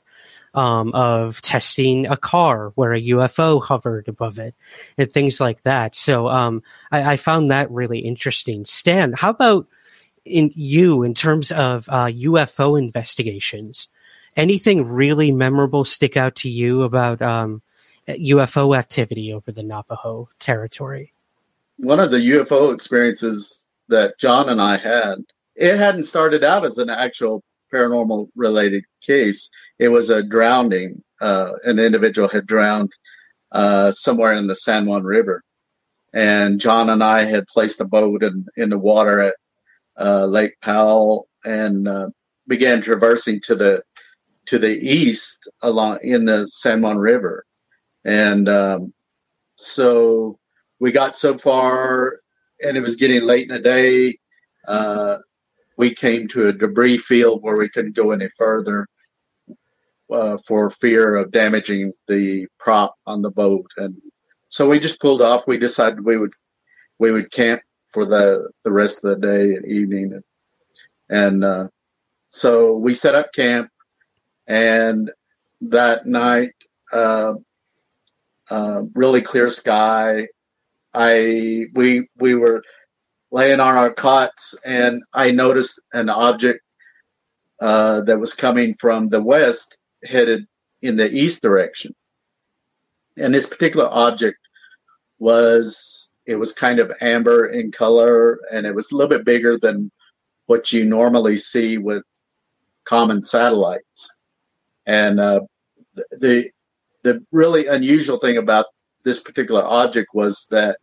um, 0.57 0.93
of 0.95 1.43
testing 1.43 2.07
a 2.07 2.17
car 2.17 2.73
where 2.75 2.95
a 2.95 3.01
UFO 3.01 3.63
hovered 3.63 4.09
above 4.09 4.39
it 4.39 4.55
and 4.97 5.13
things 5.13 5.39
like 5.39 5.63
that. 5.63 5.95
So 5.95 6.29
um, 6.29 6.63
I, 6.91 7.13
I, 7.13 7.17
found 7.19 7.51
that 7.51 7.71
really 7.71 7.99
interesting. 7.99 8.65
Stan, 8.65 9.13
how 9.13 9.31
about 9.31 9.67
in 10.25 10.51
you 10.55 11.03
in 11.03 11.13
terms 11.13 11.53
of 11.53 11.87
uh, 11.91 12.07
UFO 12.07 12.79
investigations? 12.79 13.89
Anything 14.35 14.87
really 14.87 15.31
memorable 15.31 15.85
stick 15.85 16.17
out 16.17 16.37
to 16.37 16.49
you 16.49 16.83
about 16.83 17.21
um, 17.21 17.61
UFO 18.09 18.77
activity 18.77 19.33
over 19.33 19.53
the 19.53 19.63
Navajo 19.63 20.31
territory? 20.39 21.13
One 21.77 22.01
of 22.01 22.11
the 22.11 22.19
UFO 22.19 22.73
experiences 22.73 23.67
that 23.89 24.19
John 24.19 24.49
and 24.49 24.61
I 24.61 24.79
had, 24.79 25.17
it 25.55 25.77
hadn't 25.77 26.05
started 26.05 26.45
out 26.45 26.65
as 26.65 26.79
an 26.79 26.89
actual 26.89 27.43
paranormal 27.73 28.29
related 28.35 28.85
case 29.01 29.51
it 29.79 29.89
was 29.89 30.11
a 30.11 30.23
drowning. 30.23 31.03
Uh, 31.21 31.53
an 31.65 31.79
individual 31.79 32.29
had 32.29 32.47
drowned 32.47 32.93
uh, 33.53 33.91
somewhere 33.91 34.33
in 34.33 34.47
the 34.47 34.55
San 34.55 34.87
Juan 34.87 35.03
River, 35.03 35.43
and 36.13 36.61
John 36.61 36.91
and 36.91 37.03
I 37.03 37.25
had 37.25 37.47
placed 37.47 37.81
a 37.81 37.85
boat 37.85 38.23
in, 38.23 38.47
in 38.57 38.71
the 38.71 38.79
water 38.79 39.21
at 39.21 39.35
uh, 39.99 40.27
Lake 40.27 40.55
Powell 40.63 41.29
and 41.45 41.89
uh, 41.89 42.09
began 42.47 42.81
traversing 42.81 43.41
to 43.45 43.55
the 43.55 43.83
to 44.47 44.59
the 44.59 44.77
east 44.79 45.49
along 45.63 45.99
in 46.03 46.27
the 46.27 46.47
San 46.49 46.83
Juan 46.83 46.99
River, 46.99 47.45
and 48.05 48.49
um, 48.49 48.93
so 49.57 50.39
we 50.79 50.93
got 50.93 51.17
so 51.17 51.39
far, 51.39 52.21
and 52.63 52.77
it 52.77 52.81
was 52.81 52.97
getting 52.97 53.23
late 53.23 53.49
in 53.49 53.55
the 53.55 53.61
day. 53.61 54.19
Uh, 54.69 55.19
we 55.79 55.95
came 55.95 56.29
to 56.29 56.49
a 56.49 56.53
debris 56.53 56.99
field 56.99 57.43
where 57.43 57.57
we 57.57 57.69
couldn't 57.69 57.97
go 57.97 58.11
any 58.11 58.29
further 58.37 58.87
uh, 60.11 60.37
for 60.47 60.71
fear 60.71 61.17
of 61.17 61.33
damaging 61.33 61.93
the 62.07 62.47
prop 62.59 62.95
on 63.07 63.23
the 63.23 63.31
boat. 63.31 63.67
And 63.77 63.97
so 64.49 64.69
we 64.69 64.79
just 64.79 65.01
pulled 65.01 65.23
off. 65.23 65.47
We 65.47 65.59
decided 65.59 66.05
we 66.05 66.19
would 66.19 66.33
we 66.99 67.11
would 67.11 67.31
camp 67.31 67.63
for 67.87 68.05
the 68.05 68.51
the 68.65 68.73
rest 68.73 69.05
of 69.05 69.21
the 69.21 69.27
day 69.27 69.55
and 69.55 69.67
evening, 69.67 70.13
and, 70.13 70.25
and 71.09 71.45
uh, 71.45 71.69
so 72.31 72.75
we 72.75 72.95
set 72.95 73.15
up 73.15 73.33
camp, 73.33 73.71
and 74.47 75.11
that 75.61 76.07
night, 76.07 76.55
uh, 76.93 77.35
uh, 78.51 78.83
really 78.95 79.23
clear 79.23 79.51
sky. 79.51 80.29
I 80.95 81.67
we 81.75 82.09
we 82.17 82.35
were 82.35 82.63
laying 83.31 83.61
on 83.61 83.77
our 83.77 83.93
cots, 83.93 84.55
and 84.65 85.03
I 85.13 85.31
noticed 85.31 85.81
an 85.93 86.09
object 86.09 86.61
uh, 87.61 88.03
that 88.03 88.21
was 88.21 88.35
coming 88.35 88.75
from 88.75 89.09
the 89.09 89.23
west, 89.23 89.79
headed 90.05 90.47
in 90.83 90.97
the 90.97 91.11
east 91.13 91.43
direction. 91.43 91.95
And 93.17 93.35
this 93.35 93.49
particular 93.49 93.89
object 93.91 94.39
was 95.19 96.13
it 96.27 96.37
was 96.37 96.53
kind 96.53 96.79
of 96.79 96.93
amber 97.01 97.47
in 97.47 97.71
color, 97.71 98.41
and 98.53 98.67
it 98.67 98.75
was 98.75 98.91
a 98.91 98.97
little 98.97 99.09
bit 99.09 99.25
bigger 99.25 99.57
than 99.57 99.91
what 100.47 100.73
you 100.73 100.85
normally 100.85 101.37
see 101.37 101.79
with 101.79 102.03
common 102.85 103.23
satellites. 103.23 104.15
And 104.87 105.21
uh, 105.21 105.41
the 106.11 106.51
the 107.03 107.25
really 107.31 107.67
unusual 107.69 108.19
thing 108.19 108.37
about 108.37 108.67
this 109.05 109.21
particular 109.21 109.63
object 109.63 110.09
was 110.13 110.47
that 110.51 110.79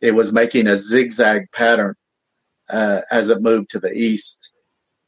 it 0.00 0.12
was 0.12 0.32
making 0.32 0.66
a 0.66 0.76
zigzag 0.76 1.50
pattern 1.52 1.94
uh, 2.70 3.02
as 3.10 3.28
it 3.30 3.42
moved 3.42 3.70
to 3.70 3.78
the 3.78 3.92
east. 3.92 4.50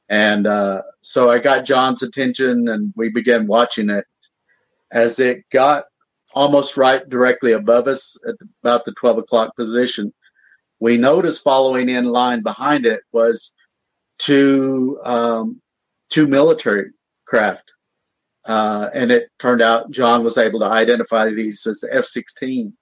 And 0.09 0.47
uh, 0.47 0.83
so 1.01 1.31
I 1.31 1.39
got 1.39 1.65
John's 1.65 2.03
attention 2.03 2.69
and 2.69 2.93
we 2.97 3.11
began 3.11 3.47
watching 3.47 3.91
it. 3.91 4.05
As 4.93 5.19
it 5.19 5.45
got 5.51 5.87
almost 6.33 6.77
right 6.77 7.09
directly 7.09 7.53
above 7.53 7.89
us 7.89 8.17
at 8.29 8.39
the, 8.39 8.49
about 8.63 8.85
the 8.85 8.93
12 8.93 9.19
o'clock 9.19 9.57
position, 9.57 10.13
we 10.79 10.97
noticed 10.97 11.43
following 11.43 11.89
in 11.89 12.05
line 12.05 12.43
behind 12.43 12.87
it 12.87 13.01
was 13.13 13.53
two, 14.19 15.01
um, 15.05 15.61
two 16.11 16.29
military 16.29 16.91
craft. 17.27 17.73
Uh, 18.45 18.89
and 18.95 19.11
it 19.11 19.29
turned 19.41 19.61
out 19.61 19.91
John 19.91 20.23
was 20.23 20.39
able 20.39 20.61
to 20.61 20.67
identify 20.67 21.31
these 21.31 21.67
as 21.67 21.83
F 21.91 22.05
16. 22.05 22.73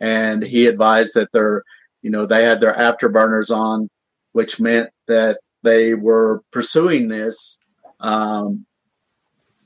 And 0.00 0.42
he 0.42 0.66
advised 0.66 1.14
that 1.14 1.30
they're, 1.32 1.62
you 2.02 2.10
know, 2.10 2.26
they 2.26 2.44
had 2.44 2.60
their 2.60 2.74
afterburners 2.74 3.54
on, 3.54 3.88
which 4.32 4.60
meant 4.60 4.90
that 5.06 5.38
they 5.62 5.94
were 5.94 6.42
pursuing 6.50 7.08
this 7.08 7.58
um, 8.00 8.66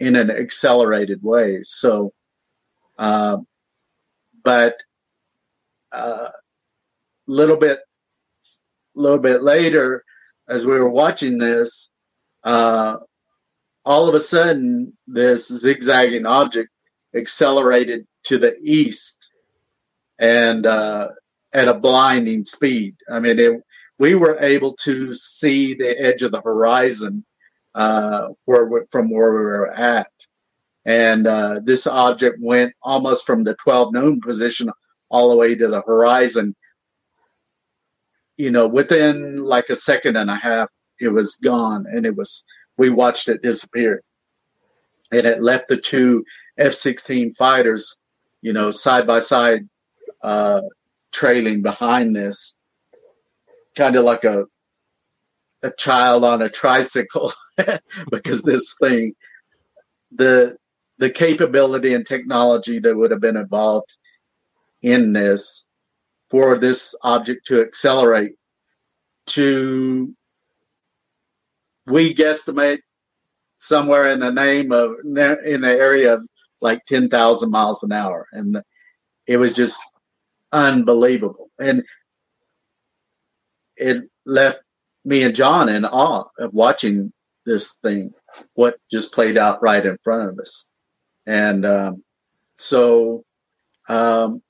in 0.01 0.17
an 0.17 0.31
accelerated 0.31 1.23
way. 1.23 1.61
So, 1.63 2.13
uh, 2.99 3.39
but 4.43 4.77
a 5.93 5.97
uh, 5.97 6.31
little 7.27 7.57
bit, 7.57 7.81
little 8.95 9.19
bit 9.19 9.43
later, 9.43 10.05
as 10.49 10.67
we 10.67 10.73
were 10.73 10.91
watching 10.91 11.39
this, 11.39 11.91
uh, 12.43 12.97
all 13.85 14.09
of 14.09 14.15
a 14.15 14.21
sudden, 14.21 14.97
this 15.07 15.49
zigzagging 15.49 16.27
object 16.27 16.71
accelerated 17.15 18.07
to 18.25 18.39
the 18.39 18.57
east 18.63 19.29
and 20.19 20.67
uh, 20.67 21.09
at 21.53 21.69
a 21.69 21.75
blinding 21.75 22.45
speed. 22.45 22.97
I 23.11 23.21
mean, 23.21 23.39
it, 23.39 23.63
we 23.99 24.15
were 24.15 24.39
able 24.41 24.75
to 24.75 25.13
see 25.13 25.75
the 25.75 25.99
edge 26.01 26.23
of 26.23 26.33
the 26.33 26.41
horizon 26.41 27.25
uh, 27.75 28.29
where 28.45 28.85
from 28.91 29.11
where 29.11 29.33
we 29.33 29.39
were 29.39 29.71
at. 29.71 30.11
And 30.85 31.27
uh, 31.27 31.61
this 31.65 31.87
object 31.87 32.39
went 32.41 32.75
almost 32.83 33.27
from 33.27 33.45
the 33.45 33.55
12 33.55 33.95
noon 33.95 34.21
position 34.21 34.71
all 35.09 35.31
the 35.31 35.37
way 35.37 35.55
to 35.55 35.69
the 35.69 35.81
horizon. 35.83 36.55
You 38.37 38.51
know, 38.51 38.67
within 38.67 39.45
like 39.45 39.71
a 39.71 39.77
second 39.77 40.17
and 40.17 40.31
a 40.31 40.37
half, 40.37 40.69
it 41.01 41.09
was 41.09 41.37
gone, 41.37 41.87
and 41.89 42.05
it 42.05 42.17
was 42.17 42.45
we 42.77 42.91
watched 42.91 43.29
it 43.29 43.43
disappear, 43.43 44.03
and 45.13 45.27
it 45.27 45.43
left 45.43 45.69
the 45.69 45.77
two 45.77 46.25
F-16 46.59 47.37
fighters, 47.37 47.99
you 48.43 48.53
know, 48.53 48.71
side 48.71 49.07
by 49.07 49.21
side, 49.21 49.69
uh, 50.23 50.61
trailing 51.13 51.63
behind 51.63 52.15
this 52.15 52.57
kind 53.75 53.97
of 53.97 54.05
like 54.05 54.25
a 54.25 54.45
a 55.63 55.71
child 55.71 56.25
on 56.25 56.43
a 56.43 56.49
tricycle 56.49 57.33
because 58.11 58.43
this 58.43 58.75
thing 58.81 59.15
the 60.13 60.57
the 60.99 61.11
capability 61.11 61.95
and 61.95 62.07
technology 62.07 62.79
that 62.79 62.97
would 62.97 63.11
have 63.11 63.21
been 63.21 63.37
involved 63.37 63.97
in 64.83 65.13
this 65.13 65.67
for 66.31 66.59
this 66.59 66.95
object 67.03 67.47
to 67.47 67.61
accelerate 67.61 68.33
to 69.27 70.15
we 71.87 72.15
guesstimate 72.15 72.81
somewhere 73.59 74.09
in 74.09 74.21
the 74.21 74.31
name 74.31 74.73
of 74.73 74.93
in 75.05 75.61
the 75.63 75.77
area 75.79 76.15
of 76.15 76.27
like 76.61 76.85
10,000 76.87 77.51
miles 77.51 77.83
an 77.83 77.93
hour. 77.93 78.27
And 78.33 78.63
it 79.27 79.37
was 79.37 79.55
just 79.55 79.81
unbelievable. 80.53 81.51
And 81.59 81.85
it 83.77 84.05
left 84.27 84.59
me 85.05 85.23
and 85.23 85.35
John 85.35 85.69
in 85.69 85.85
awe 85.85 86.25
of 86.39 86.53
watching 86.53 87.13
this 87.45 87.75
thing, 87.75 88.13
what 88.55 88.77
just 88.91 89.13
played 89.13 89.37
out 89.37 89.63
right 89.63 89.85
in 89.85 89.99
front 90.03 90.31
of 90.31 90.39
us. 90.39 90.69
And 91.27 91.65
um, 91.67 92.03
so, 92.59 93.25
um, 93.89 94.43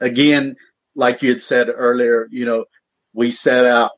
again, 0.00 0.56
like 0.94 1.22
you 1.22 1.30
had 1.30 1.42
said 1.42 1.68
earlier, 1.74 2.28
you 2.30 2.44
know, 2.44 2.64
we 3.12 3.30
set 3.30 3.64
out 3.64 3.92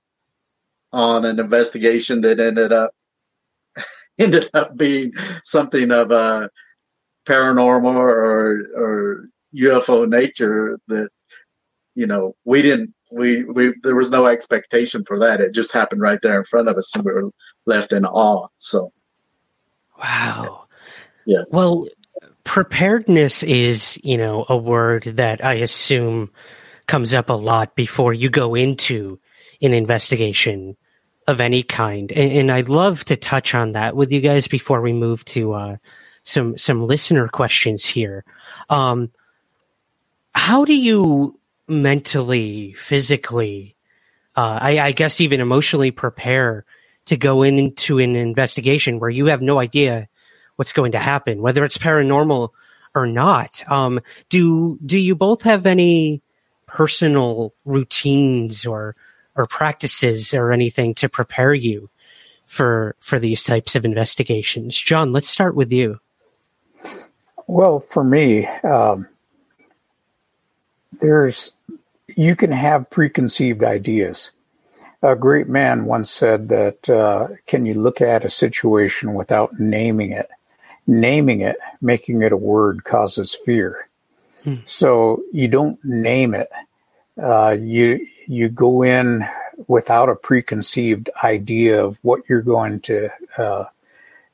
on 0.92 1.24
an 1.24 1.40
investigation 1.40 2.20
that 2.22 2.40
ended 2.40 2.72
up 2.72 2.92
ended 4.18 4.48
up 4.54 4.76
being 4.76 5.12
something 5.44 5.90
of 5.90 6.10
a 6.10 6.48
paranormal 7.26 7.96
or 7.96 8.60
or 8.76 9.28
UFO 9.54 10.08
nature 10.08 10.78
that 10.88 11.08
you 11.96 12.06
know 12.06 12.36
we 12.44 12.62
didn't 12.62 12.94
we 13.10 13.42
we 13.44 13.74
there 13.82 13.96
was 13.96 14.10
no 14.10 14.26
expectation 14.26 15.04
for 15.04 15.18
that. 15.18 15.40
It 15.40 15.52
just 15.52 15.72
happened 15.72 16.02
right 16.02 16.20
there 16.22 16.38
in 16.38 16.44
front 16.44 16.68
of 16.68 16.76
us, 16.76 16.94
and 16.94 17.04
we 17.04 17.12
were 17.12 17.30
left 17.64 17.92
in 17.92 18.04
awe. 18.04 18.46
So, 18.56 18.92
wow, 19.98 20.66
yeah. 21.24 21.42
Well, 21.48 21.88
preparedness 22.44 23.42
is 23.42 23.98
you 24.04 24.18
know 24.18 24.44
a 24.48 24.56
word 24.56 25.04
that 25.04 25.44
I 25.44 25.54
assume 25.54 26.30
comes 26.86 27.14
up 27.14 27.30
a 27.30 27.34
lot 27.34 27.74
before 27.74 28.12
you 28.12 28.28
go 28.30 28.54
into 28.54 29.18
an 29.62 29.72
investigation 29.72 30.76
of 31.26 31.40
any 31.40 31.62
kind, 31.62 32.12
and, 32.12 32.30
and 32.30 32.52
I'd 32.52 32.68
love 32.68 33.04
to 33.06 33.16
touch 33.16 33.54
on 33.54 33.72
that 33.72 33.96
with 33.96 34.12
you 34.12 34.20
guys 34.20 34.46
before 34.48 34.82
we 34.82 34.92
move 34.92 35.24
to 35.26 35.54
uh, 35.54 35.76
some 36.24 36.58
some 36.58 36.86
listener 36.86 37.26
questions 37.28 37.86
here. 37.86 38.24
Um, 38.68 39.10
how 40.34 40.66
do 40.66 40.74
you 40.74 41.38
mentally, 41.68 42.72
physically, 42.74 43.76
uh, 44.36 44.58
I, 44.60 44.78
I, 44.78 44.92
guess 44.92 45.20
even 45.20 45.40
emotionally 45.40 45.90
prepare 45.90 46.64
to 47.06 47.16
go 47.16 47.42
into 47.42 47.98
an 47.98 48.16
investigation 48.16 48.98
where 48.98 49.10
you 49.10 49.26
have 49.26 49.40
no 49.40 49.58
idea 49.58 50.08
what's 50.56 50.72
going 50.72 50.92
to 50.92 50.98
happen, 50.98 51.40
whether 51.40 51.64
it's 51.64 51.78
paranormal 51.78 52.50
or 52.94 53.06
not. 53.06 53.62
Um, 53.70 54.00
do 54.28 54.78
do 54.84 54.98
you 54.98 55.14
both 55.14 55.42
have 55.42 55.66
any 55.66 56.22
personal 56.66 57.54
routines 57.64 58.66
or 58.66 58.96
or 59.36 59.46
practices 59.46 60.34
or 60.34 60.52
anything 60.52 60.94
to 60.96 61.08
prepare 61.08 61.54
you 61.54 61.88
for 62.46 62.96
for 63.00 63.18
these 63.18 63.42
types 63.42 63.76
of 63.76 63.84
investigations? 63.84 64.76
John, 64.76 65.12
let's 65.12 65.28
start 65.28 65.54
with 65.54 65.72
you. 65.72 66.00
Well, 67.46 67.80
for 67.80 68.02
me, 68.02 68.46
um, 68.64 69.06
there's 71.00 71.52
you 72.08 72.36
can 72.36 72.52
have 72.52 72.90
preconceived 72.90 73.62
ideas. 73.62 74.30
A 75.02 75.14
great 75.14 75.48
man 75.48 75.84
once 75.84 76.10
said 76.10 76.48
that 76.48 76.88
uh, 76.88 77.28
can 77.46 77.66
you 77.66 77.74
look 77.74 78.00
at 78.00 78.24
a 78.24 78.30
situation 78.30 79.14
without 79.14 79.58
naming 79.58 80.12
it? 80.12 80.28
Naming 80.86 81.40
it, 81.40 81.56
making 81.80 82.22
it 82.22 82.32
a 82.32 82.36
word, 82.36 82.84
causes 82.84 83.34
fear. 83.34 83.88
Hmm. 84.44 84.56
So 84.64 85.22
you 85.32 85.48
don't 85.48 85.84
name 85.84 86.34
it. 86.34 86.50
Uh, 87.20 87.56
you 87.58 88.06
you 88.26 88.48
go 88.48 88.82
in 88.82 89.26
without 89.66 90.08
a 90.08 90.16
preconceived 90.16 91.10
idea 91.22 91.82
of 91.82 91.98
what 92.02 92.22
you're 92.28 92.42
going 92.42 92.80
to 92.80 93.10
uh, 93.38 93.64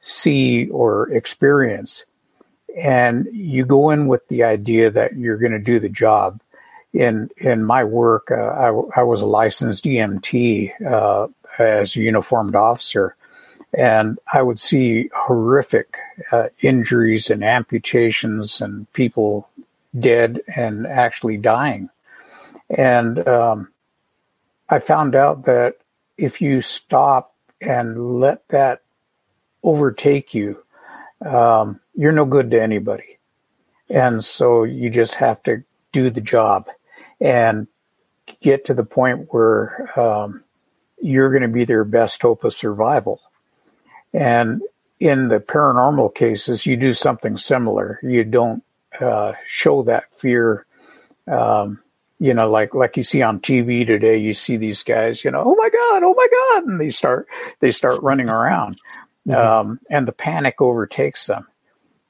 see 0.00 0.68
or 0.68 1.10
experience, 1.10 2.04
and 2.76 3.28
you 3.32 3.64
go 3.64 3.90
in 3.90 4.06
with 4.06 4.26
the 4.28 4.44
idea 4.44 4.90
that 4.90 5.16
you're 5.16 5.38
going 5.38 5.52
to 5.52 5.58
do 5.58 5.80
the 5.80 5.88
job 5.88 6.40
in 6.92 7.30
in 7.38 7.64
my 7.64 7.84
work, 7.84 8.30
uh, 8.30 8.34
I, 8.34 9.00
I, 9.00 9.02
was 9.02 9.22
a 9.22 9.26
licensed 9.26 9.84
EMT 9.84 10.82
uh, 10.86 11.28
as 11.58 11.96
a 11.96 12.00
uniformed 12.00 12.54
officer, 12.54 13.16
and 13.72 14.18
I 14.32 14.42
would 14.42 14.60
see 14.60 15.08
horrific 15.14 15.96
uh, 16.30 16.48
injuries 16.60 17.30
and 17.30 17.42
amputations 17.42 18.60
and 18.60 18.92
people 18.92 19.48
dead 19.98 20.40
and 20.54 20.86
actually 20.86 21.38
dying. 21.38 21.88
And 22.68 23.26
um, 23.26 23.68
I 24.68 24.78
found 24.78 25.14
out 25.14 25.44
that 25.44 25.76
if 26.18 26.40
you 26.40 26.60
stop 26.60 27.34
and 27.60 28.20
let 28.20 28.46
that 28.48 28.82
overtake 29.62 30.34
you, 30.34 30.62
um, 31.24 31.80
you're 31.94 32.12
no 32.12 32.24
good 32.24 32.50
to 32.50 32.62
anybody. 32.62 33.18
And 33.88 34.24
so 34.24 34.64
you 34.64 34.90
just 34.90 35.16
have 35.16 35.42
to 35.44 35.64
do 35.92 36.10
the 36.10 36.20
job 36.20 36.68
and 37.20 37.66
get 38.40 38.64
to 38.66 38.74
the 38.74 38.84
point 38.84 39.28
where 39.30 39.98
um, 39.98 40.42
you're 41.00 41.30
going 41.30 41.42
to 41.42 41.48
be 41.48 41.64
their 41.64 41.84
best 41.84 42.22
hope 42.22 42.44
of 42.44 42.54
survival. 42.54 43.20
And 44.12 44.62
in 44.98 45.28
the 45.28 45.40
paranormal 45.40 46.14
cases, 46.14 46.64
you 46.64 46.76
do 46.76 46.94
something 46.94 47.36
similar. 47.36 47.98
You 48.02 48.24
don't 48.24 48.62
uh, 49.00 49.32
show 49.46 49.82
that 49.82 50.14
fear. 50.14 50.64
Um, 51.26 51.80
you 52.18 52.34
know, 52.34 52.48
like 52.48 52.72
like 52.72 52.96
you 52.96 53.02
see 53.02 53.20
on 53.20 53.40
TV 53.40 53.84
today, 53.84 54.16
you 54.16 54.32
see 54.32 54.56
these 54.56 54.84
guys. 54.84 55.24
You 55.24 55.32
know, 55.32 55.42
oh 55.44 55.56
my 55.56 55.68
god, 55.68 56.02
oh 56.04 56.14
my 56.14 56.28
god, 56.30 56.68
and 56.68 56.80
they 56.80 56.90
start 56.90 57.26
they 57.58 57.72
start 57.72 58.00
running 58.02 58.28
around, 58.28 58.78
mm-hmm. 59.26 59.32
um, 59.32 59.80
and 59.90 60.06
the 60.06 60.12
panic 60.12 60.60
overtakes 60.60 61.26
them. 61.26 61.48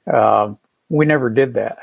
Uh, 0.07 0.55
we 0.89 1.07
never 1.07 1.31
did 1.31 1.55
that, 1.55 1.79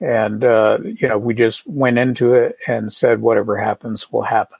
and 0.00 0.44
uh, 0.44 0.78
you 0.82 1.08
know, 1.08 1.18
we 1.18 1.34
just 1.34 1.66
went 1.66 1.98
into 1.98 2.34
it 2.34 2.56
and 2.66 2.92
said, 2.92 3.20
whatever 3.20 3.56
happens, 3.56 4.10
will 4.10 4.22
happen. 4.22 4.58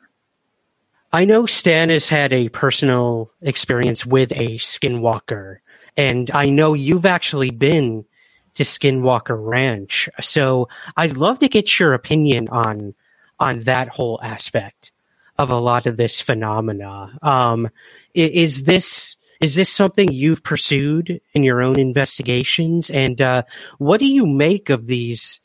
I 1.13 1.27
know 1.27 1.47
Stan 1.47 1.91
has 1.91 2.09
had 2.09 2.33
a 2.33 2.49
personal 2.49 3.31
experience 3.43 4.07
with 4.07 4.33
a 4.33 4.57
skinwalker, 4.57 5.59
and 5.97 6.31
I 6.33 6.49
know 6.49 6.75
you've 6.75 7.07
actually 7.07 7.51
been 7.51 8.07
to 8.55 8.63
Skinwalker 8.65 9.37
Ranch. 9.39 10.09
So 10.21 10.69
I'd 10.97 11.17
love 11.17 11.39
to 11.41 11.49
get 11.49 11.79
your 11.79 11.95
opinion 11.95 12.49
on 12.49 12.95
on 13.39 13.61
that 13.61 13.89
whole 13.89 14.21
aspect 14.23 14.93
of 15.39 15.51
a 15.51 15.59
lot 15.59 15.87
of 15.87 15.97
this 15.97 16.21
phenomena. 16.21 17.19
Um, 17.23 17.69
is 18.15 18.65
this 18.65 19.17
is 19.43 19.57
this 19.57 19.71
something 19.71 20.13
you've 20.13 20.43
pursued 20.43 21.21
in 21.35 21.43
your 21.43 21.63
own 21.63 21.79
investigations? 21.79 22.89
And 22.91 23.21
uh, 23.21 23.43
what 23.79 23.99
do 23.99 24.07
you 24.07 24.27
make 24.27 24.71
of 24.71 24.87
these 24.87 25.41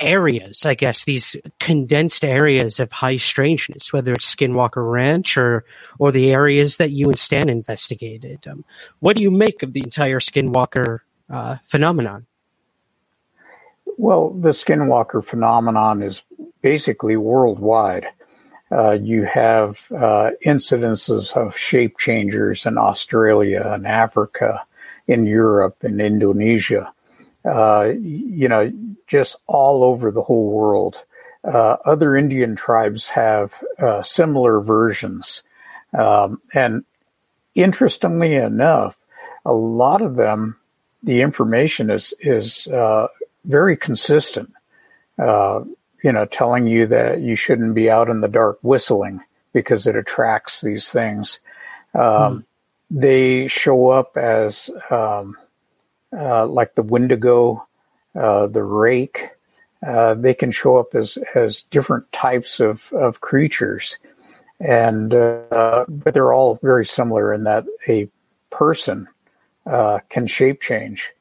areas, 0.00 0.66
I 0.66 0.74
guess, 0.74 1.04
these 1.04 1.36
condensed 1.60 2.24
areas 2.24 2.80
of 2.80 2.92
high 2.92 3.16
strangeness, 3.16 3.92
whether 3.92 4.12
it's 4.12 4.34
Skinwalker 4.34 4.90
Ranch 4.90 5.36
or 5.36 5.64
or 5.98 6.12
the 6.12 6.32
areas 6.32 6.76
that 6.78 6.90
you 6.90 7.08
and 7.08 7.18
Stan 7.18 7.48
investigated. 7.48 8.46
Um, 8.46 8.64
what 9.00 9.16
do 9.16 9.22
you 9.22 9.30
make 9.30 9.62
of 9.62 9.72
the 9.72 9.80
entire 9.80 10.20
Skinwalker 10.20 11.00
uh, 11.30 11.56
phenomenon? 11.64 12.26
Well, 13.96 14.30
the 14.30 14.50
Skinwalker 14.50 15.24
phenomenon 15.24 16.02
is 16.02 16.22
basically 16.60 17.16
worldwide. 17.16 18.06
Uh, 18.70 18.92
you 18.92 19.24
have 19.24 19.78
uh, 19.92 20.30
incidences 20.44 21.36
of 21.36 21.56
shape 21.56 21.98
changers 21.98 22.66
in 22.66 22.78
Australia 22.78 23.62
and 23.74 23.86
Africa, 23.86 24.64
in 25.06 25.24
Europe 25.24 25.76
and 25.82 26.00
Indonesia 26.00 26.92
uh, 27.46 27.92
you 28.00 28.48
know, 28.48 28.72
just 29.06 29.36
all 29.46 29.84
over 29.84 30.10
the 30.10 30.22
whole 30.22 30.50
world. 30.50 31.04
Uh, 31.44 31.76
other 31.84 32.16
Indian 32.16 32.56
tribes 32.56 33.10
have 33.10 33.62
uh, 33.78 34.02
similar 34.02 34.60
versions. 34.60 35.44
Um, 35.96 36.40
and 36.52 36.84
interestingly 37.54 38.34
enough, 38.34 38.96
a 39.44 39.52
lot 39.52 40.02
of 40.02 40.16
them, 40.16 40.56
the 41.04 41.20
information 41.20 41.88
is, 41.88 42.12
is 42.18 42.66
very 43.44 43.76
consistent. 43.76 44.52
You 46.06 46.12
know, 46.12 46.24
telling 46.24 46.68
you 46.68 46.86
that 46.86 47.20
you 47.20 47.34
shouldn't 47.34 47.74
be 47.74 47.90
out 47.90 48.08
in 48.08 48.20
the 48.20 48.28
dark 48.28 48.60
whistling 48.62 49.22
because 49.52 49.88
it 49.88 49.96
attracts 49.96 50.60
these 50.60 50.92
things. 50.92 51.40
Um, 51.94 52.02
mm. 52.02 52.44
They 52.92 53.48
show 53.48 53.88
up 53.88 54.16
as 54.16 54.70
um, 54.88 55.36
uh, 56.16 56.46
like 56.46 56.76
the 56.76 56.84
Wendigo, 56.84 57.66
uh, 58.14 58.46
the 58.46 58.62
Rake. 58.62 59.30
Uh, 59.84 60.14
they 60.14 60.32
can 60.32 60.52
show 60.52 60.76
up 60.76 60.94
as 60.94 61.18
as 61.34 61.62
different 61.62 62.12
types 62.12 62.60
of 62.60 62.92
of 62.92 63.20
creatures, 63.20 63.98
and 64.60 65.12
uh, 65.12 65.86
but 65.88 66.14
they're 66.14 66.32
all 66.32 66.54
very 66.62 66.86
similar 66.86 67.34
in 67.34 67.42
that 67.42 67.64
a 67.88 68.08
person 68.50 69.08
uh, 69.66 69.98
can 70.08 70.28
shape 70.28 70.60
change. 70.60 71.12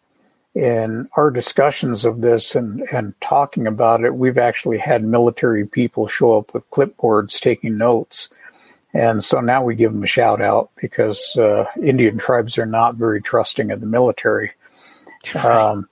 In 0.56 1.10
our 1.18 1.32
discussions 1.32 2.06
of 2.06 2.22
this 2.22 2.56
and, 2.56 2.82
and 2.92 3.14
talking 3.20 3.68
about 3.68 4.06
it, 4.06 4.16
we've 4.16 4.38
actually 4.38 4.78
had 4.78 5.04
military 5.04 5.68
people 5.68 6.08
show 6.08 6.38
up 6.38 6.54
with 6.54 6.70
clipboards 6.72 7.40
taking 7.42 7.78
notes. 7.78 8.30
And 8.94 9.22
so 9.22 9.42
now 9.42 9.62
we 9.62 9.76
give 9.76 9.92
them 9.92 10.04
a 10.04 10.08
shout 10.08 10.42
out 10.42 10.70
because 10.82 11.36
uh, 11.36 11.66
Indian 11.84 12.18
tribes 12.18 12.58
are 12.58 12.66
not 12.66 12.96
very 12.96 13.22
trusting 13.22 13.70
of 13.70 13.82
the 13.82 13.86
military. 13.86 14.54
Um, 15.44 15.90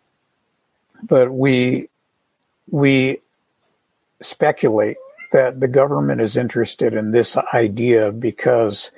but 1.04 1.32
we 1.32 1.90
we 2.70 3.20
speculate 4.22 4.98
that 5.34 5.60
the 5.60 5.68
government 5.68 6.22
is 6.22 6.38
interested 6.38 6.94
in 6.94 7.12
this 7.12 7.36
idea 7.54 8.12
because 8.12 8.92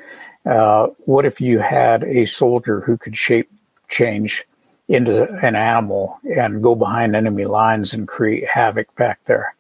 uh, 0.45 0.87
what 1.05 1.25
if 1.25 1.41
you 1.41 1.59
had 1.59 2.03
a 2.03 2.25
soldier 2.25 2.81
who 2.81 2.97
could 2.97 3.17
shape 3.17 3.49
change 3.89 4.45
into 4.87 5.23
an 5.45 5.55
animal 5.55 6.19
and 6.23 6.61
go 6.61 6.75
behind 6.75 7.15
enemy 7.15 7.45
lines 7.45 7.93
and 7.93 8.07
create 8.07 8.47
havoc 8.47 8.93
back 8.95 9.19
there? 9.25 9.55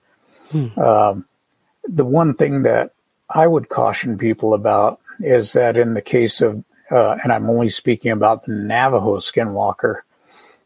Hmm. 0.51 0.79
Um, 0.79 1.25
the 1.87 2.05
one 2.05 2.33
thing 2.33 2.63
that 2.63 2.91
I 3.29 3.47
would 3.47 3.69
caution 3.69 4.17
people 4.17 4.53
about 4.53 4.99
is 5.19 5.53
that 5.53 5.77
in 5.77 5.93
the 5.93 6.01
case 6.01 6.41
of, 6.41 6.63
uh, 6.91 7.17
and 7.23 7.31
I'm 7.31 7.49
only 7.49 7.69
speaking 7.69 8.11
about 8.11 8.43
the 8.43 8.53
Navajo 8.53 9.17
skinwalker, 9.17 10.01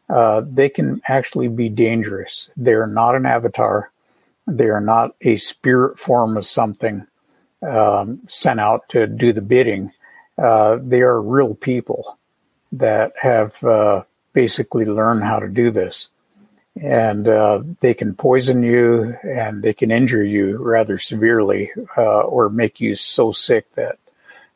uh, 0.10 0.42
they 0.46 0.70
can 0.70 1.02
actually 1.08 1.48
be 1.48 1.70
dangerous. 1.70 2.50
They 2.58 2.74
are 2.74 2.88
not 2.88 3.16
an 3.16 3.26
avatar. 3.26 3.92
They 4.48 4.66
are 4.66 4.82
not 4.82 5.16
a 5.22 5.38
spirit 5.38 6.00
form 6.00 6.36
of 6.36 6.46
something 6.48 7.06
um, 7.62 8.22
sent 8.28 8.60
out 8.60 8.90
to 8.90 9.06
do 9.06 9.34
the 9.34 9.42
bidding. 9.42 9.92
Uh, 10.38 10.78
they 10.82 11.02
are 11.02 11.22
real 11.22 11.54
people 11.54 12.18
that 12.72 13.14
have 13.22 13.64
uh, 13.64 14.04
basically 14.34 14.86
learn 14.86 15.22
how 15.22 15.40
to 15.40 15.48
do 15.48 15.72
this. 15.72 16.10
And 16.82 17.28
uh, 17.28 17.64
they 17.82 17.94
can 17.94 18.14
poison 18.14 18.64
you 18.64 19.18
and 19.24 19.62
they 19.62 19.74
can 19.74 19.92
injure 19.92 20.24
you 20.24 20.58
rather 20.58 20.98
severely 20.98 21.72
uh, 21.98 22.22
or 22.22 22.50
make 22.50 22.80
you 22.80 22.96
so 22.96 23.32
sick 23.32 23.74
that 23.76 23.98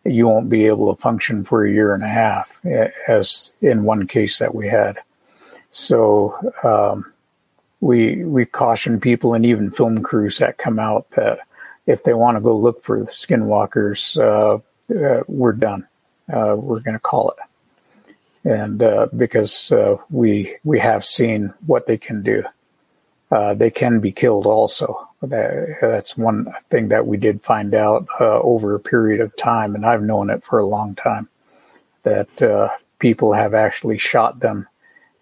you 0.05 0.27
won't 0.27 0.49
be 0.49 0.67
able 0.67 0.93
to 0.93 1.01
function 1.01 1.43
for 1.43 1.65
a 1.65 1.71
year 1.71 1.93
and 1.93 2.03
a 2.03 2.07
half, 2.07 2.59
as 3.07 3.51
in 3.62 3.83
one 3.83 4.07
case 4.07 4.39
that 4.39 4.53
we 4.53 4.67
had. 4.67 4.99
So 5.71 6.53
um, 6.63 7.12
we 7.81 8.23
we 8.23 8.45
caution 8.45 8.99
people 8.99 9.33
and 9.33 9.45
even 9.45 9.71
film 9.71 10.03
crews 10.03 10.39
that 10.39 10.57
come 10.57 10.79
out 10.79 11.09
that 11.12 11.39
if 11.86 12.03
they 12.03 12.13
want 12.13 12.38
to 12.38 12.41
go 12.41 12.55
look 12.55 12.83
for 12.83 13.05
skinwalkers, 13.07 14.17
uh, 14.17 14.59
uh, 14.93 15.23
we're 15.27 15.53
done. 15.53 15.88
Uh, 16.31 16.55
we're 16.57 16.79
going 16.79 16.93
to 16.93 16.99
call 16.99 17.31
it, 17.31 17.38
and 18.43 18.84
uh, 18.84 19.08
because 19.15 19.71
uh, 19.71 19.97
we 20.10 20.58
we 20.63 20.79
have 20.79 21.06
seen 21.06 21.53
what 21.65 21.86
they 21.86 21.97
can 21.97 22.23
do. 22.23 22.43
Uh, 23.32 23.53
they 23.53 23.71
can 23.71 23.99
be 23.99 24.12
killed 24.12 24.45
also. 24.45 25.10
That, 25.23 25.77
that's 25.82 26.17
one 26.17 26.53
thing 26.69 26.89
that 26.89 27.08
we 27.08 27.17
did 27.17 27.41
find 27.41 27.73
out 27.73 28.08
over 28.19 28.75
a 28.75 28.79
period 28.79 29.21
of 29.21 29.36
time, 29.38 29.73
and 29.73 29.86
I've 29.86 30.03
known 30.03 30.29
it 30.29 30.43
for 30.43 30.60
a 30.60 30.67
long 30.67 30.93
time 30.93 31.29
that 32.03 32.71
people 32.99 33.34
have 33.34 33.53
actually 33.53 33.97
shot 33.97 34.39
them 34.39 34.67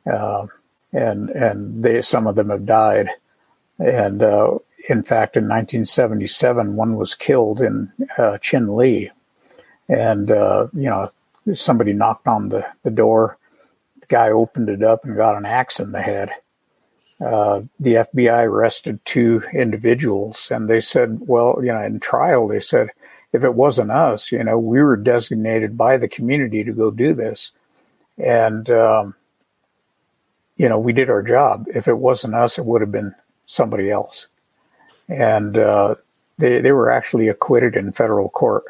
uh, 0.05 0.47
and 0.93 1.29
and 1.29 1.83
they 1.83 2.01
some 2.01 2.27
of 2.27 2.35
them 2.35 2.49
have 2.49 2.65
died. 2.65 3.09
And 3.79 4.21
uh, 4.21 4.59
in 4.89 5.03
fact, 5.03 5.37
in 5.37 5.43
1977, 5.43 6.75
one 6.75 6.95
was 6.95 7.15
killed 7.15 7.61
in 7.61 7.91
uh, 8.17 8.37
Chinle, 8.41 9.09
and 9.87 10.31
uh, 10.31 10.67
you 10.73 10.89
know 10.89 11.11
somebody 11.55 11.93
knocked 11.93 12.27
on 12.27 12.49
the, 12.49 12.65
the 12.83 12.91
door. 12.91 13.37
The 13.99 14.07
guy 14.07 14.29
opened 14.29 14.69
it 14.69 14.83
up 14.83 15.05
and 15.05 15.15
got 15.15 15.37
an 15.37 15.45
axe 15.45 15.79
in 15.79 15.91
the 15.91 16.01
head. 16.01 16.31
Uh, 17.19 17.61
the 17.79 17.95
FBI 17.95 18.45
arrested 18.45 18.99
two 19.05 19.43
individuals, 19.53 20.49
and 20.49 20.67
they 20.67 20.81
said, 20.81 21.19
"Well, 21.21 21.59
you 21.59 21.71
know, 21.71 21.81
in 21.81 21.99
trial, 21.99 22.47
they 22.47 22.59
said." 22.59 22.89
If 23.33 23.45
it 23.45 23.53
wasn't 23.55 23.91
us, 23.91 24.29
you 24.33 24.43
know, 24.43 24.59
we 24.59 24.83
were 24.83 24.97
designated 24.97 25.77
by 25.77 25.95
the 25.95 26.09
community 26.09 26.65
to 26.65 26.73
go 26.73 26.91
do 26.91 27.13
this, 27.13 27.53
and 28.17 28.69
um, 28.69 29.15
you 30.57 30.69
know, 30.69 30.77
we 30.77 30.93
did 30.93 31.09
our 31.09 31.23
job. 31.23 31.65
If 31.73 31.87
it 31.87 31.97
wasn't 31.97 32.35
us, 32.35 32.59
it 32.59 32.65
would 32.65 32.81
have 32.81 32.91
been 32.91 33.15
somebody 33.47 33.89
else. 33.89 34.27
And 35.09 35.57
uh, 35.57 35.95
they 36.37 36.61
they 36.61 36.71
were 36.71 36.91
actually 36.91 37.29
acquitted 37.29 37.75
in 37.75 37.91
federal 37.91 38.29
court 38.29 38.63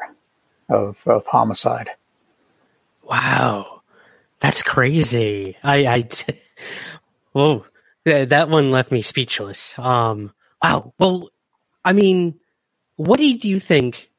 of 0.68 1.06
of 1.06 1.26
homicide. 1.26 1.90
Wow, 3.02 3.82
that's 4.40 4.62
crazy. 4.62 5.56
I, 5.62 5.86
I 5.86 6.08
whoa, 7.32 7.64
that 8.04 8.48
one 8.48 8.70
left 8.70 8.92
me 8.92 9.02
speechless. 9.02 9.78
Um, 9.78 10.32
wow. 10.62 10.92
Well, 10.98 11.30
I 11.84 11.92
mean, 11.92 12.38
what 12.96 13.18
do 13.18 13.26
you 13.26 13.60
think 13.60 14.10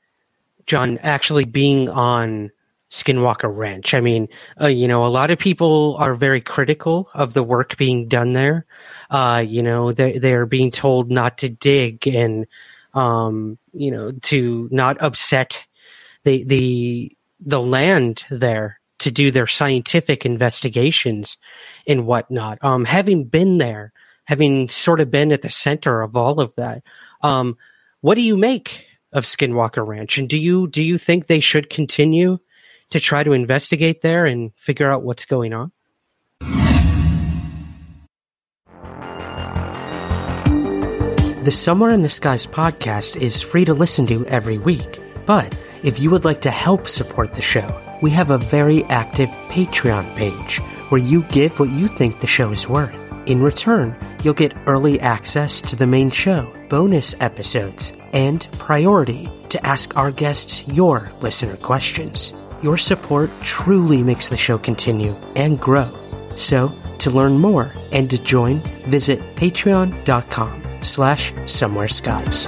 John, 0.65 0.97
actually 0.99 1.45
being 1.45 1.89
on 1.89 2.51
Skinwalker 2.93 3.53
Ranch. 3.53 3.95
I 3.95 4.01
mean, 4.01 4.29
uh, 4.61 4.67
you 4.67 4.87
know, 4.87 5.05
a 5.05 5.09
lot 5.09 5.31
of 5.31 5.39
people 5.39 5.95
are 5.97 6.13
very 6.13 6.39
critical 6.39 7.09
of 7.15 7.33
the 7.33 7.41
work 7.41 7.75
being 7.75 8.07
done 8.07 8.33
there. 8.33 8.67
Uh, 9.09 9.43
you 9.45 9.63
know, 9.63 9.91
they 9.91 10.19
they're 10.19 10.45
being 10.45 10.69
told 10.69 11.09
not 11.09 11.39
to 11.39 11.49
dig 11.49 12.07
and, 12.07 12.45
um, 12.93 13.57
you 13.73 13.89
know, 13.89 14.11
to 14.11 14.69
not 14.71 15.01
upset 15.01 15.65
the 16.23 16.43
the 16.43 17.17
the 17.45 17.61
land 17.61 18.23
there 18.29 18.79
to 18.99 19.11
do 19.11 19.31
their 19.31 19.47
scientific 19.47 20.25
investigations 20.25 21.37
and 21.87 22.05
whatnot. 22.05 22.57
Um, 22.61 22.85
having 22.85 23.25
been 23.25 23.57
there, 23.57 23.91
having 24.25 24.69
sort 24.69 25.01
of 25.01 25.11
been 25.11 25.31
at 25.31 25.41
the 25.41 25.49
center 25.49 26.01
of 26.01 26.15
all 26.15 26.39
of 26.39 26.55
that, 26.55 26.83
um, 27.21 27.57
what 28.01 28.15
do 28.15 28.21
you 28.21 28.37
make 28.37 28.85
of 29.11 29.25
Skinwalker 29.25 29.85
Ranch? 29.85 30.17
And 30.17 30.29
do 30.29 30.37
you 30.37 30.67
do 30.67 30.83
you 30.83 30.97
think 30.97 31.27
they 31.27 31.39
should 31.39 31.69
continue 31.69 32.39
to 32.89 32.99
try 32.99 33.23
to 33.23 33.33
investigate 33.33 34.01
there 34.01 34.25
and 34.25 34.51
figure 34.55 34.91
out 34.91 35.03
what's 35.03 35.25
going 35.25 35.53
on? 35.53 35.71
The 41.43 41.51
Somewhere 41.51 41.91
in 41.91 42.03
the 42.03 42.09
Skies 42.09 42.47
podcast 42.47 43.17
is 43.17 43.41
free 43.41 43.65
to 43.65 43.73
listen 43.73 44.07
to 44.07 44.25
every 44.27 44.57
week. 44.57 44.99
But 45.25 45.53
if 45.83 45.99
you 45.99 46.09
would 46.09 46.25
like 46.25 46.41
to 46.41 46.51
help 46.51 46.87
support 46.87 47.33
the 47.33 47.41
show, 47.41 47.67
we 48.01 48.09
have 48.11 48.29
a 48.29 48.37
very 48.37 48.83
active 48.85 49.29
Patreon 49.49 50.15
page 50.15 50.59
where 50.89 51.01
you 51.01 51.23
give 51.23 51.59
what 51.59 51.69
you 51.69 51.87
think 51.87 52.19
the 52.19 52.27
show 52.27 52.51
is 52.51 52.69
worth. 52.69 52.99
In 53.25 53.41
return, 53.41 53.95
you'll 54.23 54.33
get 54.33 54.55
early 54.65 54.99
access 54.99 55.61
to 55.61 55.75
the 55.75 55.87
main 55.87 56.09
show, 56.09 56.53
bonus 56.69 57.15
episodes, 57.19 57.93
and 58.13 58.47
priority 58.53 59.29
to 59.49 59.65
ask 59.65 59.95
our 59.97 60.11
guests 60.11 60.67
your 60.67 61.11
listener 61.21 61.57
questions. 61.57 62.33
Your 62.61 62.77
support 62.77 63.29
truly 63.41 64.03
makes 64.03 64.29
the 64.29 64.37
show 64.37 64.57
continue 64.57 65.15
and 65.35 65.59
grow. 65.59 65.89
So, 66.35 66.73
to 66.99 67.09
learn 67.09 67.37
more 67.37 67.73
and 67.91 68.09
to 68.09 68.17
join, 68.17 68.59
visit 68.87 69.19
patreon.com 69.35 70.63
slash 70.81 71.33
somewhere 71.45 71.89
skies. 71.89 72.47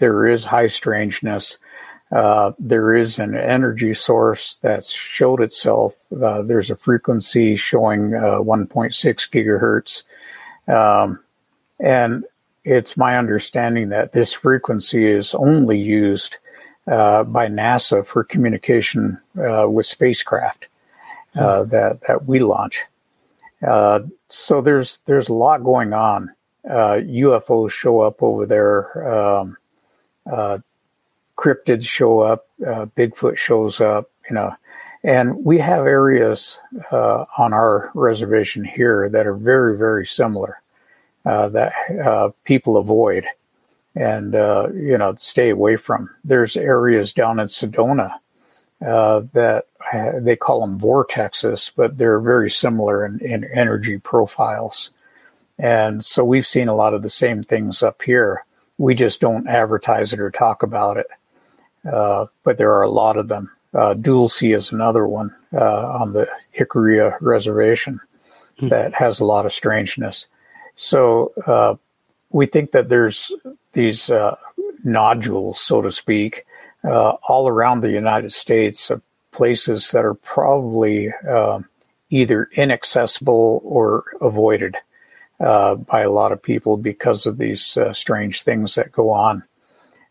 there 0.00 0.26
is 0.26 0.44
high 0.44 0.66
strangeness. 0.66 1.58
Uh, 2.10 2.52
there 2.58 2.96
is 2.96 3.20
an 3.20 3.36
energy 3.36 3.94
source 3.94 4.56
that's 4.62 4.90
showed 4.90 5.40
itself. 5.40 5.96
Uh, 6.10 6.42
there's 6.42 6.70
a 6.70 6.76
frequency 6.76 7.54
showing 7.54 8.14
uh, 8.14 8.40
1.6 8.40 8.90
gigahertz. 9.30 10.02
Um, 10.66 11.20
and 11.78 12.24
it's 12.64 12.96
my 12.96 13.16
understanding 13.16 13.90
that 13.90 14.12
this 14.12 14.32
frequency 14.32 15.06
is 15.06 15.34
only 15.34 15.78
used 15.78 16.36
uh, 16.88 17.22
by 17.22 17.46
NASA 17.46 18.04
for 18.04 18.24
communication 18.24 19.20
uh, 19.38 19.68
with 19.68 19.86
spacecraft 19.86 20.66
uh, 21.36 21.62
hmm. 21.62 21.70
that, 21.70 22.00
that 22.08 22.24
we 22.26 22.40
launch. 22.40 22.82
so 23.62 24.60
there's 24.62 24.98
there's 25.06 25.28
a 25.28 25.34
lot 25.34 25.62
going 25.62 25.92
on. 25.92 26.34
UFOs 26.64 27.70
show 27.70 28.00
up 28.00 28.22
over 28.22 28.46
there. 28.46 29.14
Um, 29.14 29.56
uh, 30.30 30.58
cryptids 31.36 31.86
show 31.86 32.20
up, 32.20 32.48
uh, 32.60 32.86
Bigfoot 32.96 33.36
shows 33.36 33.80
up, 33.80 34.10
you 34.28 34.34
know, 34.34 34.54
and 35.02 35.44
we 35.44 35.58
have 35.58 35.86
areas 35.86 36.58
uh, 36.92 37.24
on 37.38 37.52
our 37.52 37.90
reservation 37.94 38.64
here 38.64 39.08
that 39.08 39.26
are 39.26 39.34
very, 39.34 39.76
very 39.76 40.04
similar 40.04 40.60
uh, 41.24 41.48
that 41.50 41.72
uh, 42.04 42.30
people 42.44 42.76
avoid 42.76 43.26
and 43.94 44.34
uh, 44.34 44.68
you 44.72 44.96
know 44.96 45.14
stay 45.18 45.50
away 45.50 45.76
from. 45.76 46.10
There's 46.24 46.56
areas 46.56 47.12
down 47.12 47.40
in 47.40 47.46
Sedona 47.46 48.14
that 48.80 49.64
they 50.22 50.36
call 50.36 50.60
them 50.60 50.78
vortexes, 50.78 51.72
but 51.74 51.98
they're 51.98 52.20
very 52.20 52.50
similar 52.50 53.04
in, 53.04 53.18
in 53.20 53.44
energy 53.44 53.98
profiles. 53.98 54.90
And 55.58 56.02
so 56.02 56.24
we've 56.24 56.46
seen 56.46 56.68
a 56.68 56.74
lot 56.74 56.94
of 56.94 57.02
the 57.02 57.10
same 57.10 57.42
things 57.42 57.82
up 57.82 58.00
here 58.00 58.44
we 58.80 58.94
just 58.94 59.20
don't 59.20 59.46
advertise 59.46 60.14
it 60.14 60.20
or 60.20 60.30
talk 60.30 60.62
about 60.62 60.96
it. 60.96 61.06
Uh, 61.84 62.24
but 62.44 62.56
there 62.56 62.72
are 62.72 62.82
a 62.82 62.90
lot 62.90 63.18
of 63.18 63.28
them. 63.28 63.50
Uh, 63.74 63.92
Dulce 63.92 64.42
is 64.42 64.72
another 64.72 65.06
one 65.06 65.36
uh, 65.52 65.98
on 65.98 66.14
the 66.14 66.26
Jicarilla 66.58 67.14
Reservation 67.20 68.00
mm-hmm. 68.56 68.68
that 68.68 68.94
has 68.94 69.20
a 69.20 69.26
lot 69.26 69.44
of 69.44 69.52
strangeness. 69.52 70.28
So 70.76 71.32
uh, 71.46 71.74
we 72.30 72.46
think 72.46 72.72
that 72.72 72.88
there's 72.88 73.30
these 73.74 74.08
uh, 74.08 74.36
nodules, 74.82 75.60
so 75.60 75.82
to 75.82 75.92
speak, 75.92 76.46
uh, 76.82 77.10
all 77.28 77.48
around 77.48 77.82
the 77.82 77.90
United 77.90 78.32
States 78.32 78.88
of 78.88 79.02
places 79.30 79.90
that 79.90 80.06
are 80.06 80.14
probably 80.14 81.12
um, 81.28 81.66
either 82.08 82.48
inaccessible 82.54 83.60
or 83.62 84.04
avoided 84.22 84.74
uh, 85.40 85.74
by 85.74 86.02
a 86.02 86.10
lot 86.10 86.32
of 86.32 86.42
people 86.42 86.76
because 86.76 87.26
of 87.26 87.38
these 87.38 87.76
uh, 87.76 87.92
strange 87.92 88.42
things 88.42 88.74
that 88.74 88.92
go 88.92 89.10
on. 89.10 89.42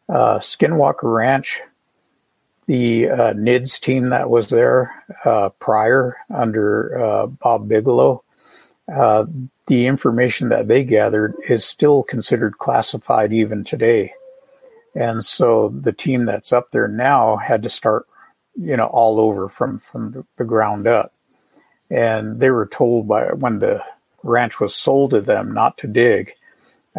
Uh, 0.10 0.40
Skinwalker 0.40 1.14
Ranch, 1.14 1.62
the 2.66 3.10
uh, 3.10 3.34
NIDS 3.34 3.80
team 3.80 4.10
that 4.10 4.30
was 4.30 4.48
there 4.48 5.04
uh, 5.24 5.50
prior 5.60 6.18
under 6.34 7.30
Bob 7.40 7.68
Bigelow, 7.68 8.24
the 8.88 9.86
information 9.86 10.50
that 10.50 10.68
they 10.68 10.84
gathered 10.84 11.36
is 11.48 11.64
still 11.64 12.02
considered 12.02 12.58
classified 12.58 13.32
even 13.32 13.64
today. 13.64 14.14
And 14.96 15.24
so 15.24 15.70
the 15.70 15.94
team 15.94 16.26
that's 16.26 16.52
up 16.52 16.72
there 16.72 16.88
now 16.88 17.38
had 17.38 17.62
to 17.64 17.70
start, 17.70 18.08
you 18.60 18.76
know, 18.76 18.88
all 18.88 19.20
over 19.20 19.48
from, 19.48 19.78
from 19.78 20.26
the 20.38 20.44
ground 20.44 20.88
up. 20.88 21.14
and 21.90 22.40
they 22.40 22.50
were 22.50 22.66
told 22.68 23.08
by 23.08 23.26
when 23.34 23.60
the 23.60 23.84
ranch 24.24 24.60
was 24.60 24.76
sold 24.76 25.12
to 25.12 25.22
them 25.22 25.54
not 25.54 25.78
to 25.80 25.88
dig 25.88 26.34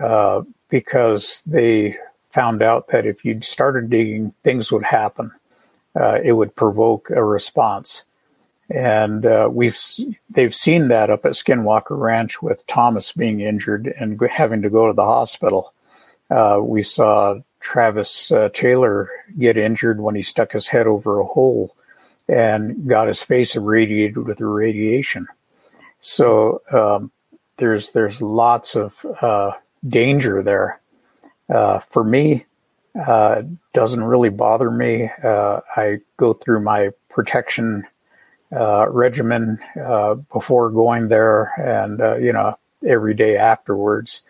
uh, 0.00 0.42
because 0.68 1.42
they 1.46 1.96
found 2.30 2.62
out 2.62 2.88
that 2.88 3.06
if 3.06 3.24
you 3.24 3.40
started 3.42 3.90
digging, 3.90 4.32
things 4.44 4.70
would 4.70 4.84
happen. 4.84 5.32
Uh, 5.98 6.18
it 6.22 6.32
would 6.32 6.54
provoke 6.54 7.10
a 7.10 7.22
response, 7.22 8.04
and 8.70 9.26
uh, 9.26 9.48
we've 9.50 9.76
they've 10.30 10.54
seen 10.54 10.86
that 10.86 11.10
up 11.10 11.24
at 11.24 11.32
Skinwalker 11.32 11.98
Ranch 11.98 12.40
with 12.40 12.64
Thomas 12.68 13.10
being 13.10 13.40
injured 13.40 13.92
and 13.98 14.20
having 14.30 14.62
to 14.62 14.70
go 14.70 14.86
to 14.86 14.92
the 14.92 15.04
hospital. 15.04 15.74
Uh, 16.30 16.60
we 16.62 16.84
saw 16.84 17.40
Travis 17.58 18.30
uh, 18.30 18.50
Taylor 18.54 19.10
get 19.36 19.56
injured 19.56 20.00
when 20.00 20.14
he 20.14 20.22
stuck 20.22 20.52
his 20.52 20.68
head 20.68 20.86
over 20.86 21.18
a 21.18 21.26
hole 21.26 21.74
and 22.28 22.86
got 22.88 23.08
his 23.08 23.22
face 23.22 23.56
irradiated 23.56 24.16
with 24.16 24.40
radiation. 24.40 25.26
So 26.00 26.62
um, 26.72 27.10
there's 27.56 27.92
there's 27.92 28.20
lots 28.20 28.74
of 28.74 29.04
uh, 29.20 29.52
danger 29.86 30.42
there. 30.42 30.80
Uh, 31.48 31.80
for 31.90 32.02
me, 32.02 32.46
uh, 32.98 33.42
doesn't 33.72 34.02
really 34.02 34.30
bother 34.30 34.70
me. 34.70 35.10
Uh, 35.22 35.60
I 35.76 36.00
go 36.16 36.32
through 36.32 36.60
my 36.60 36.90
protection 37.08 37.86
uh, 38.52 38.88
regimen 38.88 39.58
uh, 39.80 40.14
before 40.14 40.70
going 40.70 41.08
there, 41.08 41.52
and 41.58 42.24
you 42.24 42.32
know 42.32 42.56
every 42.86 43.14
day 43.14 43.36
afterwards, 43.36 44.22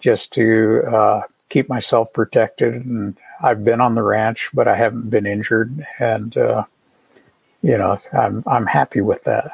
just 0.00 0.32
to 0.34 1.22
keep 1.48 1.68
myself 1.68 2.12
protected. 2.12 2.74
And 2.84 3.16
I've 3.40 3.64
been 3.64 3.80
on 3.80 3.94
the 3.94 4.02
ranch, 4.02 4.50
but 4.52 4.68
I 4.68 4.76
haven't 4.76 5.10
been 5.10 5.26
injured, 5.26 5.86
and 5.98 6.34
you 6.34 7.78
know 7.78 7.98
I'm 8.12 8.44
I'm 8.46 8.66
happy 8.66 9.00
with 9.00 9.24
that. 9.24 9.52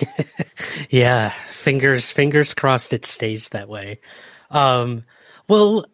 yeah, 0.90 1.30
fingers 1.50 2.12
fingers 2.12 2.54
crossed 2.54 2.92
it 2.92 3.06
stays 3.06 3.50
that 3.50 3.68
way. 3.68 4.00
Um, 4.50 5.04
well, 5.48 5.86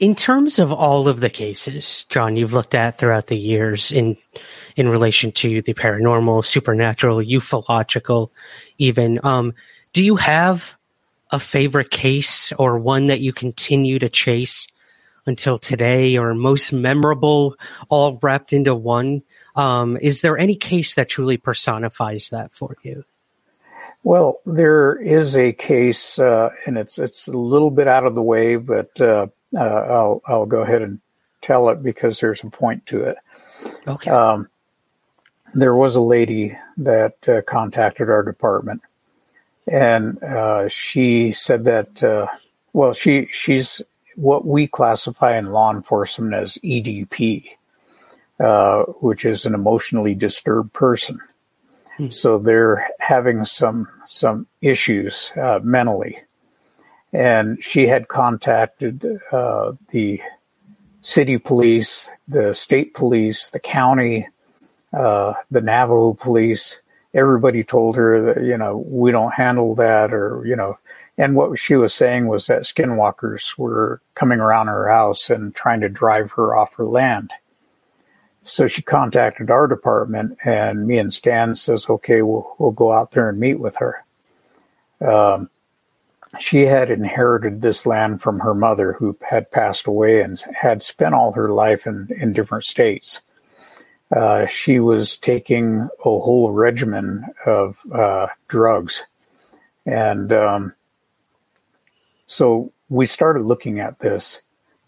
in 0.00 0.14
terms 0.14 0.58
of 0.58 0.72
all 0.72 1.08
of 1.08 1.20
the 1.20 1.28
cases, 1.28 2.06
John, 2.08 2.36
you've 2.36 2.54
looked 2.54 2.74
at 2.74 2.96
throughout 2.96 3.26
the 3.26 3.38
years 3.38 3.92
in 3.92 4.16
in 4.76 4.88
relation 4.88 5.30
to 5.32 5.60
the 5.62 5.74
paranormal, 5.74 6.44
supernatural, 6.44 7.18
ufological, 7.18 8.30
even, 8.78 9.20
um, 9.24 9.52
do 9.92 10.02
you 10.02 10.16
have 10.16 10.74
a 11.30 11.38
favorite 11.38 11.90
case 11.90 12.50
or 12.52 12.78
one 12.78 13.08
that 13.08 13.20
you 13.20 13.32
continue 13.32 13.98
to 13.98 14.08
chase 14.08 14.66
until 15.26 15.58
today, 15.58 16.16
or 16.16 16.34
most 16.34 16.72
memorable, 16.72 17.56
all 17.90 18.18
wrapped 18.22 18.54
into 18.54 18.74
one? 18.74 19.22
Um, 19.54 19.98
is 20.00 20.22
there 20.22 20.38
any 20.38 20.56
case 20.56 20.94
that 20.94 21.10
truly 21.10 21.36
personifies 21.36 22.30
that 22.30 22.52
for 22.52 22.76
you? 22.82 23.04
Well, 24.02 24.40
there 24.46 24.96
is 24.96 25.36
a 25.36 25.52
case, 25.52 26.18
uh, 26.18 26.50
and 26.66 26.78
it's 26.78 26.98
it's 26.98 27.28
a 27.28 27.32
little 27.32 27.70
bit 27.70 27.86
out 27.86 28.06
of 28.06 28.14
the 28.14 28.22
way, 28.22 28.56
but 28.56 28.90
uh, 28.98 29.26
uh, 29.54 29.60
I'll 29.60 30.22
I'll 30.26 30.46
go 30.46 30.62
ahead 30.62 30.82
and 30.82 31.00
tell 31.42 31.68
it 31.68 31.82
because 31.82 32.20
there's 32.20 32.42
a 32.42 32.48
point 32.50 32.86
to 32.86 33.02
it. 33.02 33.16
Okay. 33.86 34.10
Um, 34.10 34.48
there 35.52 35.74
was 35.74 35.96
a 35.96 36.00
lady 36.00 36.56
that 36.78 37.16
uh, 37.28 37.42
contacted 37.42 38.08
our 38.08 38.22
department, 38.22 38.80
and 39.70 40.22
uh, 40.22 40.68
she 40.68 41.32
said 41.32 41.64
that 41.64 42.02
uh, 42.02 42.26
well, 42.72 42.94
she 42.94 43.26
she's 43.26 43.82
what 44.16 44.46
we 44.46 44.66
classify 44.66 45.36
in 45.36 45.52
law 45.52 45.70
enforcement 45.70 46.32
as 46.32 46.56
EDP, 46.64 47.50
which 49.00 49.26
is 49.26 49.44
an 49.44 49.52
emotionally 49.52 50.14
disturbed 50.14 50.72
person 50.72 51.20
so 52.08 52.38
they're 52.38 52.88
having 52.98 53.44
some 53.44 53.88
some 54.06 54.46
issues 54.62 55.32
uh, 55.36 55.60
mentally. 55.62 56.20
And 57.12 57.62
she 57.62 57.88
had 57.88 58.08
contacted 58.08 59.20
uh, 59.32 59.72
the 59.90 60.22
city 61.02 61.38
police, 61.38 62.08
the 62.28 62.54
state 62.54 62.94
police, 62.94 63.50
the 63.50 63.58
county, 63.58 64.28
uh, 64.92 65.34
the 65.50 65.60
Navajo 65.60 66.14
police. 66.14 66.80
Everybody 67.12 67.64
told 67.64 67.96
her 67.96 68.22
that 68.22 68.44
you 68.44 68.56
know 68.56 68.78
we 68.78 69.10
don't 69.10 69.34
handle 69.34 69.74
that, 69.76 70.12
or 70.12 70.44
you 70.46 70.56
know. 70.56 70.78
And 71.18 71.34
what 71.34 71.58
she 71.58 71.74
was 71.74 71.92
saying 71.92 72.28
was 72.28 72.46
that 72.46 72.62
skinwalkers 72.62 73.58
were 73.58 74.00
coming 74.14 74.40
around 74.40 74.68
her 74.68 74.88
house 74.88 75.28
and 75.28 75.54
trying 75.54 75.80
to 75.80 75.88
drive 75.88 76.30
her 76.32 76.56
off 76.56 76.74
her 76.74 76.86
land. 76.86 77.30
So 78.50 78.66
she 78.66 78.82
contacted 78.82 79.48
our 79.48 79.68
department, 79.68 80.36
and 80.44 80.84
me 80.84 80.98
and 80.98 81.14
Stan 81.14 81.54
says, 81.54 81.86
"Okay, 81.88 82.20
we'll 82.20 82.56
we'll 82.58 82.72
go 82.72 82.92
out 82.92 83.12
there 83.12 83.28
and 83.28 83.38
meet 83.38 83.60
with 83.60 83.76
her." 83.76 84.04
Um, 85.00 85.50
she 86.40 86.62
had 86.62 86.90
inherited 86.90 87.62
this 87.62 87.86
land 87.86 88.20
from 88.20 88.40
her 88.40 88.52
mother, 88.52 88.94
who 88.94 89.16
had 89.28 89.52
passed 89.52 89.86
away 89.86 90.20
and 90.20 90.42
had 90.60 90.82
spent 90.82 91.14
all 91.14 91.32
her 91.32 91.50
life 91.50 91.86
in 91.86 92.08
in 92.16 92.32
different 92.32 92.64
states. 92.64 93.20
Uh, 94.14 94.46
she 94.46 94.80
was 94.80 95.16
taking 95.16 95.88
a 96.00 96.02
whole 96.02 96.50
regimen 96.50 97.26
of 97.46 97.80
uh, 97.92 98.26
drugs, 98.48 99.04
and 99.86 100.32
um, 100.32 100.74
so 102.26 102.72
we 102.88 103.06
started 103.06 103.44
looking 103.44 103.78
at 103.78 104.00
this 104.00 104.40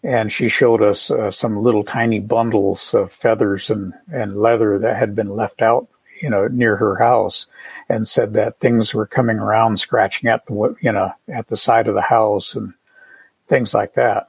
and 0.03 0.31
she 0.31 0.49
showed 0.49 0.81
us 0.81 1.09
uh, 1.09 1.31
some 1.31 1.57
little 1.57 1.83
tiny 1.83 2.19
bundles 2.19 2.93
of 2.93 3.11
feathers 3.11 3.69
and, 3.69 3.93
and 4.11 4.37
leather 4.37 4.77
that 4.77 4.97
had 4.97 5.15
been 5.15 5.29
left 5.29 5.61
out, 5.61 5.87
you 6.21 6.29
know, 6.29 6.47
near 6.47 6.75
her 6.75 6.97
house, 6.97 7.47
and 7.87 8.07
said 8.07 8.33
that 8.33 8.59
things 8.59 8.93
were 8.93 9.07
coming 9.07 9.37
around, 9.37 9.77
scratching 9.79 10.29
at 10.29 10.45
the, 10.45 10.75
you 10.81 10.91
know, 10.91 11.11
at 11.29 11.47
the 11.47 11.55
side 11.55 11.87
of 11.87 11.95
the 11.95 12.01
house 12.01 12.53
and 12.55 12.73
things 13.47 13.73
like 13.73 13.93
that. 13.93 14.27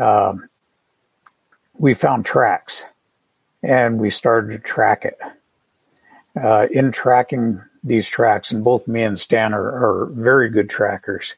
Um, 0.00 0.48
we 1.78 1.94
found 1.94 2.24
tracks, 2.24 2.84
and 3.62 3.98
we 3.98 4.10
started 4.10 4.52
to 4.52 4.58
track 4.58 5.04
it. 5.04 5.18
Uh, 6.40 6.66
in 6.70 6.92
tracking 6.92 7.60
these 7.84 8.08
tracks, 8.08 8.52
and 8.52 8.64
both 8.64 8.86
me 8.86 9.02
and 9.02 9.18
Stan 9.18 9.52
are, 9.52 10.02
are 10.02 10.06
very 10.06 10.48
good 10.48 10.70
trackers 10.70 11.34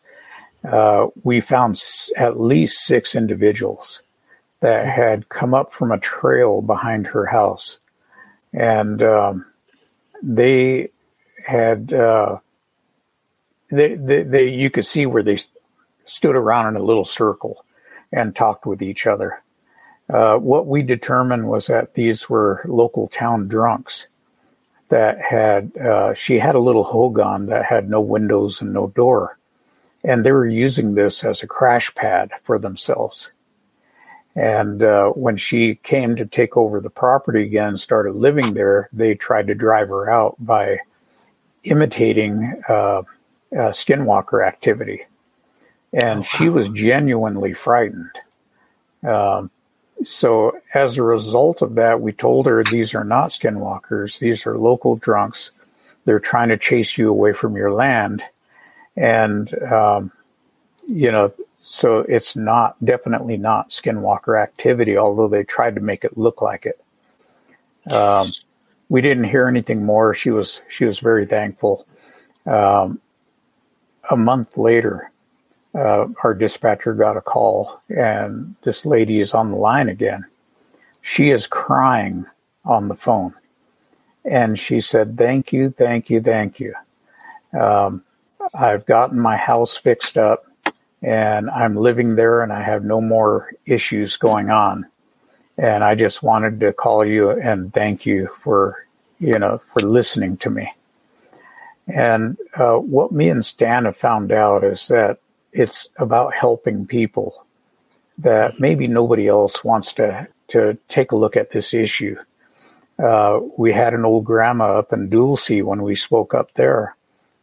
uh, 0.65 1.09
we 1.23 1.41
found 1.41 1.81
at 2.17 2.41
least 2.41 2.85
six 2.85 3.15
individuals 3.15 4.03
that 4.61 4.87
had 4.87 5.29
come 5.29 5.53
up 5.53 5.73
from 5.73 5.93
a 5.93 5.99
trail 5.99 6.63
behind 6.63 7.09
her 7.09 7.27
house. 7.27 7.79
And 8.53 9.03
um, 9.03 9.47
they 10.23 10.91
had, 11.45 11.93
uh, 11.93 12.39
they, 13.71 13.95
they, 13.95 14.23
they, 14.23 14.49
you 14.49 14.71
could 14.71 14.87
see 14.87 15.05
where 15.05 15.23
they 15.23 15.39
stood 16.07 16.35
around 16.35 16.69
in 16.69 16.81
a 16.81 16.85
little 16.85 17.05
circle 17.05 17.65
and 18.11 18.35
talked 18.35 18.65
with 18.65 18.81
each 18.81 19.07
other. 19.07 19.43
Uh, 20.09 20.37
what 20.37 20.67
we 20.67 20.83
determined 20.83 21.47
was 21.49 21.67
that 21.67 21.95
these 21.95 22.31
were 22.31 22.63
local 22.67 23.09
town 23.09 23.49
drunks 23.49 24.07
that 24.89 25.21
had, 25.21 25.77
uh, 25.77 26.15
she 26.15 26.39
had 26.39 26.55
a 26.55 26.61
little 26.61 26.85
hogan 26.85 27.47
that 27.47 27.67
had 27.67 27.91
no 27.91 28.01
windows 28.01 28.63
and 28.63 28.73
no 28.73 28.87
door 28.89 29.37
and 30.05 30.25
they 30.25 30.33
were 30.33 30.47
using 30.47 30.95
this 30.95 31.25
as 31.25 31.43
a 31.43 31.47
crash 31.47 31.93
pad 31.95 32.31
for 32.43 32.59
themselves. 32.59 33.33
And 34.37 34.83
uh, 34.83 35.11
when 35.11 35.37
she 35.37 35.77
came 35.77 36.17
to 36.17 36.27
take 36.27 36.57
over 36.57 36.81
the 36.81 36.91
property 36.91 37.45
again 37.45 37.69
and 37.69 37.81
started 37.81 38.15
living 38.15 38.55
there, 38.55 38.89
they 38.93 39.15
tried 39.15 39.47
to 39.47 39.55
drive 39.55 39.89
her 39.89 40.11
out 40.11 40.37
by 40.39 40.81
imitating 41.63 42.63
uh, 42.69 42.73
uh, 42.73 43.03
skinwalker 43.53 44.47
activity. 44.47 45.05
And 45.93 46.21
oh, 46.21 46.23
she 46.23 46.49
was 46.49 46.69
genuinely 46.69 47.55
frightened. 47.55 48.11
Um, 49.05 49.51
so, 50.03 50.59
as 50.75 50.99
a 50.99 51.05
result 51.05 51.63
of 51.63 51.77
that, 51.77 52.01
we 52.01 52.13
told 52.13 52.47
her 52.47 52.65
these 52.65 52.95
are 52.95 53.05
not 53.05 53.31
skinwalkers, 53.31 54.19
these 54.19 54.45
are 54.45 54.59
local 54.59 54.97
drunks. 54.97 55.53
They're 56.05 56.19
trying 56.19 56.49
to 56.49 56.59
chase 56.59 56.99
you 56.99 57.09
away 57.09 57.33
from 57.33 57.57
your 57.57 57.73
land 57.73 58.23
and 58.97 59.63
um, 59.63 60.13
you 60.87 61.11
know, 61.11 61.33
so 61.63 62.01
it's 62.01 62.37
not 62.37 62.83
definitely 62.85 63.37
not 63.37 63.71
skinwalker 63.71 64.41
activity, 64.41 64.97
although 64.97 65.29
they 65.29 65.45
tried 65.45 65.75
to 65.77 65.81
make 65.81 66.05
it 66.05 66.19
look 66.19 66.43
like 66.43 66.67
it. 66.67 67.93
Um, 67.93 68.33
we 68.89 69.01
didn't 69.01 69.25
hear 69.25 69.49
anything 69.49 69.85
more. 69.85 70.15
She 70.15 70.31
was 70.31 70.63
she 70.69 70.85
was 70.85 70.99
very 71.01 71.27
thankful. 71.27 71.87
Um, 72.47 73.01
a 74.11 74.17
month 74.17 74.59
later, 74.59 75.11
uh, 75.75 76.07
our 76.23 76.35
dispatcher 76.35 76.93
got 76.95 77.17
a 77.17 77.23
call, 77.23 77.81
and 77.89 78.55
this 78.63 78.85
lady 78.85 79.21
is 79.21 79.33
on 79.33 79.51
the 79.51 79.57
line 79.57 79.89
again. 79.89 80.25
She 81.01 81.31
is 81.31 81.47
crying 81.47 82.27
on 82.65 82.89
the 82.89 82.95
phone, 82.95 83.35
and 84.25 84.59
she 84.59 84.81
said, 84.81 85.17
"Thank 85.17 85.53
you, 85.53 85.71
thank 85.71 86.11
you, 86.11 86.21
thank 86.21 86.61
you." 86.61 86.75
Um, 87.59 88.05
I've 88.55 88.87
gotten 88.87 89.19
my 89.19 89.37
house 89.37 89.77
fixed 89.77 90.17
up 90.17 90.47
and 91.03 91.51
I'm 91.51 91.75
living 91.75 92.17
there 92.17 92.43
and 92.43 92.53
I 92.53 92.63
have 92.63 92.85
no 92.85 93.01
more 93.01 93.51
issues 93.67 94.17
going 94.17 94.51
on. 94.51 94.87
And 95.57 95.85
I 95.85 95.95
just 95.95 96.23
wanted 96.23 96.61
to 96.61 96.73
call 96.73 97.05
you 97.05 97.31
and 97.31 97.73
thank 97.73 98.07
you 98.07 98.31
for 98.41 98.85
you 99.19 99.39
know, 99.39 99.61
for 99.73 99.81
listening 99.81 100.37
to 100.39 100.51
me. 100.51 100.73
And 101.87 102.37
uh, 102.55 102.77
what 102.77 103.13
me 103.13 103.29
and 103.29 103.45
Stan 103.45 103.85
have 103.85 103.97
found 103.97 104.33
out 104.33 104.65
is 104.65 104.89
that 104.89 105.19
it's 105.53 105.89
about 105.97 106.35
helping 106.35 106.87
people. 106.87 107.45
That 108.19 108.61
maybe 108.61 108.87
nobody 108.87 109.27
else 109.27 109.65
wants 109.65 109.93
to 109.95 110.29
to 110.49 110.79
take 110.89 111.13
a 111.13 111.17
look 111.17 111.37
at 111.37 111.51
this 111.51 111.75
issue. 111.75 112.17
Uh, 113.03 113.41
we 113.57 113.73
had 113.73 113.95
an 113.95 114.05
old 114.05 114.25
grandma 114.25 114.79
up 114.79 114.93
in 114.93 115.09
Dulce 115.09 115.63
when 115.63 115.83
we 115.83 115.97
spoke 115.97 116.33
up 116.33 116.53
there 116.55 116.97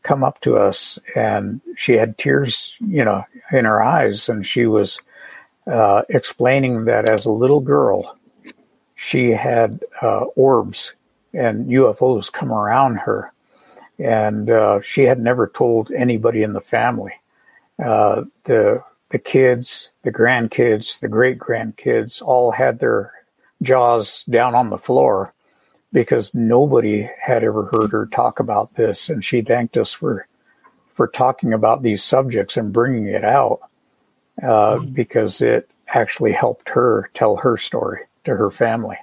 come 0.04 0.24
up 0.24 0.42
to 0.42 0.58
us, 0.58 0.98
and 1.16 1.62
she 1.76 1.94
had 1.94 2.18
tears, 2.18 2.76
you 2.80 3.04
know, 3.04 3.24
in 3.52 3.66
her 3.66 3.82
eyes, 3.82 4.30
and 4.30 4.46
she 4.46 4.66
was 4.66 5.00
uh, 5.68 6.02
explaining 6.10 6.86
that 6.86 7.08
as 7.08 7.26
a 7.26 7.32
little 7.32 7.60
girl, 7.62 8.18
she 8.96 9.32
had 9.32 9.80
uh, 10.02 10.26
orbs 10.36 10.96
and 11.34 11.68
UFOs 11.68 12.32
come 12.32 12.52
around 12.52 12.98
her, 12.98 13.32
and 13.98 14.50
uh, 14.50 14.82
she 14.82 15.04
had 15.04 15.20
never 15.20 15.48
told 15.48 15.92
anybody 15.92 16.44
in 16.44 16.54
the 16.54 16.62
family. 16.62 17.14
Uh, 17.84 18.24
the 18.44 18.84
the 19.10 19.20
kids, 19.20 19.92
the 20.04 20.12
grandkids, 20.12 21.00
the 21.00 21.08
great 21.08 21.38
grandkids 21.38 22.22
all 22.22 22.52
had 22.52 22.80
their 22.80 23.12
jaws 23.62 24.24
down 24.30 24.56
on 24.56 24.70
the 24.70 24.78
floor 24.78 25.34
because 25.94 26.34
nobody 26.34 27.10
had 27.20 27.44
ever 27.44 27.66
heard 27.66 27.92
her 27.92 28.06
talk 28.08 28.40
about 28.40 28.76
this, 28.76 29.10
and 29.10 29.24
she 29.24 29.42
thanked 29.42 29.78
us 29.78 29.92
for 29.92 30.28
for 30.94 31.08
talking 31.08 31.54
about 31.54 31.82
these 31.82 32.04
subjects 32.04 32.58
and 32.58 32.74
bringing 32.74 33.08
it 33.08 33.24
out 33.24 33.62
uh, 34.42 34.76
mm-hmm. 34.76 34.86
because 34.92 35.42
it 35.42 35.70
actually 35.88 36.32
helped 36.32 36.70
her 36.70 37.10
tell 37.14 37.38
her 37.38 37.58
story 37.58 38.02
to 38.24 38.36
her 38.36 38.52
family. 38.52 38.98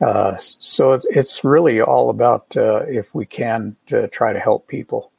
Uh, 0.00 0.36
so 0.38 0.92
it's, 0.92 1.06
it's 1.08 1.44
really 1.44 1.80
all 1.80 2.10
about 2.10 2.54
uh, 2.56 2.80
if 2.86 3.14
we 3.14 3.24
can 3.24 3.76
to 3.86 4.08
try 4.08 4.32
to 4.32 4.38
help 4.38 4.68
people. 4.68 5.10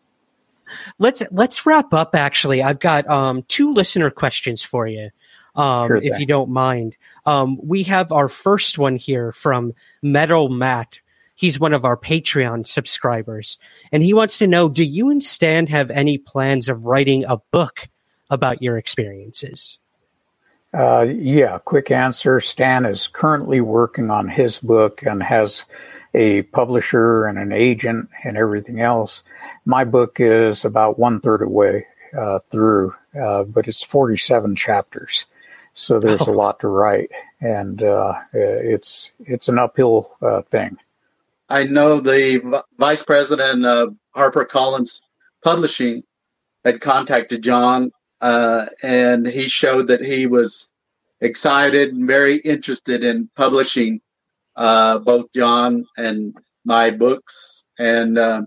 Let's 1.00 1.24
let's 1.32 1.66
wrap 1.66 1.94
up. 1.94 2.14
Actually, 2.14 2.62
I've 2.62 2.80
got 2.80 3.08
um, 3.08 3.44
two 3.48 3.74
listener 3.74 4.10
questions 4.10 4.62
for 4.62 4.86
you, 4.86 5.10
um, 5.56 5.88
sure 5.88 5.98
if 5.98 6.20
you 6.20 6.26
don't 6.26 6.50
mind. 6.50 6.96
Um, 7.28 7.60
we 7.62 7.84
have 7.84 8.14
our 8.14 8.30
first 8.30 8.78
one 8.78 8.96
here 8.96 9.34
from 9.34 9.74
Metal 10.02 10.48
Matt. 10.48 11.02
He's 11.36 11.60
one 11.60 11.74
of 11.74 11.84
our 11.84 11.98
Patreon 11.98 12.66
subscribers, 12.66 13.60
and 13.92 14.02
he 14.02 14.14
wants 14.14 14.38
to 14.40 14.48
know: 14.48 14.70
Do 14.70 14.84
you 14.84 15.10
and 15.10 15.22
Stan 15.22 15.68
have 15.68 15.92
any 15.92 16.18
plans 16.18 16.70
of 16.70 16.86
writing 16.86 17.26
a 17.26 17.38
book 17.52 17.90
about 18.30 18.62
your 18.62 18.78
experiences? 18.78 19.78
Uh, 20.74 21.02
yeah, 21.02 21.60
quick 21.60 21.92
answer. 21.92 22.40
Stan 22.40 22.86
is 22.86 23.08
currently 23.08 23.60
working 23.60 24.10
on 24.10 24.30
his 24.30 24.60
book 24.60 25.04
and 25.04 25.22
has 25.22 25.66
a 26.14 26.44
publisher 26.44 27.26
and 27.26 27.38
an 27.38 27.52
agent 27.52 28.10
and 28.24 28.38
everything 28.38 28.80
else. 28.80 29.22
My 29.66 29.84
book 29.84 30.18
is 30.20 30.64
about 30.64 30.98
one 30.98 31.20
third 31.20 31.42
away 31.42 31.88
uh, 32.18 32.40
through, 32.50 32.96
uh, 33.20 33.44
but 33.44 33.68
it's 33.68 33.84
47 33.84 34.56
chapters. 34.56 35.26
So 35.78 36.00
there's 36.02 36.22
a 36.22 36.32
lot 36.32 36.60
to 36.62 36.68
write, 36.68 37.12
and 37.40 37.82
uh, 37.82 38.20
it's 38.34 39.12
it's 39.20 39.48
an 39.48 39.60
uphill 39.60 40.16
uh, 40.22 40.42
thing. 40.42 40.78
I 41.50 41.64
know 41.64 42.02
the 42.02 42.42
v- 42.44 42.78
vice 42.78 43.04
president 43.04 43.66
of 43.66 43.96
HarperCollins 44.16 45.00
Publishing 45.44 46.04
had 46.66 46.82
contacted 46.82 47.42
John 47.42 47.92
uh, 48.22 48.66
and 48.82 49.28
he 49.28 49.48
showed 49.48 49.88
that 49.88 50.02
he 50.02 50.28
was 50.28 50.70
excited 51.22 51.94
and 51.94 52.08
very 52.08 52.38
interested 52.38 53.04
in 53.04 53.30
publishing 53.36 54.02
uh, 54.56 55.00
both 55.00 55.32
John 55.34 55.86
and 55.98 56.36
my 56.66 56.92
books. 56.92 57.68
And 57.78 58.18
uh, 58.18 58.44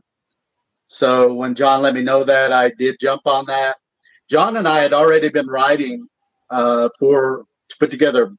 so 0.88 1.34
when 1.34 1.54
John 1.54 1.82
let 1.82 1.94
me 1.94 2.02
know 2.02 2.24
that, 2.24 2.52
I 2.52 2.70
did 2.70 2.96
jump 3.00 3.22
on 3.26 3.46
that. 3.46 3.76
John 4.28 4.56
and 4.56 4.66
I 4.66 4.80
had 4.80 4.92
already 4.92 5.28
been 5.28 5.46
writing 5.46 6.08
uh, 6.50 6.88
for 6.98 7.44
to 7.68 7.76
put 7.78 7.90
together 7.90 8.32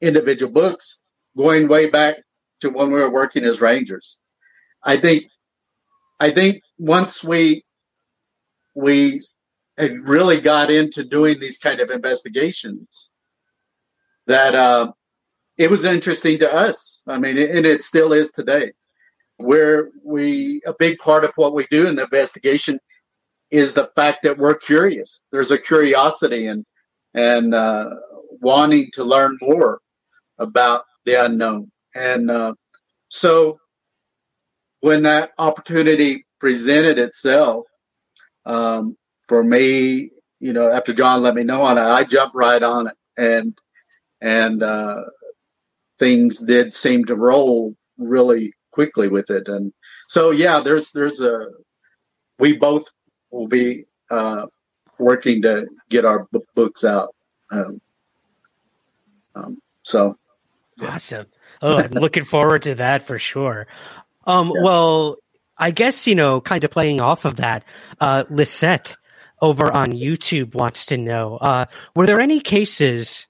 individual 0.00 0.52
books, 0.52 1.00
going 1.36 1.68
way 1.68 1.88
back 1.88 2.16
to 2.60 2.70
when 2.70 2.88
we 2.90 2.98
were 2.98 3.10
working 3.10 3.44
as 3.44 3.60
rangers. 3.60 4.20
I 4.82 4.96
think, 4.96 5.24
I 6.18 6.30
think 6.30 6.62
once 6.78 7.22
we 7.22 7.64
we 8.74 9.20
had 9.76 10.08
really 10.08 10.40
got 10.40 10.70
into 10.70 11.04
doing 11.04 11.38
these 11.38 11.58
kind 11.58 11.80
of 11.80 11.90
investigations 11.90 13.10
that 14.26 14.54
uh, 14.54 14.92
it 15.58 15.70
was 15.70 15.84
interesting 15.84 16.38
to 16.40 16.52
us. 16.52 17.02
I 17.06 17.18
mean, 17.18 17.38
and 17.38 17.66
it 17.66 17.82
still 17.82 18.12
is 18.12 18.30
today. 18.30 18.72
Where 19.38 19.90
we 20.04 20.62
a 20.66 20.74
big 20.78 20.98
part 20.98 21.24
of 21.24 21.32
what 21.36 21.54
we 21.54 21.66
do 21.70 21.88
in 21.88 21.96
the 21.96 22.04
investigation 22.04 22.78
is 23.50 23.74
the 23.74 23.90
fact 23.96 24.22
that 24.22 24.38
we're 24.38 24.54
curious. 24.54 25.22
There's 25.32 25.50
a 25.50 25.58
curiosity 25.58 26.46
and 26.46 26.64
and 27.14 27.54
uh, 27.54 27.90
wanting 28.40 28.90
to 28.94 29.04
learn 29.04 29.38
more 29.40 29.80
about 30.38 30.84
the 31.04 31.24
unknown. 31.24 31.70
And 31.94 32.30
uh, 32.30 32.54
so 33.08 33.58
when 34.80 35.02
that 35.02 35.30
opportunity 35.38 36.26
presented 36.40 36.98
itself, 36.98 37.66
um, 38.44 38.96
for 39.26 39.42
me, 39.42 40.10
you 40.40 40.52
know, 40.52 40.70
after 40.70 40.92
John 40.92 41.22
let 41.22 41.34
me 41.34 41.44
know 41.44 41.62
on 41.62 41.78
it, 41.78 41.82
I 41.82 42.04
jumped 42.04 42.34
right 42.34 42.62
on 42.62 42.88
it, 42.88 42.96
and 43.16 43.56
and 44.20 44.62
uh, 44.62 45.02
things 45.98 46.40
did 46.40 46.74
seem 46.74 47.04
to 47.04 47.14
roll 47.14 47.76
really 47.96 48.52
quickly 48.72 49.08
with 49.08 49.30
it. 49.30 49.46
And 49.48 49.72
so, 50.08 50.30
yeah, 50.30 50.60
there's 50.60 50.90
there's 50.90 51.20
a 51.20 51.46
we 52.38 52.56
both 52.56 52.88
will 53.30 53.46
be 53.46 53.84
uh, 54.10 54.46
working 54.98 55.42
to 55.42 55.66
get 55.88 56.04
our 56.04 56.26
b- 56.32 56.40
books 56.54 56.84
out. 56.84 57.14
Um, 57.50 57.80
um, 59.34 59.62
so 59.82 60.18
yeah. 60.78 60.94
awesome! 60.94 61.26
Oh, 61.60 61.76
I'm 61.76 61.90
looking 61.92 62.24
forward 62.24 62.62
to 62.62 62.74
that 62.76 63.02
for 63.02 63.18
sure. 63.18 63.66
Um, 64.26 64.52
yeah. 64.54 64.62
Well, 64.62 65.16
I 65.58 65.70
guess 65.70 66.06
you 66.06 66.14
know, 66.14 66.40
kind 66.40 66.64
of 66.64 66.70
playing 66.70 67.00
off 67.00 67.24
of 67.24 67.36
that, 67.36 67.64
uh, 68.00 68.24
Lisette 68.30 68.96
over 69.42 69.72
on 69.72 69.92
YouTube 69.92 70.54
wants 70.54 70.86
to 70.86 70.96
know 70.96 71.36
uh, 71.38 71.66
Were 71.94 72.06
there 72.06 72.20
any 72.20 72.40
cases 72.40 73.26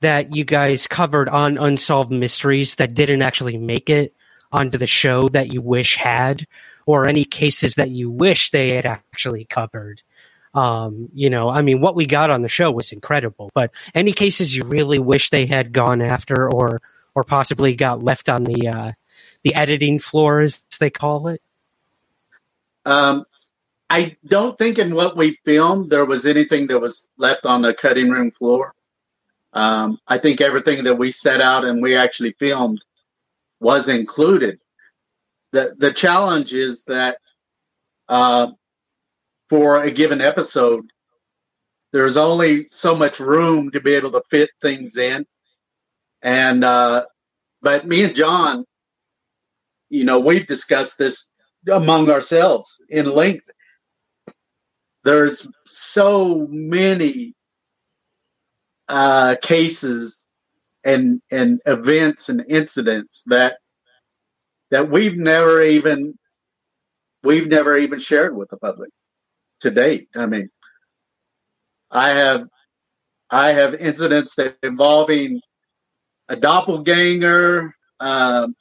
that 0.00 0.34
you 0.34 0.44
guys 0.44 0.86
covered 0.86 1.28
on 1.28 1.58
Unsolved 1.58 2.12
Mysteries 2.12 2.76
that 2.76 2.94
didn't 2.94 3.22
actually 3.22 3.58
make 3.58 3.90
it 3.90 4.14
onto 4.52 4.78
the 4.78 4.86
show 4.86 5.28
that 5.28 5.52
you 5.52 5.60
wish 5.60 5.96
had? 5.96 6.46
Or 6.86 7.06
any 7.06 7.24
cases 7.24 7.74
that 7.74 7.90
you 7.90 8.08
wish 8.12 8.52
they 8.52 8.76
had 8.76 8.86
actually 8.86 9.44
covered? 9.46 10.02
Um, 10.56 11.10
you 11.12 11.28
know, 11.28 11.50
I 11.50 11.60
mean, 11.60 11.82
what 11.82 11.94
we 11.94 12.06
got 12.06 12.30
on 12.30 12.40
the 12.40 12.48
show 12.48 12.70
was 12.70 12.90
incredible, 12.90 13.50
but 13.52 13.70
any 13.94 14.12
cases 14.12 14.56
you 14.56 14.64
really 14.64 14.98
wish 14.98 15.28
they 15.28 15.44
had 15.44 15.72
gone 15.72 16.00
after 16.00 16.50
or 16.50 16.80
or 17.14 17.24
possibly 17.24 17.74
got 17.74 18.02
left 18.02 18.30
on 18.30 18.44
the 18.44 18.68
uh, 18.68 18.92
the 19.42 19.54
editing 19.54 19.98
floor, 19.98 20.40
as 20.40 20.64
they 20.80 20.88
call 20.88 21.28
it? 21.28 21.42
Um, 22.86 23.26
I 23.90 24.16
don't 24.26 24.56
think 24.56 24.78
in 24.78 24.94
what 24.94 25.16
we 25.16 25.38
filmed 25.44 25.90
there 25.90 26.06
was 26.06 26.24
anything 26.24 26.68
that 26.68 26.80
was 26.80 27.06
left 27.18 27.44
on 27.44 27.60
the 27.60 27.74
cutting 27.74 28.10
room 28.10 28.30
floor. 28.30 28.74
Um, 29.52 29.98
I 30.08 30.18
think 30.18 30.40
everything 30.40 30.84
that 30.84 30.96
we 30.98 31.12
set 31.12 31.40
out 31.40 31.64
and 31.64 31.82
we 31.82 31.96
actually 31.96 32.32
filmed 32.32 32.82
was 33.60 33.88
included. 33.88 34.58
the 35.52 35.74
The 35.78 35.92
challenge 35.92 36.52
is 36.54 36.84
that 36.84 37.18
uh, 38.08 38.52
for 39.48 39.82
a 39.82 39.90
given 39.90 40.20
episode, 40.20 40.86
there's 41.92 42.16
only 42.16 42.66
so 42.66 42.94
much 42.94 43.20
room 43.20 43.70
to 43.70 43.80
be 43.80 43.94
able 43.94 44.12
to 44.12 44.22
fit 44.30 44.50
things 44.60 44.96
in, 44.96 45.26
and 46.22 46.64
uh, 46.64 47.04
but 47.62 47.86
me 47.86 48.04
and 48.04 48.14
John, 48.14 48.64
you 49.88 50.04
know, 50.04 50.20
we've 50.20 50.46
discussed 50.46 50.98
this 50.98 51.30
among 51.70 52.10
ourselves 52.10 52.82
in 52.88 53.06
length. 53.06 53.48
There's 55.04 55.48
so 55.64 56.46
many 56.50 57.34
uh, 58.88 59.36
cases 59.42 60.26
and 60.84 61.20
and 61.30 61.60
events 61.66 62.28
and 62.28 62.44
incidents 62.48 63.22
that 63.26 63.58
that 64.70 64.90
we've 64.90 65.16
never 65.16 65.62
even 65.62 66.14
we've 67.22 67.48
never 67.48 67.76
even 67.76 67.98
shared 67.98 68.36
with 68.36 68.50
the 68.50 68.56
public 68.56 68.90
to 69.60 69.70
date. 69.70 70.08
I 70.14 70.26
mean, 70.26 70.50
I 71.90 72.10
have 72.10 72.48
I 73.30 73.52
have 73.52 73.74
incidents 73.74 74.34
that 74.36 74.56
involving 74.62 75.40
a 76.28 76.36
doppelganger, 76.36 77.74
um, 78.00 78.54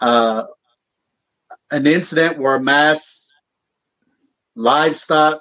uh, 0.00 0.44
an 1.70 1.86
incident 1.86 2.38
where 2.38 2.60
mass 2.60 3.32
livestock 4.54 5.40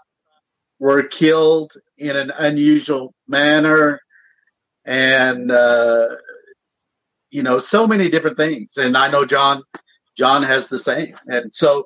were 0.80 1.04
killed 1.04 1.74
in 1.98 2.16
an 2.16 2.32
unusual 2.38 3.14
manner 3.28 4.00
and 4.86 5.52
uh, 5.52 6.16
you 7.32 7.44
know 7.44 7.60
so 7.60 7.88
many 7.88 8.10
different 8.10 8.38
things 8.38 8.78
and 8.78 8.96
i 8.96 9.10
know 9.10 9.26
john 9.26 9.64
John 10.18 10.42
has 10.44 10.68
the 10.68 10.80
same. 10.80 11.16
And 11.28 11.54
so 11.54 11.86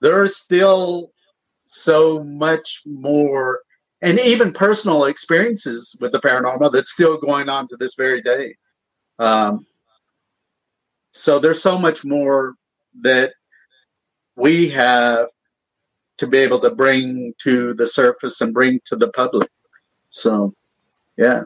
there's 0.00 0.36
still 0.36 1.10
so 1.74 2.22
much 2.22 2.82
more 2.86 3.60
and 4.00 4.20
even 4.20 4.52
personal 4.52 5.06
experiences 5.06 5.96
with 6.00 6.12
the 6.12 6.20
paranormal 6.20 6.72
that's 6.72 6.92
still 6.92 7.16
going 7.16 7.48
on 7.48 7.66
to 7.68 7.76
this 7.76 7.96
very 7.96 8.22
day. 8.22 8.54
Um, 9.18 9.66
so 11.12 11.38
there's 11.38 11.60
so 11.60 11.78
much 11.78 12.04
more 12.04 12.54
that 13.00 13.32
we 14.36 14.68
have 14.68 15.28
to 16.18 16.26
be 16.28 16.38
able 16.38 16.60
to 16.60 16.70
bring 16.70 17.34
to 17.42 17.74
the 17.74 17.86
surface 17.86 18.40
and 18.40 18.54
bring 18.54 18.80
to 18.86 18.96
the 18.96 19.08
public. 19.08 19.50
So, 20.10 20.54
yeah. 21.16 21.44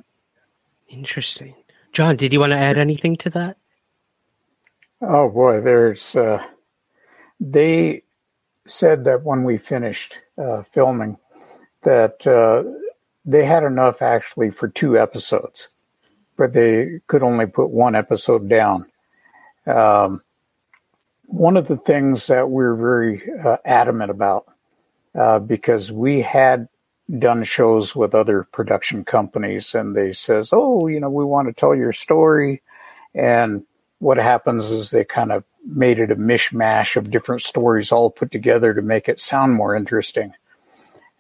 Interesting. 0.89 1.55
John, 1.93 2.17
did 2.17 2.35
you 2.35 2.41
want 2.41 2.53
to 2.53 2.59
add 2.59 2.77
anything 2.77 3.17
to 3.17 3.31
that? 3.31 3.57
Oh 5.01 5.31
boy, 5.31 5.61
there's. 5.61 6.17
Uh, 6.17 6.43
they 7.41 8.03
said 8.71 9.05
that 9.05 9.25
when 9.25 9.45
we 9.45 9.59
finished 9.59 10.19
uh, 10.37 10.63
filming, 10.63 11.17
that 11.83 12.27
uh, 12.27 12.65
they 13.25 13.45
had 13.45 13.65
enough 13.65 14.03
actually 14.03 14.51
for 14.51 14.69
two 14.69 14.99
episodes, 14.99 15.69
but 16.37 16.53
they 16.53 17.01
could 17.07 17.23
only 17.23 17.47
put 17.47 17.71
one 17.71 17.95
episode 17.95 18.49
down. 18.49 18.87
Um, 19.67 20.23
one 21.27 21.57
of 21.57 21.69
the 21.69 21.77
things 21.77 22.27
that 22.29 22.49
we're 22.49 22.75
very 22.75 23.23
uh, 23.39 23.59
adamant 23.65 24.11
about, 24.11 24.47
uh, 25.15 25.39
because 25.39 25.93
we 25.93 26.23
had 26.23 26.69
done 27.19 27.45
shows 27.45 27.95
with 27.95 28.15
other 28.15 28.45
production 28.45 29.05
companies, 29.05 29.75
and 29.75 29.95
they 29.95 30.13
says, 30.13 30.51
"Oh, 30.53 30.87
you 30.87 31.01
know, 31.01 31.11
we 31.11 31.25
want 31.25 31.49
to 31.49 31.55
tell 31.55 31.75
your 31.75 31.93
story," 31.93 32.63
and 33.15 33.65
what 33.99 34.17
happens 34.17 34.71
is 34.71 34.91
they 34.91 35.05
kind 35.05 35.33
of 35.33 35.45
made 35.65 35.99
it 35.99 36.11
a 36.11 36.17
mishmash 36.17 36.97
of 36.97 37.11
different 37.11 37.43
stories 37.43 37.93
all 37.93 38.11
put 38.11 38.31
together 38.31 38.75
to 38.75 38.83
make 38.83 39.09
it 39.09 39.21
sound 39.21 39.55
more 39.55 39.75
interesting. 39.75 40.33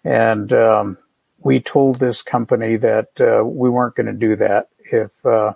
And 0.04 0.52
um, 0.52 0.98
we 1.40 1.60
told 1.60 1.98
this 1.98 2.22
company 2.22 2.76
that 2.76 3.08
uh, 3.20 3.44
we 3.44 3.68
weren't 3.68 3.94
going 3.94 4.06
to 4.06 4.12
do 4.12 4.36
that. 4.36 4.68
If 4.90 5.10
uh, 5.26 5.54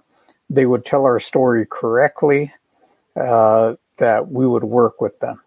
they 0.51 0.67
would 0.67 0.85
tell 0.85 1.05
our 1.05 1.21
story 1.21 1.67
correctly, 1.69 2.53
uh, 3.17 3.77
that 3.99 4.31
we 4.31 4.47
would 4.47 4.65
work 4.65 5.01
with 5.01 5.19
them. 5.21 5.41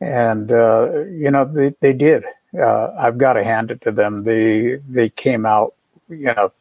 And, 0.00 0.50
uh, 0.50 1.04
you 1.04 1.30
know, 1.30 1.44
they, 1.44 1.74
they 1.80 1.92
did. 1.92 2.24
Uh, 2.58 2.90
I've 2.98 3.18
got 3.18 3.34
to 3.34 3.44
hand 3.44 3.70
it 3.70 3.80
to 3.82 3.92
them. 3.92 4.24
They, 4.24 4.76
they 4.88 5.08
came 5.08 5.46
out, 5.46 5.74
you 6.08 6.34
know, 6.34 6.52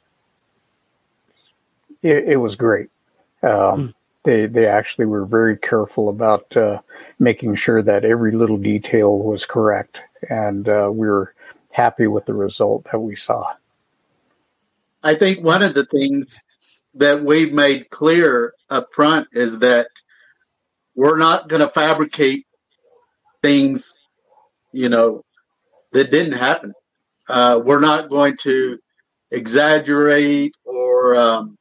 it, 2.01 2.29
it 2.29 2.37
was 2.37 2.55
great. 2.55 2.89
Um, 3.41 3.49
mm 3.49 3.93
they 4.25 4.47
they 4.47 4.67
actually 4.67 5.05
were 5.05 5.25
very 5.25 5.57
careful 5.57 6.09
about 6.09 6.55
uh, 6.57 6.81
making 7.19 7.55
sure 7.55 7.81
that 7.81 8.03
every 8.03 8.31
little 8.31 8.57
detail 8.57 9.17
was 9.19 9.45
correct, 9.45 10.01
and 10.29 10.67
uh, 10.67 10.89
we 10.91 11.07
were 11.07 11.33
happy 11.71 12.07
with 12.07 12.25
the 12.25 12.33
result 12.33 12.87
that 12.91 12.99
we 12.99 13.15
saw. 13.15 13.53
I 15.03 15.15
think 15.15 15.43
one 15.43 15.61
of 15.61 15.73
the 15.73 15.85
things 15.85 16.43
that 16.95 17.23
we've 17.23 17.53
made 17.53 17.89
clear 17.89 18.53
up 18.69 18.87
front 18.93 19.27
is 19.33 19.59
that 19.59 19.87
we're 20.95 21.17
not 21.17 21.47
going 21.49 21.59
to 21.59 21.69
fabricate 21.69 22.47
things, 23.43 24.01
you 24.71 24.89
know, 24.89 25.23
that 25.91 26.09
didn't 26.09 26.33
happen. 26.39 26.73
Uh, 27.27 27.61
we're 27.63 27.79
not 27.81 28.09
going 28.09 28.37
to 28.37 28.79
exaggerate 29.29 30.55
or, 30.63 31.15
um, 31.15 31.57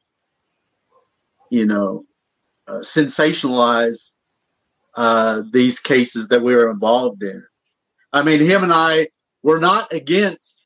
you 1.49 1.65
know, 1.65 2.05
sensationalize 2.73 4.13
uh, 4.95 5.43
these 5.51 5.79
cases 5.79 6.29
that 6.29 6.41
we 6.41 6.55
were 6.55 6.69
involved 6.69 7.23
in. 7.23 7.43
I 8.13 8.23
mean, 8.23 8.39
him 8.39 8.63
and 8.63 8.73
I 8.73 9.09
were 9.43 9.59
not 9.59 9.93
against 9.93 10.65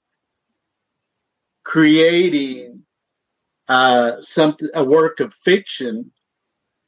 creating 1.63 2.83
uh, 3.67 4.21
something, 4.21 4.69
a 4.73 4.83
work 4.83 5.19
of 5.19 5.33
fiction 5.33 6.11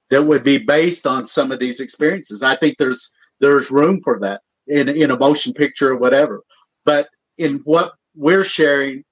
that 0.09 0.24
would 0.24 0.43
be 0.43 0.57
based 0.57 1.07
on 1.07 1.26
some 1.26 1.51
of 1.51 1.59
these 1.59 1.80
experiences. 1.80 2.43
I 2.43 2.55
think 2.55 2.78
there's 2.78 3.12
there's 3.39 3.72
room 3.72 4.01
for 4.03 4.20
that 4.20 4.41
in 4.68 4.89
in 4.89 5.12
a 5.12 5.18
motion 5.18 5.53
picture 5.53 5.91
or 5.91 5.97
whatever. 5.97 6.43
But 6.86 7.07
in 7.38 7.62
what 7.64 7.93
we're 8.16 8.43
sharing, 8.43 9.03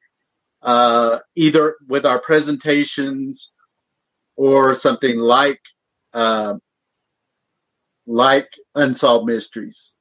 uh, 0.62 1.20
either 1.36 1.76
with 1.88 2.06
our 2.06 2.20
presentations 2.20 3.52
or 4.36 4.74
something 4.74 5.18
like 5.20 5.62
uh, 6.14 6.56
like 8.06 8.50
unsolved 8.76 9.26
mysteries. 9.26 9.96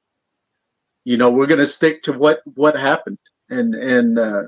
You 1.05 1.17
know, 1.17 1.31
we're 1.31 1.47
going 1.47 1.61
to 1.61 1.67
stick 1.67 2.03
to 2.05 2.13
what 2.13 2.41
what 2.55 2.77
happened, 2.77 3.19
and 3.49 3.75
and 3.75 4.19
uh, 4.19 4.43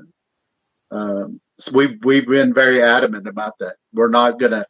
um, 0.91 1.41
so 1.57 1.71
we've 1.73 2.03
we've 2.03 2.27
been 2.27 2.53
very 2.53 2.81
adamant 2.81 3.27
about 3.27 3.53
that. 3.59 3.77
We're 3.93 4.09
not 4.09 4.39
gonna 4.39 4.65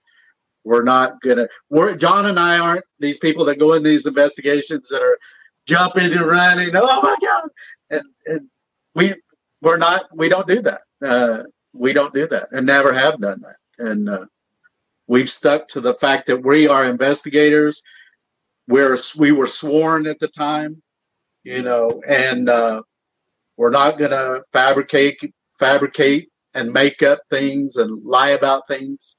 we're 0.64 0.84
not 0.84 1.20
gonna 1.22 1.48
we're 1.70 1.96
John 1.96 2.28
and 2.28 2.40
I 2.40 2.60
aren't 2.60 2.86
these 3.00 3.18
people 3.18 3.46
that 3.46 3.60
go 3.60 3.74
in 3.74 3.84
these 3.84 4.06
investigations 4.06 4.90
that 4.90 5.02
are 5.02 5.18
jumping 5.66 6.14
and 6.14 6.26
running. 6.26 6.72
Oh 6.76 7.02
my 7.02 7.16
god! 7.22 7.50
And 7.90 8.04
and 8.26 8.48
we 8.96 9.16
we're 9.62 9.78
not 9.78 10.06
we 10.16 10.30
don't 10.30 10.48
do 10.48 10.62
that. 10.62 10.82
Uh, 11.02 11.44
we 11.74 11.94
don't 11.94 12.14
do 12.14 12.28
that, 12.28 12.50
and 12.52 12.66
never 12.66 12.94
have 12.94 13.20
done 13.20 13.42
that. 13.42 13.86
And 13.90 14.10
uh, 14.10 14.26
We've 15.12 15.30
stuck 15.30 15.68
to 15.68 15.82
the 15.82 15.96
fact 15.96 16.28
that 16.28 16.42
we 16.42 16.70
are 16.70 16.86
investigators. 16.86 17.84
We're 18.70 18.98
we 19.18 19.34
were 19.34 19.46
sworn 19.46 20.08
at 20.08 20.20
the 20.20 20.30
time, 20.30 20.82
you 21.44 21.64
know, 21.64 22.02
and 22.08 22.48
uh, 22.48 22.84
we're 23.58 23.72
not 23.72 23.98
going 23.98 24.12
to 24.12 24.44
fabricate 24.54 25.20
fabricate 25.60 26.30
and 26.54 26.72
make 26.72 27.04
up 27.04 27.20
things 27.30 27.76
and 27.76 28.02
lie 28.06 28.30
about 28.30 28.70
things, 28.70 29.18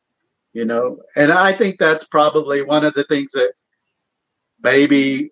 you 0.54 0.64
know. 0.64 0.96
And 1.14 1.30
I 1.30 1.52
think 1.52 1.78
that's 1.78 2.06
probably 2.06 2.62
one 2.62 2.86
of 2.86 2.94
the 2.94 3.04
things 3.04 3.32
that 3.32 3.52
maybe 4.62 5.30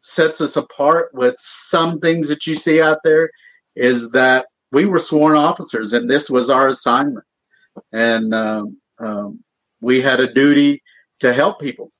sets 0.00 0.40
us 0.40 0.54
apart 0.54 1.12
with 1.12 1.34
some 1.40 1.98
things 1.98 2.28
that 2.28 2.46
you 2.46 2.54
see 2.54 2.80
out 2.80 2.98
there 3.02 3.30
is 3.74 4.12
that 4.12 4.46
we 4.70 4.84
were 4.84 5.00
sworn 5.00 5.34
officers 5.34 5.92
and 5.92 6.08
this 6.08 6.30
was 6.30 6.50
our 6.50 6.68
assignment. 6.68 7.26
And 7.90 8.32
um, 8.32 8.76
um, 9.02 9.42
we 9.80 10.00
had 10.00 10.20
a 10.20 10.32
duty 10.32 10.82
to 11.20 11.32
help 11.32 11.60
people, 11.60 11.90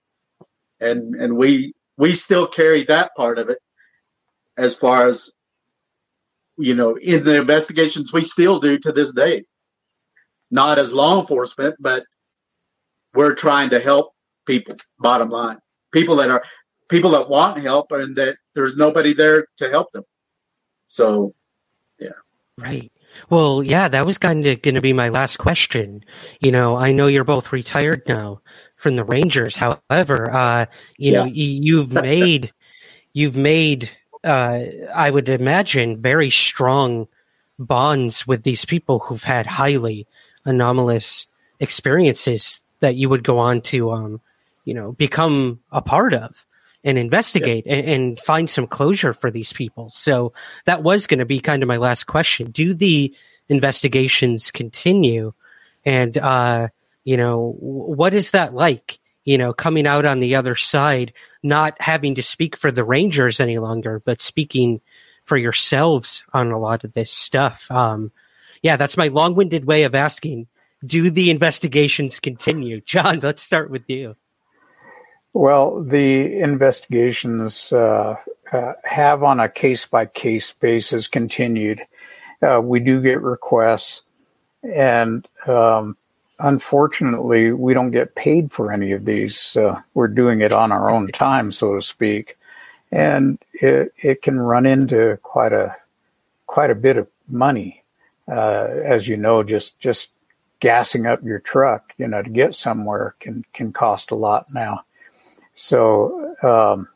and 0.80 1.14
and 1.14 1.36
we 1.36 1.74
we 1.96 2.12
still 2.12 2.46
carry 2.46 2.84
that 2.84 3.14
part 3.16 3.38
of 3.38 3.48
it 3.48 3.58
as 4.56 4.76
far 4.76 5.08
as 5.08 5.32
you 6.56 6.74
know 6.74 6.96
in 6.96 7.24
the 7.24 7.40
investigations 7.40 8.12
we 8.12 8.22
still 8.22 8.60
do 8.60 8.78
to 8.78 8.92
this 8.92 9.12
day. 9.12 9.44
Not 10.50 10.78
as 10.78 10.92
law 10.92 11.18
enforcement, 11.18 11.76
but 11.80 12.04
we're 13.14 13.34
trying 13.34 13.70
to 13.70 13.80
help 13.80 14.12
people. 14.46 14.76
Bottom 14.98 15.30
line, 15.30 15.58
people 15.92 16.16
that 16.16 16.30
are 16.30 16.44
people 16.88 17.10
that 17.10 17.28
want 17.28 17.58
help 17.58 17.90
and 17.92 18.14
that 18.16 18.36
there's 18.54 18.76
nobody 18.76 19.14
there 19.14 19.46
to 19.56 19.70
help 19.70 19.90
them. 19.92 20.04
So, 20.84 21.34
yeah. 21.98 22.10
Right. 22.58 22.92
Well, 23.30 23.62
yeah, 23.62 23.88
that 23.88 24.06
was 24.06 24.18
kind 24.18 24.46
of 24.46 24.62
going 24.62 24.74
to 24.74 24.80
be 24.80 24.92
my 24.92 25.08
last 25.08 25.38
question. 25.38 26.04
You 26.40 26.52
know, 26.52 26.76
I 26.76 26.92
know 26.92 27.06
you're 27.06 27.24
both 27.24 27.52
retired 27.52 28.02
now 28.06 28.40
from 28.76 28.96
the 28.96 29.04
Rangers. 29.04 29.56
However, 29.56 30.30
uh, 30.30 30.66
you 30.96 31.12
yeah. 31.12 31.24
know, 31.24 31.30
you've 31.32 31.92
made, 32.02 32.52
you've 33.12 33.36
made, 33.36 33.90
uh, 34.24 34.64
I 34.94 35.10
would 35.10 35.28
imagine, 35.28 36.00
very 36.00 36.30
strong 36.30 37.08
bonds 37.58 38.26
with 38.26 38.42
these 38.42 38.64
people 38.64 38.98
who've 38.98 39.22
had 39.22 39.46
highly 39.46 40.06
anomalous 40.44 41.26
experiences 41.60 42.60
that 42.80 42.96
you 42.96 43.08
would 43.08 43.24
go 43.24 43.38
on 43.38 43.60
to, 43.60 43.92
um, 43.92 44.20
you 44.64 44.74
know, 44.74 44.92
become 44.92 45.60
a 45.70 45.80
part 45.80 46.14
of 46.14 46.44
and 46.84 46.98
investigate 46.98 47.64
yeah. 47.66 47.74
and, 47.74 47.88
and, 47.88 48.20
find 48.20 48.50
some 48.50 48.66
closure 48.66 49.14
for 49.14 49.30
these 49.30 49.52
people. 49.52 49.90
So 49.90 50.32
that 50.64 50.82
was 50.82 51.06
going 51.06 51.20
to 51.20 51.24
be 51.26 51.40
kind 51.40 51.62
of 51.62 51.68
my 51.68 51.76
last 51.76 52.04
question. 52.04 52.50
Do 52.50 52.74
the 52.74 53.14
investigations 53.48 54.50
continue? 54.50 55.32
And, 55.84 56.16
uh, 56.18 56.68
you 57.04 57.16
know, 57.16 57.56
what 57.58 58.14
is 58.14 58.32
that 58.32 58.54
like? 58.54 58.98
You 59.24 59.38
know, 59.38 59.52
coming 59.52 59.86
out 59.86 60.04
on 60.04 60.18
the 60.18 60.34
other 60.34 60.56
side, 60.56 61.12
not 61.42 61.80
having 61.80 62.16
to 62.16 62.22
speak 62.22 62.56
for 62.56 62.72
the 62.72 62.84
Rangers 62.84 63.38
any 63.38 63.58
longer, 63.58 64.02
but 64.04 64.20
speaking 64.20 64.80
for 65.24 65.36
yourselves 65.36 66.24
on 66.32 66.50
a 66.50 66.58
lot 66.58 66.82
of 66.82 66.92
this 66.92 67.12
stuff. 67.12 67.70
Um, 67.70 68.10
yeah, 68.62 68.76
that's 68.76 68.96
my 68.96 69.08
long 69.08 69.34
winded 69.34 69.64
way 69.64 69.84
of 69.84 69.94
asking. 69.94 70.48
Do 70.84 71.10
the 71.10 71.30
investigations 71.30 72.18
continue? 72.18 72.80
John, 72.84 73.20
let's 73.20 73.42
start 73.42 73.70
with 73.70 73.88
you. 73.88 74.16
Well, 75.34 75.82
the 75.82 76.40
investigations 76.40 77.72
uh, 77.72 78.16
uh, 78.52 78.72
have, 78.84 79.22
on 79.22 79.40
a 79.40 79.48
case 79.48 79.86
by 79.86 80.06
case 80.06 80.52
basis, 80.52 81.08
continued. 81.08 81.80
Uh, 82.42 82.60
we 82.62 82.80
do 82.80 83.00
get 83.00 83.22
requests, 83.22 84.02
and 84.62 85.26
um, 85.46 85.96
unfortunately, 86.38 87.52
we 87.52 87.72
don't 87.72 87.92
get 87.92 88.14
paid 88.14 88.52
for 88.52 88.72
any 88.72 88.92
of 88.92 89.06
these. 89.06 89.56
Uh, 89.56 89.80
we're 89.94 90.08
doing 90.08 90.42
it 90.42 90.52
on 90.52 90.70
our 90.70 90.90
own 90.90 91.08
time, 91.08 91.50
so 91.50 91.76
to 91.76 91.82
speak, 91.82 92.36
and 92.90 93.38
it 93.54 93.94
it 93.96 94.20
can 94.20 94.38
run 94.38 94.66
into 94.66 95.18
quite 95.22 95.54
a 95.54 95.74
quite 96.46 96.70
a 96.70 96.74
bit 96.74 96.98
of 96.98 97.08
money, 97.26 97.82
uh, 98.28 98.68
as 98.84 99.08
you 99.08 99.16
know. 99.16 99.42
Just 99.42 99.80
just 99.80 100.10
gassing 100.60 101.06
up 101.06 101.22
your 101.22 101.38
truck, 101.38 101.94
you 101.96 102.06
know, 102.06 102.22
to 102.22 102.28
get 102.28 102.54
somewhere 102.54 103.14
can 103.18 103.46
can 103.54 103.72
cost 103.72 104.10
a 104.10 104.14
lot 104.14 104.52
now. 104.52 104.84
So 105.54 106.34
um, 106.42 106.88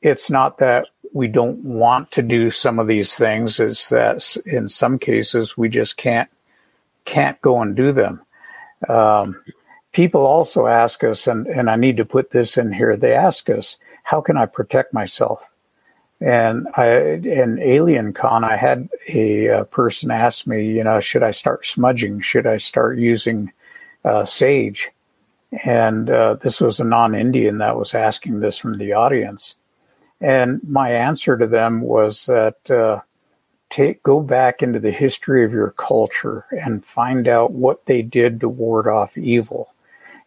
it's 0.00 0.30
not 0.30 0.58
that 0.58 0.88
we 1.12 1.28
don't 1.28 1.62
want 1.64 2.10
to 2.12 2.22
do 2.22 2.50
some 2.50 2.78
of 2.78 2.86
these 2.86 3.16
things; 3.16 3.60
it's 3.60 3.88
that 3.90 4.36
in 4.46 4.68
some 4.68 4.98
cases 4.98 5.56
we 5.56 5.68
just 5.68 5.96
can't 5.96 6.28
can't 7.04 7.40
go 7.40 7.60
and 7.60 7.76
do 7.76 7.92
them. 7.92 8.22
Um, 8.88 9.42
people 9.92 10.24
also 10.26 10.66
ask 10.66 11.04
us, 11.04 11.26
and, 11.26 11.46
and 11.46 11.70
I 11.70 11.76
need 11.76 11.98
to 11.98 12.04
put 12.04 12.30
this 12.30 12.56
in 12.56 12.72
here. 12.72 12.96
They 12.96 13.14
ask 13.14 13.48
us, 13.50 13.76
"How 14.02 14.20
can 14.20 14.36
I 14.36 14.46
protect 14.46 14.92
myself?" 14.94 15.52
And 16.22 16.68
I, 16.74 17.14
in 17.14 17.58
Alien 17.60 18.12
Con, 18.12 18.44
I 18.44 18.56
had 18.56 18.88
a, 19.08 19.46
a 19.46 19.64
person 19.64 20.12
ask 20.12 20.46
me, 20.46 20.66
you 20.66 20.84
know, 20.84 21.00
should 21.00 21.24
I 21.24 21.32
start 21.32 21.66
smudging? 21.66 22.20
Should 22.20 22.46
I 22.46 22.58
start 22.58 22.96
using 22.96 23.52
uh, 24.04 24.24
sage? 24.24 24.90
And 25.64 26.08
uh, 26.08 26.34
this 26.34 26.60
was 26.60 26.80
a 26.80 26.84
non-Indian 26.84 27.58
that 27.58 27.76
was 27.76 27.94
asking 27.94 28.40
this 28.40 28.56
from 28.56 28.78
the 28.78 28.94
audience. 28.94 29.54
And 30.20 30.60
my 30.64 30.92
answer 30.92 31.36
to 31.36 31.46
them 31.46 31.82
was 31.82 32.26
that 32.26 32.70
uh, 32.70 33.00
take 33.68 34.02
go 34.02 34.20
back 34.20 34.62
into 34.62 34.78
the 34.78 34.92
history 34.92 35.44
of 35.44 35.52
your 35.52 35.72
culture 35.72 36.46
and 36.50 36.84
find 36.84 37.28
out 37.28 37.52
what 37.52 37.84
they 37.86 38.02
did 38.02 38.40
to 38.40 38.48
ward 38.48 38.86
off 38.86 39.18
evil. 39.18 39.74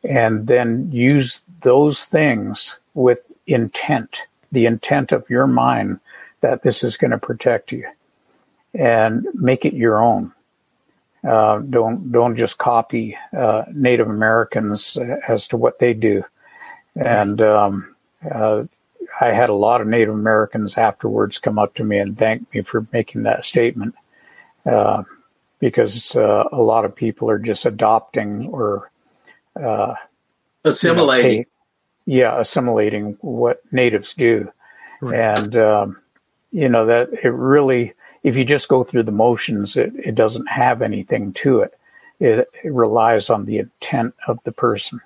And 0.04 0.46
then 0.46 0.92
use 0.92 1.44
those 1.62 2.06
things 2.06 2.78
with 2.94 3.20
intent 3.48 4.28
the 4.52 4.66
intent 4.66 5.12
of 5.12 5.30
your 5.30 5.48
mind 5.48 6.00
that 6.42 6.64
this 6.64 6.84
is 6.84 6.98
going 6.98 7.12
to 7.12 7.18
protect 7.18 7.72
you. 7.72 7.86
And 8.74 9.26
make 9.34 9.66
it 9.66 9.74
your 9.74 10.02
own 10.02 10.34
uh, 11.28 11.60
don't 11.60 12.12
don't 12.12 12.36
just 12.36 12.58
copy 12.58 13.18
uh, 13.36 13.64
Native 13.74 14.10
Americans 14.10 14.98
as 15.28 15.48
to 15.50 15.58
what 15.58 15.80
they 15.80 15.94
do 15.94 16.24
and 16.96 17.42
um, 17.42 17.96
uh, 18.30 18.64
I 19.20 19.28
had 19.28 19.50
a 19.50 19.54
lot 19.54 19.82
of 19.82 19.88
Native 19.88 20.14
Americans 20.14 20.78
afterwards 20.78 21.40
come 21.40 21.60
up 21.60 21.76
to 21.76 21.84
me 21.84 21.98
and 21.98 22.18
thank 22.18 22.54
me 22.54 22.62
for 22.62 22.88
making 22.92 23.24
that 23.24 23.46
statement 23.46 23.96
uh, 24.66 25.04
because 25.60 26.16
uh, 26.16 26.46
a 26.52 26.62
lot 26.62 26.86
of 26.86 26.96
people 26.96 27.30
are 27.30 27.40
just 27.40 27.66
adopting 27.66 28.48
or 28.48 28.92
uh, 29.62 29.96
assimilating. 30.64 31.32
You 31.32 31.38
know, 31.40 31.46
yeah, 32.08 32.40
assimilating 32.40 33.18
what 33.22 33.62
natives 33.72 34.14
do. 34.14 34.52
Right. 35.02 35.20
And, 35.20 35.56
um, 35.56 36.02
you 36.52 36.70
know, 36.70 36.86
that 36.86 37.10
it 37.24 37.30
really, 37.30 37.94
if 38.26 38.36
you 38.36 38.44
just 38.44 38.68
go 38.68 38.84
through 38.84 39.04
the 39.04 39.12
motions, 39.12 39.78
it, 39.78 39.94
it 39.96 40.16
doesn't 40.16 40.48
have 40.48 40.82
anything 40.82 41.32
to 41.32 41.60
it. 41.60 41.78
it. 42.20 42.50
It 42.64 42.74
relies 42.74 43.30
on 43.30 43.46
the 43.46 43.60
intent 43.60 44.16
of 44.28 44.40
the 44.44 44.52
person. 44.52 45.00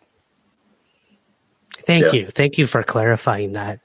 Thank 1.86 2.06
yeah. 2.06 2.12
you. 2.14 2.28
Thank 2.28 2.58
you 2.58 2.66
for 2.66 2.82
clarifying 2.82 3.54
that. 3.54 3.82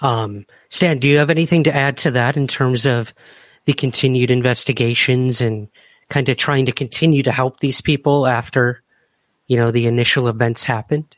Um, 0.00 0.46
Stan, 0.68 1.00
do 1.00 1.08
you 1.08 1.18
have 1.18 1.28
anything 1.28 1.64
to 1.64 1.74
add 1.74 1.96
to 1.98 2.12
that 2.12 2.36
in 2.36 2.46
terms 2.46 2.86
of 2.86 3.12
the 3.64 3.72
continued 3.72 4.30
investigations 4.30 5.40
and 5.40 5.68
kind 6.08 6.28
of 6.28 6.36
trying 6.36 6.66
to 6.66 6.72
continue 6.72 7.24
to 7.24 7.32
help 7.32 7.58
these 7.58 7.80
people 7.80 8.28
after, 8.28 8.80
you 9.48 9.56
know, 9.56 9.72
the 9.72 9.88
initial 9.88 10.28
events 10.28 10.62
happened? 10.62 11.16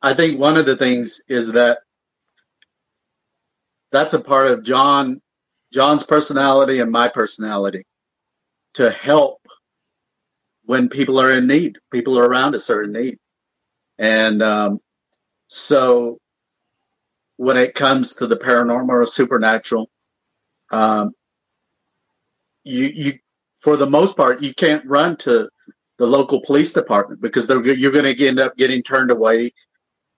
I 0.00 0.14
think 0.14 0.40
one 0.40 0.56
of 0.56 0.64
the 0.64 0.76
things 0.76 1.20
is 1.28 1.52
that 1.52 1.80
that's 3.90 4.14
a 4.14 4.20
part 4.20 4.46
of 4.46 4.62
John 4.62 5.20
John's 5.72 6.04
personality 6.04 6.80
and 6.80 6.90
my 6.90 7.08
personality 7.08 7.84
to 8.74 8.90
help 8.90 9.40
when 10.64 10.88
people 10.88 11.20
are 11.20 11.32
in 11.32 11.46
need. 11.46 11.78
People 11.90 12.18
are 12.18 12.26
around 12.26 12.54
us 12.54 12.70
are 12.70 12.82
in 12.82 12.92
need. 12.92 13.18
And 13.98 14.42
um, 14.42 14.80
so 15.48 16.18
when 17.38 17.56
it 17.56 17.74
comes 17.74 18.14
to 18.16 18.26
the 18.26 18.36
paranormal 18.36 18.90
or 18.90 19.06
supernatural. 19.06 19.88
Um, 20.70 21.12
you, 22.64 22.84
you, 22.84 23.12
for 23.54 23.76
the 23.76 23.88
most 23.88 24.16
part, 24.16 24.42
you 24.42 24.52
can't 24.52 24.84
run 24.84 25.16
to 25.18 25.48
the 25.98 26.06
local 26.06 26.42
police 26.42 26.72
department 26.72 27.22
because 27.22 27.48
you're 27.48 27.92
going 27.92 28.16
to 28.16 28.28
end 28.28 28.40
up 28.40 28.56
getting 28.56 28.82
turned 28.82 29.10
away, 29.10 29.54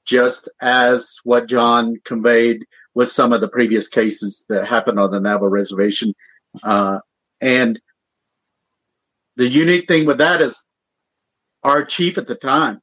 just 0.05 0.49
as 0.61 1.19
what 1.23 1.47
John 1.47 1.97
conveyed 2.05 2.65
with 2.95 3.09
some 3.09 3.33
of 3.33 3.41
the 3.41 3.49
previous 3.49 3.89
cases 3.89 4.45
that 4.49 4.67
happened 4.67 4.99
on 4.99 5.11
the 5.11 5.21
Navajo 5.21 5.47
reservation. 5.47 6.15
Uh, 6.63 6.99
and 7.41 7.81
the 9.37 9.49
unique 9.49 9.89
thing 9.89 10.07
with 10.07 10.19
that 10.19 10.41
is 10.41 10.65
our 11.63 11.85
chief 11.85 12.19
at 12.19 12.27
the 12.27 12.35
time 12.35 12.81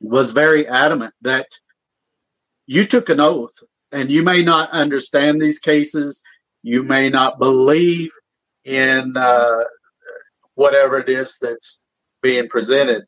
was 0.00 0.32
very 0.32 0.68
adamant 0.68 1.14
that 1.22 1.46
you 2.66 2.86
took 2.86 3.08
an 3.08 3.20
oath 3.20 3.54
and 3.92 4.10
you 4.10 4.22
may 4.22 4.42
not 4.42 4.70
understand 4.70 5.40
these 5.40 5.58
cases. 5.58 6.22
You 6.62 6.82
may 6.82 7.10
not 7.10 7.38
believe 7.38 8.10
in 8.64 9.16
uh, 9.16 9.64
whatever 10.54 10.98
it 10.98 11.08
is 11.08 11.38
that's 11.40 11.84
being 12.22 12.48
presented, 12.48 13.04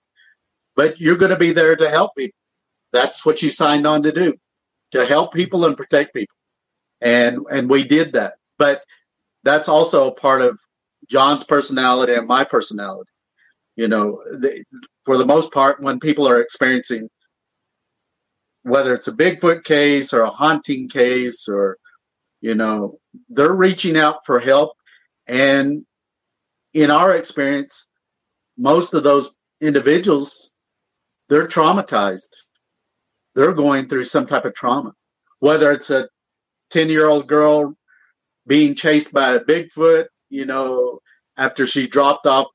but 0.74 1.00
you're 1.00 1.16
going 1.16 1.30
to 1.30 1.36
be 1.36 1.52
there 1.52 1.76
to 1.76 1.90
help 1.90 2.14
people. 2.16 2.38
That's 2.92 3.26
what 3.26 3.42
you 3.42 3.50
signed 3.50 3.86
on 3.86 4.04
to 4.04 4.12
do, 4.12 4.34
to 4.96 5.06
help 5.06 5.32
people 5.32 5.64
and 5.64 5.76
protect 5.76 6.14
people. 6.14 6.36
And, 7.00 7.40
and 7.50 7.68
we 7.70 7.84
did 7.84 8.14
that. 8.14 8.34
But 8.58 8.82
that's 9.44 9.68
also 9.68 10.08
a 10.08 10.14
part 10.14 10.42
of 10.42 10.58
John's 11.08 11.44
personality 11.44 12.14
and 12.14 12.26
my 12.26 12.44
personality. 12.44 13.10
You 13.76 13.88
know, 13.88 14.22
the, 14.24 14.64
for 15.04 15.18
the 15.18 15.26
most 15.26 15.52
part, 15.52 15.82
when 15.82 16.00
people 16.00 16.28
are 16.28 16.40
experiencing 16.40 17.08
whether 18.62 18.94
it's 18.94 19.06
a 19.06 19.12
Bigfoot 19.12 19.62
case 19.62 20.12
or 20.12 20.22
a 20.22 20.30
haunting 20.30 20.88
case 20.88 21.46
or, 21.48 21.76
you 22.40 22.56
know, 22.56 22.98
they're 23.28 23.54
reaching 23.54 23.96
out 23.96 24.26
for 24.26 24.40
help. 24.40 24.72
And 25.28 25.86
in 26.74 26.90
our 26.90 27.14
experience, 27.14 27.88
most 28.58 28.92
of 28.92 29.04
those 29.04 29.36
individuals, 29.60 30.54
they're 31.28 31.46
traumatized. 31.46 32.30
They're 33.36 33.52
going 33.52 33.88
through 33.88 34.04
some 34.04 34.26
type 34.26 34.46
of 34.46 34.54
trauma, 34.54 34.94
whether 35.38 35.70
it's 35.70 35.90
a 35.90 36.08
10 36.70 36.90
year 36.90 37.06
old 37.06 37.28
girl 37.28 37.76
being 38.48 38.74
chased 38.74 39.12
by 39.12 39.34
a 39.34 39.40
Bigfoot, 39.40 40.06
you 40.30 40.46
know, 40.46 40.98
after 41.36 41.66
she 41.66 41.86
dropped 41.86 42.26
off, 42.26 42.48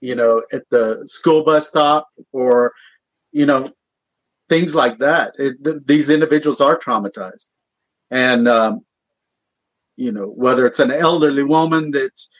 you 0.00 0.14
know, 0.14 0.42
at 0.52 0.62
the 0.70 1.02
school 1.06 1.44
bus 1.44 1.68
stop 1.68 2.08
or, 2.32 2.72
you 3.32 3.44
know, 3.44 3.68
things 4.48 4.74
like 4.74 4.98
that. 4.98 5.34
It, 5.38 5.62
th- 5.62 5.82
these 5.84 6.10
individuals 6.10 6.60
are 6.60 6.78
traumatized, 6.78 7.48
and 8.10 8.48
um, 8.48 8.80
you 9.96 10.12
know 10.12 10.26
whether 10.26 10.66
it's 10.66 10.80
an 10.80 10.90
elderly 10.90 11.42
woman 11.42 11.90
that's 11.90 12.30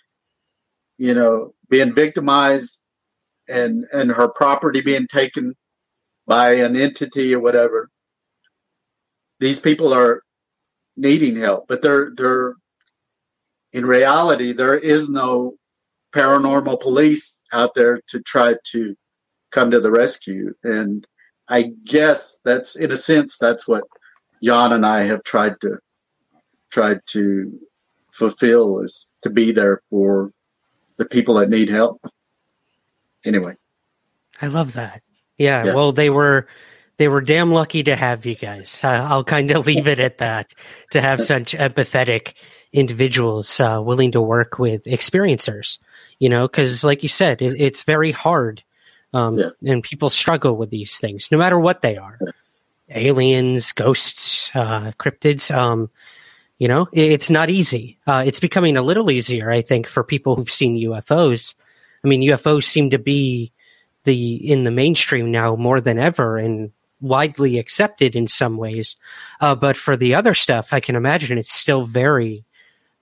you 0.98 1.14
know 1.14 1.54
being 1.68 1.94
victimized 1.94 2.82
and 3.48 3.84
and 3.92 4.10
her 4.10 4.28
property 4.28 4.80
being 4.80 5.06
taken 5.08 5.54
by 6.26 6.54
an 6.54 6.76
entity 6.76 7.34
or 7.34 7.40
whatever. 7.40 7.90
These 9.38 9.60
people 9.60 9.92
are 9.92 10.22
needing 10.96 11.36
help, 11.36 11.68
but 11.68 11.82
they're 11.82 12.10
they're 12.16 12.54
in 13.72 13.84
reality 13.84 14.52
there 14.52 14.76
is 14.76 15.08
no 15.08 15.54
paranormal 16.12 16.80
police 16.80 17.44
out 17.52 17.74
there 17.74 18.00
to 18.08 18.20
try 18.20 18.54
to 18.64 18.96
come 19.50 19.70
to 19.70 19.80
the 19.80 19.90
rescue 19.90 20.54
and 20.64 21.06
I 21.48 21.72
guess 21.84 22.40
that's 22.44 22.76
in 22.76 22.90
a 22.90 22.96
sense 22.96 23.38
that's 23.38 23.68
what 23.68 23.84
John 24.42 24.72
and 24.72 24.84
I 24.84 25.02
have 25.02 25.22
tried 25.22 25.60
to 25.60 25.78
tried 26.70 27.00
to 27.08 27.58
fulfill 28.10 28.80
is 28.80 29.12
to 29.22 29.30
be 29.30 29.52
there 29.52 29.82
for 29.90 30.32
the 30.96 31.04
people 31.04 31.34
that 31.34 31.50
need 31.50 31.68
help. 31.68 32.00
Anyway, 33.24 33.56
I 34.40 34.46
love 34.46 34.72
that. 34.72 35.02
Yeah, 35.38 35.66
yeah. 35.66 35.74
well, 35.74 35.92
they 35.92 36.10
were 36.10 36.46
they 36.98 37.08
were 37.08 37.20
damn 37.20 37.52
lucky 37.52 37.82
to 37.84 37.96
have 37.96 38.24
you 38.24 38.34
guys. 38.34 38.80
I'll 38.82 39.24
kind 39.24 39.50
of 39.50 39.66
leave 39.66 39.86
it 39.86 40.00
at 40.00 40.18
that. 40.18 40.54
To 40.92 41.00
have 41.00 41.20
such 41.20 41.54
empathetic 41.54 42.34
individuals 42.72 43.60
uh, 43.60 43.80
willing 43.84 44.12
to 44.12 44.20
work 44.20 44.58
with 44.58 44.84
experiencers, 44.84 45.78
you 46.18 46.28
know, 46.28 46.48
because 46.48 46.84
like 46.84 47.02
you 47.02 47.08
said, 47.08 47.42
it, 47.42 47.60
it's 47.60 47.84
very 47.84 48.12
hard 48.12 48.62
um, 49.16 49.38
yeah. 49.38 49.50
And 49.64 49.82
people 49.82 50.10
struggle 50.10 50.56
with 50.56 50.70
these 50.70 50.98
things, 50.98 51.30
no 51.30 51.38
matter 51.38 51.58
what 51.58 51.80
they 51.80 51.96
are. 51.96 52.18
Aliens, 52.90 53.72
ghosts, 53.72 54.50
uh, 54.54 54.92
cryptids. 54.98 55.54
Um, 55.54 55.90
you 56.58 56.68
know, 56.68 56.88
it, 56.92 57.12
it's 57.12 57.30
not 57.30 57.48
easy. 57.48 57.98
Uh, 58.06 58.24
it's 58.26 58.40
becoming 58.40 58.76
a 58.76 58.82
little 58.82 59.10
easier, 59.10 59.50
I 59.50 59.62
think, 59.62 59.86
for 59.86 60.04
people 60.04 60.36
who've 60.36 60.50
seen 60.50 60.76
UFOs. 60.76 61.54
I 62.04 62.08
mean, 62.08 62.20
UFOs 62.28 62.64
seem 62.64 62.90
to 62.90 62.98
be 62.98 63.52
the 64.06 64.34
in 64.50 64.64
the 64.64 64.70
mainstream 64.70 65.30
now 65.30 65.54
more 65.56 65.82
than 65.82 65.98
ever 65.98 66.38
and 66.38 66.72
widely 67.02 67.58
accepted 67.58 68.16
in 68.16 68.26
some 68.26 68.56
ways. 68.56 68.96
Uh, 69.42 69.54
but 69.54 69.76
for 69.76 69.96
the 69.98 70.14
other 70.14 70.32
stuff, 70.32 70.72
I 70.72 70.80
can 70.80 70.96
imagine 70.96 71.36
it's 71.36 71.54
still 71.54 71.84
very 71.84 72.46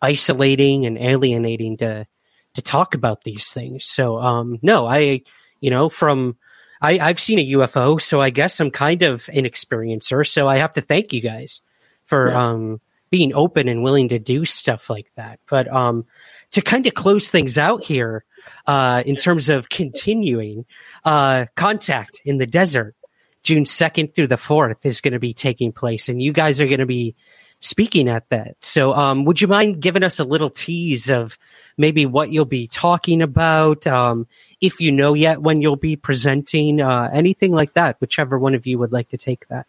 isolating 0.02 0.86
and 0.86 0.98
alienating 0.98 1.76
to 1.78 2.06
to 2.54 2.62
talk 2.62 2.94
about 2.94 3.22
these 3.24 3.52
things. 3.52 3.84
So, 3.84 4.18
um, 4.18 4.58
no, 4.62 4.86
I, 4.86 5.22
you 5.60 5.70
know, 5.70 5.88
from 5.88 6.36
I, 6.80 6.98
I've 6.98 7.18
seen 7.20 7.38
a 7.38 7.52
UFO, 7.52 8.00
so 8.00 8.20
I 8.20 8.30
guess 8.30 8.60
I'm 8.60 8.70
kind 8.70 9.02
of 9.02 9.28
an 9.32 9.44
experiencer. 9.44 10.26
So 10.26 10.46
I 10.46 10.58
have 10.58 10.72
to 10.74 10.80
thank 10.80 11.12
you 11.12 11.20
guys 11.20 11.62
for 12.04 12.28
Yeah. 12.28 12.48
um, 12.50 12.80
being 13.10 13.32
open 13.34 13.68
and 13.68 13.82
willing 13.82 14.08
to 14.10 14.18
do 14.18 14.44
stuff 14.44 14.90
like 14.90 15.10
that. 15.16 15.40
But 15.48 15.72
um, 15.72 16.04
to 16.52 16.60
kind 16.60 16.86
of 16.86 16.94
close 16.94 17.30
things 17.30 17.58
out 17.58 17.82
here, 17.84 18.24
uh, 18.66 19.02
in 19.04 19.16
terms 19.16 19.48
of 19.48 19.68
continuing, 19.68 20.64
uh, 21.04 21.46
contact 21.54 22.20
in 22.24 22.38
the 22.38 22.46
desert, 22.46 22.94
June 23.42 23.64
2nd 23.64 24.14
through 24.14 24.26
the 24.26 24.36
4th 24.36 24.86
is 24.86 25.00
going 25.00 25.12
to 25.12 25.20
be 25.20 25.34
taking 25.34 25.72
place, 25.72 26.08
and 26.08 26.22
you 26.22 26.32
guys 26.32 26.60
are 26.60 26.66
going 26.66 26.78
to 26.78 26.86
be 26.86 27.14
speaking 27.60 28.08
at 28.08 28.28
that. 28.30 28.56
So, 28.60 28.94
um, 28.94 29.24
would 29.24 29.40
you 29.40 29.48
mind 29.48 29.80
giving 29.80 30.02
us 30.02 30.18
a 30.18 30.24
little 30.24 30.50
tease 30.50 31.08
of 31.10 31.38
maybe 31.76 32.06
what 32.06 32.30
you'll 32.30 32.44
be 32.44 32.66
talking 32.66 33.22
about? 33.22 33.86
Um, 33.86 34.26
if 34.60 34.80
you 34.80 34.92
know 34.92 35.14
yet 35.14 35.42
when 35.42 35.60
you'll 35.60 35.76
be 35.76 35.96
presenting, 35.96 36.80
uh, 36.80 37.10
anything 37.12 37.52
like 37.52 37.74
that, 37.74 38.00
whichever 38.00 38.38
one 38.38 38.54
of 38.54 38.66
you 38.66 38.78
would 38.78 38.92
like 38.92 39.10
to 39.10 39.18
take 39.18 39.48
that. 39.48 39.66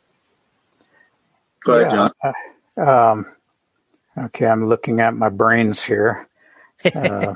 Go 1.64 1.80
ahead, 1.80 1.92
John. 1.92 2.12
Yeah. 2.78 3.12
Um, 3.12 3.26
okay, 4.18 4.46
I'm 4.46 4.66
looking 4.66 5.00
at 5.00 5.14
my 5.14 5.30
brains 5.30 5.84
here. 5.84 6.28
Uh, 6.94 7.34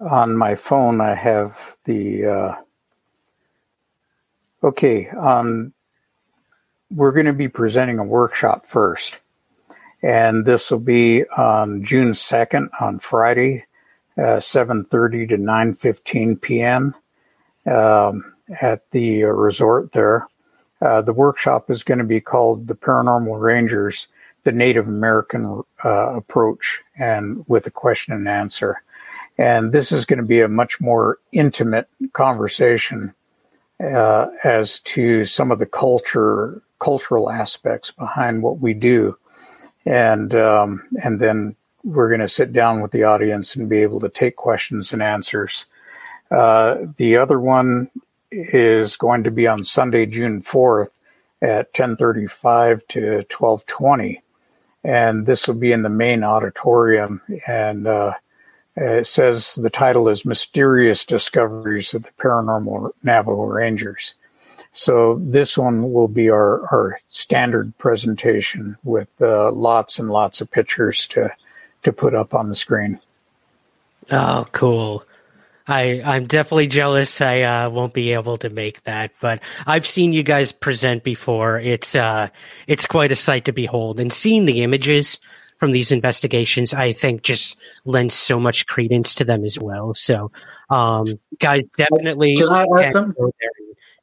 on 0.00 0.36
my 0.36 0.54
phone, 0.54 1.00
I 1.00 1.14
have 1.14 1.76
the. 1.84 2.26
Uh, 2.26 2.54
okay, 4.62 5.08
um, 5.08 5.72
we're 6.90 7.12
going 7.12 7.26
to 7.26 7.32
be 7.32 7.48
presenting 7.48 7.98
a 7.98 8.04
workshop 8.04 8.66
first, 8.66 9.18
and 10.02 10.44
this 10.44 10.70
will 10.70 10.78
be 10.78 11.26
on 11.28 11.84
June 11.84 12.14
second 12.14 12.70
on 12.80 12.98
Friday, 12.98 13.64
uh, 14.16 14.40
seven 14.40 14.84
thirty 14.84 15.26
to 15.26 15.36
nine 15.36 15.74
fifteen 15.74 16.36
p.m. 16.36 16.94
Um, 17.66 18.34
at 18.60 18.90
the 18.92 19.24
resort 19.24 19.92
there. 19.92 20.26
Uh, 20.80 21.02
the 21.02 21.12
workshop 21.12 21.70
is 21.70 21.82
going 21.82 21.98
to 21.98 22.04
be 22.04 22.20
called 22.20 22.66
the 22.66 22.74
Paranormal 22.74 23.40
Rangers, 23.40 24.08
the 24.44 24.52
Native 24.52 24.86
American 24.86 25.62
uh, 25.84 26.14
approach, 26.14 26.80
and 26.96 27.44
with 27.48 27.66
a 27.66 27.70
question 27.70 28.14
and 28.14 28.28
answer. 28.28 28.80
And 29.38 29.72
this 29.72 29.92
is 29.92 30.04
going 30.04 30.18
to 30.18 30.26
be 30.26 30.40
a 30.40 30.48
much 30.48 30.80
more 30.80 31.18
intimate 31.32 31.88
conversation 32.12 33.14
uh, 33.80 34.26
as 34.42 34.80
to 34.80 35.24
some 35.24 35.52
of 35.52 35.60
the 35.60 35.66
culture, 35.66 36.60
cultural 36.80 37.30
aspects 37.30 37.92
behind 37.92 38.42
what 38.42 38.58
we 38.58 38.74
do, 38.74 39.16
and 39.86 40.34
um, 40.34 40.82
and 41.02 41.20
then 41.20 41.54
we're 41.84 42.08
going 42.08 42.20
to 42.20 42.28
sit 42.28 42.52
down 42.52 42.82
with 42.82 42.90
the 42.90 43.04
audience 43.04 43.54
and 43.54 43.68
be 43.68 43.78
able 43.78 44.00
to 44.00 44.08
take 44.08 44.34
questions 44.34 44.92
and 44.92 45.02
answers. 45.02 45.66
Uh, 46.30 46.76
the 46.96 47.16
other 47.16 47.40
one 47.40 47.88
is 48.30 48.96
going 48.96 49.24
to 49.24 49.30
be 49.30 49.46
on 49.46 49.64
Sunday, 49.64 50.04
June 50.06 50.42
4th 50.42 50.90
at 51.40 51.66
1035 51.68 52.86
to 52.88 53.00
1220. 53.00 54.22
And 54.84 55.26
this 55.26 55.46
will 55.46 55.54
be 55.54 55.72
in 55.72 55.82
the 55.82 55.88
main 55.88 56.24
auditorium. 56.24 57.22
And 57.46 57.86
uh, 57.86 58.14
it 58.80 59.06
says 59.06 59.54
the 59.56 59.70
title 59.70 60.08
is 60.08 60.24
Mysterious 60.24 61.04
Discoveries 61.04 61.94
of 61.94 62.04
the 62.04 62.10
Paranormal 62.18 62.92
Navajo 63.02 63.44
Rangers. 63.44 64.14
So 64.72 65.20
this 65.20 65.58
one 65.58 65.92
will 65.92 66.08
be 66.08 66.30
our, 66.30 66.60
our 66.72 67.00
standard 67.08 67.76
presentation 67.78 68.76
with 68.84 69.08
uh, 69.20 69.50
lots 69.50 69.98
and 69.98 70.10
lots 70.10 70.40
of 70.40 70.50
pictures 70.50 71.06
to, 71.08 71.34
to 71.82 71.92
put 71.92 72.14
up 72.14 72.34
on 72.34 72.48
the 72.48 72.54
screen. 72.54 73.00
Oh, 74.10 74.46
cool. 74.52 75.04
I, 75.66 76.00
I'm 76.02 76.26
definitely 76.26 76.68
jealous. 76.68 77.20
I 77.20 77.42
uh, 77.42 77.70
won't 77.70 77.92
be 77.92 78.12
able 78.12 78.38
to 78.38 78.48
make 78.48 78.82
that, 78.84 79.12
but 79.20 79.40
I've 79.66 79.86
seen 79.86 80.14
you 80.14 80.22
guys 80.22 80.50
present 80.50 81.04
before. 81.04 81.60
It's 81.60 81.94
uh, 81.94 82.28
it's 82.66 82.86
quite 82.86 83.12
a 83.12 83.16
sight 83.16 83.44
to 83.44 83.52
behold, 83.52 84.00
and 84.00 84.10
seeing 84.10 84.46
the 84.46 84.62
images 84.62 85.18
from 85.58 85.72
these 85.72 85.92
investigations, 85.92 86.72
I 86.72 86.92
think, 86.92 87.22
just 87.22 87.58
lends 87.84 88.14
so 88.14 88.38
much 88.40 88.66
credence 88.66 89.16
to 89.16 89.24
them 89.24 89.44
as 89.44 89.58
well. 89.58 89.92
So, 89.94 90.30
um, 90.70 91.06
guys, 91.40 91.62
definitely 91.76 92.36
Can 92.36 92.48
I 92.48 92.62
add 92.62 92.68
can 92.78 92.92
something? 92.92 93.14
go 93.18 93.32
there 93.40 93.50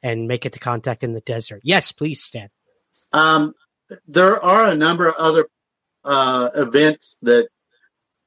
and 0.02 0.28
make 0.28 0.46
it 0.46 0.52
to 0.52 0.60
contact 0.60 1.02
in 1.02 1.12
the 1.12 1.20
desert. 1.20 1.62
Yes, 1.64 1.92
please, 1.92 2.22
Stan. 2.22 2.50
Um, 3.12 3.54
there 4.06 4.42
are 4.44 4.66
a 4.66 4.74
number 4.74 5.08
of 5.08 5.14
other 5.16 5.48
uh, 6.04 6.50
events 6.54 7.18
that 7.22 7.48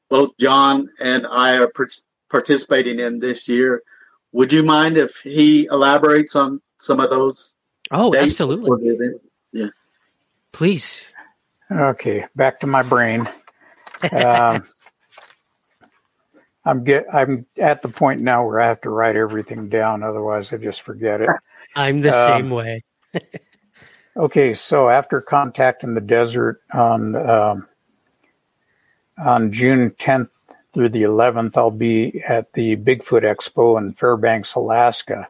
both 0.10 0.32
John 0.40 0.90
and 1.00 1.28
I 1.28 1.58
are 1.60 1.70
par- 1.70 1.88
participating 2.30 3.00
in 3.00 3.20
this 3.20 3.48
year. 3.48 3.84
Would 4.32 4.52
you 4.52 4.64
mind 4.64 4.98
if 4.98 5.18
he 5.18 5.66
elaborates 5.72 6.36
on 6.36 6.62
some 6.80 7.00
of 7.00 7.10
those? 7.10 7.56
Oh, 7.92 8.16
absolutely. 8.16 8.68
for 8.68 8.78
the 8.80 8.90
event? 8.90 9.22
Yeah. 9.52 9.68
Please. 10.52 11.02
Okay, 11.72 12.26
back 12.36 12.60
to 12.62 12.68
my 12.68 12.82
brain. 12.84 13.28
Um, 14.12 14.68
I'm 16.66 16.84
get 16.84 17.06
I'm 17.14 17.46
at 17.58 17.82
the 17.82 17.90
point 17.90 18.22
now 18.22 18.46
where 18.46 18.60
I 18.60 18.68
have 18.68 18.82
to 18.82 18.90
write 18.90 19.16
everything 19.16 19.70
down, 19.70 20.04
otherwise 20.04 20.52
I 20.54 20.58
just 20.58 20.82
forget 20.82 21.22
it. 21.22 21.30
I'm 21.76 22.02
the 22.02 22.10
Um, 22.10 22.42
same 22.42 22.50
way. 22.50 22.84
Okay, 24.18 24.54
so 24.54 24.90
after 24.90 25.22
contact 25.22 25.84
in 25.84 25.94
the 25.94 26.02
desert 26.02 26.62
on 26.74 27.16
um, 27.16 27.68
on 29.18 29.54
June 29.54 29.92
10th 29.92 30.30
through 30.74 30.90
the 30.90 31.04
11th, 31.04 31.56
I'll 31.56 31.72
be 31.72 32.22
at 32.28 32.52
the 32.54 32.76
Bigfoot 32.76 33.22
Expo 33.24 33.78
in 33.78 33.94
Fairbanks, 33.94 34.56
Alaska. 34.56 35.30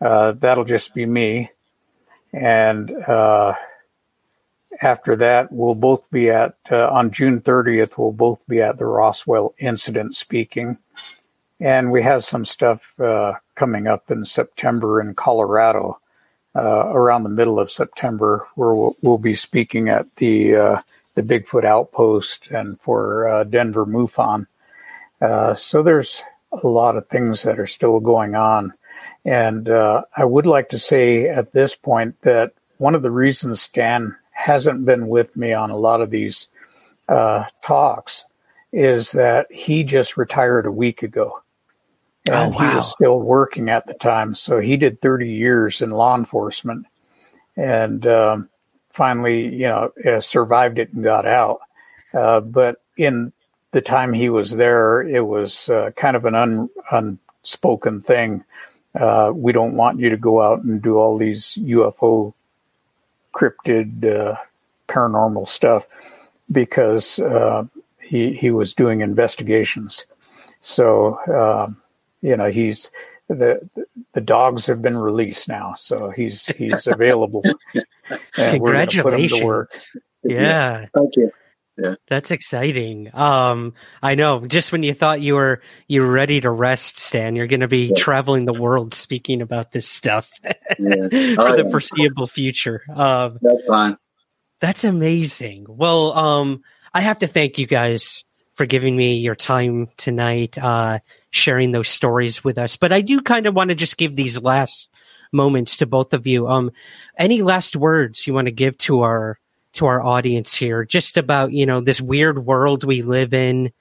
Uh, 0.00 0.32
that'll 0.32 0.64
just 0.64 0.92
be 0.92 1.06
me, 1.06 1.50
and 2.32 2.90
uh, 2.90 3.54
after 4.80 5.16
that, 5.16 5.52
we'll 5.52 5.74
both 5.74 6.10
be 6.10 6.30
at 6.30 6.56
uh, 6.70 6.88
on 6.88 7.10
June 7.10 7.40
30th. 7.40 7.96
We'll 7.96 8.12
both 8.12 8.40
be 8.48 8.60
at 8.60 8.78
the 8.78 8.84
Roswell 8.84 9.54
incident 9.58 10.14
speaking, 10.14 10.78
and 11.60 11.90
we 11.90 12.02
have 12.02 12.24
some 12.24 12.44
stuff 12.44 12.92
uh, 13.00 13.34
coming 13.54 13.86
up 13.86 14.10
in 14.10 14.24
September 14.24 15.00
in 15.00 15.14
Colorado 15.14 16.00
uh, 16.54 16.86
around 16.88 17.22
the 17.22 17.30
middle 17.30 17.58
of 17.58 17.70
September, 17.70 18.46
where 18.54 18.74
we'll, 18.74 18.96
we'll 19.02 19.18
be 19.18 19.34
speaking 19.34 19.88
at 19.88 20.14
the 20.16 20.56
uh, 20.56 20.80
the 21.14 21.22
Bigfoot 21.22 21.64
Outpost 21.64 22.48
and 22.48 22.78
for 22.80 23.28
uh, 23.28 23.44
Denver 23.44 23.86
MUFON. 23.86 24.46
Uh, 25.20 25.54
so 25.54 25.82
there's 25.82 26.22
a 26.52 26.66
lot 26.66 26.96
of 26.96 27.08
things 27.08 27.42
that 27.44 27.58
are 27.58 27.66
still 27.66 28.00
going 28.00 28.34
on, 28.34 28.74
and 29.24 29.68
I 29.68 30.24
would 30.24 30.46
like 30.46 30.70
to 30.70 30.78
say 30.78 31.28
at 31.28 31.52
this 31.52 31.74
point 31.74 32.20
that 32.22 32.52
one 32.78 32.94
of 32.94 33.02
the 33.02 33.10
reasons 33.10 33.62
Stan 33.62 34.14
hasn't 34.36 34.84
been 34.84 35.08
with 35.08 35.34
me 35.34 35.52
on 35.52 35.70
a 35.70 35.76
lot 35.76 36.02
of 36.02 36.10
these 36.10 36.48
uh, 37.08 37.44
talks 37.62 38.24
is 38.70 39.12
that 39.12 39.46
he 39.50 39.82
just 39.82 40.16
retired 40.16 40.66
a 40.66 40.70
week 40.70 41.02
ago 41.02 41.40
and 42.26 42.54
Oh, 42.54 42.58
he 42.58 42.76
was 42.76 42.90
still 42.90 43.20
working 43.20 43.70
at 43.70 43.86
the 43.86 43.94
time. 43.94 44.34
So 44.34 44.60
he 44.60 44.76
did 44.76 45.00
30 45.00 45.30
years 45.30 45.80
in 45.80 45.90
law 45.90 46.16
enforcement 46.16 46.86
and 47.56 48.06
um, 48.06 48.50
finally, 48.90 49.54
you 49.54 49.68
know, 49.68 49.92
uh, 50.04 50.20
survived 50.20 50.78
it 50.78 50.92
and 50.92 51.02
got 51.02 51.26
out. 51.26 51.60
Uh, 52.12 52.40
but 52.40 52.82
in 52.96 53.32
the 53.70 53.80
time 53.80 54.12
he 54.12 54.28
was 54.28 54.54
there, 54.54 55.00
it 55.00 55.24
was 55.24 55.70
uh, 55.70 55.92
kind 55.96 56.16
of 56.16 56.26
an 56.26 56.34
un, 56.34 56.68
unspoken 56.90 58.02
thing. 58.02 58.44
Uh, 58.94 59.32
we 59.34 59.52
don't 59.52 59.76
want 59.76 60.00
you 60.00 60.10
to 60.10 60.16
go 60.16 60.42
out 60.42 60.62
and 60.62 60.82
do 60.82 60.96
all 60.96 61.16
these 61.16 61.54
UFO 61.60 62.34
cryptid 63.36 64.04
uh, 64.04 64.36
paranormal 64.88 65.46
stuff 65.46 65.86
because 66.50 67.18
uh, 67.18 67.64
he 68.00 68.32
he 68.32 68.50
was 68.50 68.72
doing 68.74 69.02
investigations. 69.02 70.06
So 70.62 71.18
um, 71.28 71.76
you 72.22 72.36
know 72.36 72.50
he's 72.50 72.90
the 73.28 73.68
the 74.12 74.20
dogs 74.20 74.66
have 74.66 74.80
been 74.80 74.96
released 74.96 75.48
now, 75.48 75.74
so 75.74 76.10
he's 76.10 76.46
he's 76.46 76.86
available. 76.86 77.44
And 78.38 78.62
we're 78.62 78.86
put 78.86 79.14
him 79.14 79.28
to 79.28 79.44
work. 79.44 79.72
Congratulations. 79.72 79.90
Yeah. 80.22 80.86
Thank 80.94 81.16
you. 81.16 81.32
That's 82.08 82.30
exciting. 82.30 83.10
Um, 83.14 83.74
I 84.02 84.14
know. 84.14 84.46
Just 84.46 84.72
when 84.72 84.82
you 84.82 84.94
thought 84.94 85.20
you 85.20 85.34
were 85.34 85.60
you 85.88 86.02
were 86.02 86.10
ready 86.10 86.40
to 86.40 86.50
rest, 86.50 86.98
Stan, 86.98 87.36
you're 87.36 87.46
going 87.46 87.60
to 87.60 87.68
be 87.68 87.86
Yeah. 87.88 87.94
traveling 87.96 88.44
the 88.44 88.52
world 88.54 88.94
speaking 88.94 89.42
about 89.42 89.72
this 89.72 89.88
stuff 89.88 90.30
Yeah. 90.78 91.08
for 91.34 91.48
Oh, 91.48 91.56
the 91.56 91.62
yeah. 91.64 91.70
foreseeable 91.70 92.26
future. 92.26 92.82
Um, 92.94 93.38
That's 93.42 93.64
fine. 93.64 93.96
that's 94.60 94.84
amazing. 94.84 95.66
Well, 95.68 96.12
um, 96.16 96.62
I 96.94 97.00
have 97.02 97.18
to 97.18 97.26
thank 97.26 97.58
you 97.58 97.66
guys 97.66 98.24
for 98.54 98.64
giving 98.64 98.96
me 98.96 99.16
your 99.16 99.34
time 99.34 99.88
tonight, 99.98 100.56
uh, 100.56 101.00
sharing 101.30 101.72
those 101.72 101.88
stories 101.90 102.42
with 102.42 102.56
us. 102.56 102.76
But 102.76 102.90
I 102.92 103.02
do 103.02 103.20
kind 103.20 103.46
of 103.46 103.54
want 103.54 103.68
to 103.68 103.74
just 103.74 103.98
give 103.98 104.16
these 104.16 104.40
last 104.40 104.88
moments 105.30 105.76
to 105.78 105.86
both 105.86 106.14
of 106.14 106.26
you. 106.26 106.48
Um, 106.48 106.70
any 107.18 107.42
last 107.42 107.76
words 107.76 108.26
you 108.26 108.32
want 108.32 108.46
to 108.46 108.52
give 108.52 108.78
to 108.78 109.02
our 109.02 109.38
to 109.76 109.86
our 109.86 110.02
audience 110.02 110.54
here, 110.54 110.84
just 110.84 111.16
about 111.16 111.52
you 111.52 111.66
know 111.66 111.80
this 111.80 112.00
weird 112.00 112.44
world 112.44 112.84
we 112.84 113.02
live 113.02 113.32
in, 113.32 113.72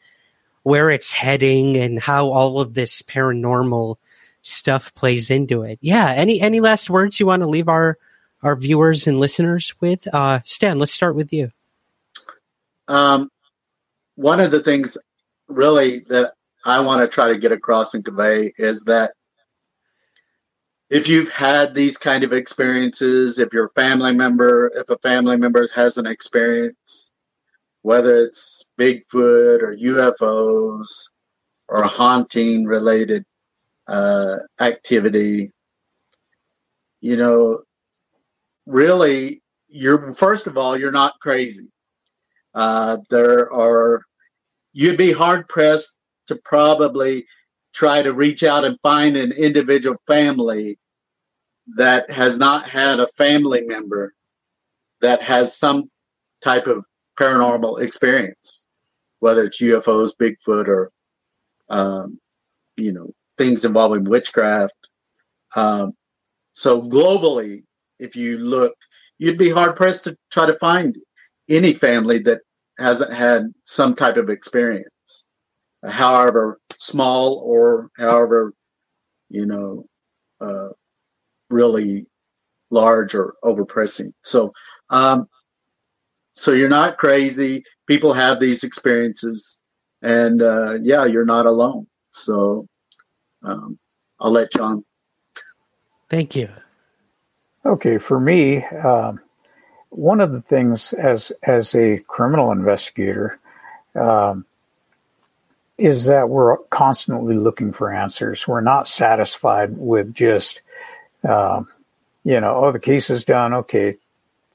where 0.64 0.90
it's 0.90 1.12
heading, 1.12 1.78
and 1.78 2.00
how 2.00 2.28
all 2.28 2.60
of 2.60 2.74
this 2.74 3.02
paranormal 3.02 3.98
stuff 4.46 4.94
plays 4.94 5.32
into 5.32 5.64
it. 5.64 5.80
Yeah. 5.82 6.10
Any 6.10 6.40
any 6.40 6.62
last 6.62 6.90
words 6.90 7.20
you 7.20 7.26
want 7.26 7.42
to 7.42 7.48
leave 7.48 7.68
our 7.68 7.98
our 8.44 8.56
viewers 8.56 9.08
and 9.08 9.20
listeners 9.20 9.74
with? 9.82 10.08
Uh, 10.14 10.40
Stan, 10.46 10.80
let's 10.80 10.94
start 10.94 11.16
with 11.16 11.34
you. 11.34 11.52
Um, 12.88 13.32
one 14.16 14.40
of 14.40 14.52
the 14.52 14.62
things 14.62 14.98
really 15.48 16.06
that 16.10 16.34
I 16.64 16.80
want 16.82 17.02
to 17.02 17.08
try 17.08 17.30
to 17.30 17.40
get 17.40 17.52
across 17.52 17.94
and 17.94 18.06
convey 18.06 18.54
is 18.58 18.84
that 18.84 19.15
if 20.90 21.08
you've 21.08 21.30
had 21.30 21.74
these 21.74 21.98
kind 21.98 22.24
of 22.24 22.34
experiences, 22.34 23.40
if 23.40 23.54
your 23.54 23.70
family 23.70 24.14
member, 24.14 24.72
if 24.76 24.90
a 24.90 24.98
family 25.00 25.38
member 25.38 25.68
has 25.74 25.98
an 25.98 26.06
experience, 26.06 27.12
whether 27.82 28.18
it's 28.18 28.66
Bigfoot 28.80 29.62
or 29.62 29.76
UFOs 29.76 31.08
or 31.68 31.84
haunting 31.84 32.66
related 32.66 33.26
uh, 33.88 34.38
activity, 34.60 35.52
you 37.02 37.18
know, 37.18 37.62
really, 38.66 39.42
you're 39.68 40.12
first 40.12 40.48
of 40.48 40.58
all, 40.58 40.78
you're 40.78 40.92
not 40.92 41.20
crazy. 41.20 41.68
Uh, 42.54 42.98
there 43.10 43.52
are, 43.52 44.04
you'd 44.72 44.98
be 44.98 45.12
hard 45.12 45.48
pressed 45.48 45.98
to 46.28 46.36
probably 46.36 47.26
try 47.76 48.02
to 48.02 48.14
reach 48.14 48.44
out 48.44 48.64
and 48.64 48.80
find 48.80 49.18
an 49.18 49.34
individual 49.34 49.98
family 50.08 50.80
that 51.76 52.10
has 52.10 52.38
not 52.38 52.70
had 52.70 53.00
a 53.00 53.08
family 53.08 53.62
member 53.62 54.14
that 55.02 55.22
has 55.22 55.58
some 55.58 55.90
type 56.42 56.68
of 56.68 56.86
paranormal 57.20 57.82
experience, 57.82 58.66
whether 59.20 59.44
it's 59.44 59.62
UFOs, 59.62 60.12
Bigfoot, 60.20 60.68
or 60.68 60.92
um, 61.70 62.20
you 62.78 62.94
know 62.94 63.14
things 63.38 63.66
involving 63.66 64.06
witchcraft. 64.06 64.74
Um, 65.56 65.94
so 66.54 66.82
globally, 66.82 67.64
if 68.00 68.16
you 68.16 68.38
look, 68.38 68.76
you'd 69.18 69.38
be 69.38 69.50
hard 69.50 69.76
pressed 69.76 70.06
to 70.06 70.18
try 70.32 70.46
to 70.46 70.58
find 70.60 70.98
any 71.50 71.74
family 71.74 72.20
that 72.20 72.40
hasn't 72.78 73.14
had 73.14 73.54
some 73.64 73.96
type 73.96 74.18
of 74.18 74.30
experience, 74.30 74.90
however 75.88 76.60
small 76.78 77.42
or 77.46 77.90
however, 77.98 78.54
you 79.30 79.46
know, 79.46 79.86
uh, 80.42 80.70
really 81.50 82.06
large 82.70 83.16
or 83.16 83.36
overpressing. 83.44 84.12
So, 84.22 84.52
um, 84.90 85.28
so 86.34 86.52
you're 86.52 86.70
not 86.70 86.98
crazy. 86.98 87.64
People 87.88 88.14
have 88.14 88.40
these 88.40 88.64
experiences, 88.64 89.60
and 90.02 90.42
uh, 90.42 90.74
yeah, 90.82 91.06
you're 91.06 91.26
not 91.26 91.46
alone. 91.46 91.88
So, 92.12 92.68
um, 93.44 93.80
I'll 94.20 94.32
let 94.32 94.52
John. 94.52 94.84
Thank 96.10 96.36
you. 96.36 96.50
Okay, 97.66 97.98
for 97.98 98.20
me, 98.20 98.64
um, 98.66 99.20
one 99.90 100.20
of 100.20 100.32
the 100.32 100.42
things 100.42 100.94
as 100.94 101.32
as 101.44 101.74
a 101.74 102.00
criminal 102.08 102.52
investigator 102.52 103.40
um, 103.96 104.46
is 105.78 106.06
that 106.06 106.30
we're 106.30 106.58
constantly 106.70 107.36
looking 107.36 107.74
for 107.74 107.94
answers. 107.94 108.48
We're 108.48 108.62
not 108.62 108.88
satisfied 108.88 109.78
with 109.78 110.14
just, 110.14 110.62
um, 111.28 111.68
you 112.24 112.40
know, 112.40 112.56
oh, 112.56 112.72
the 112.72 112.80
case 112.80 113.10
is 113.10 113.26
done. 113.26 113.54
Okay, 113.54 113.98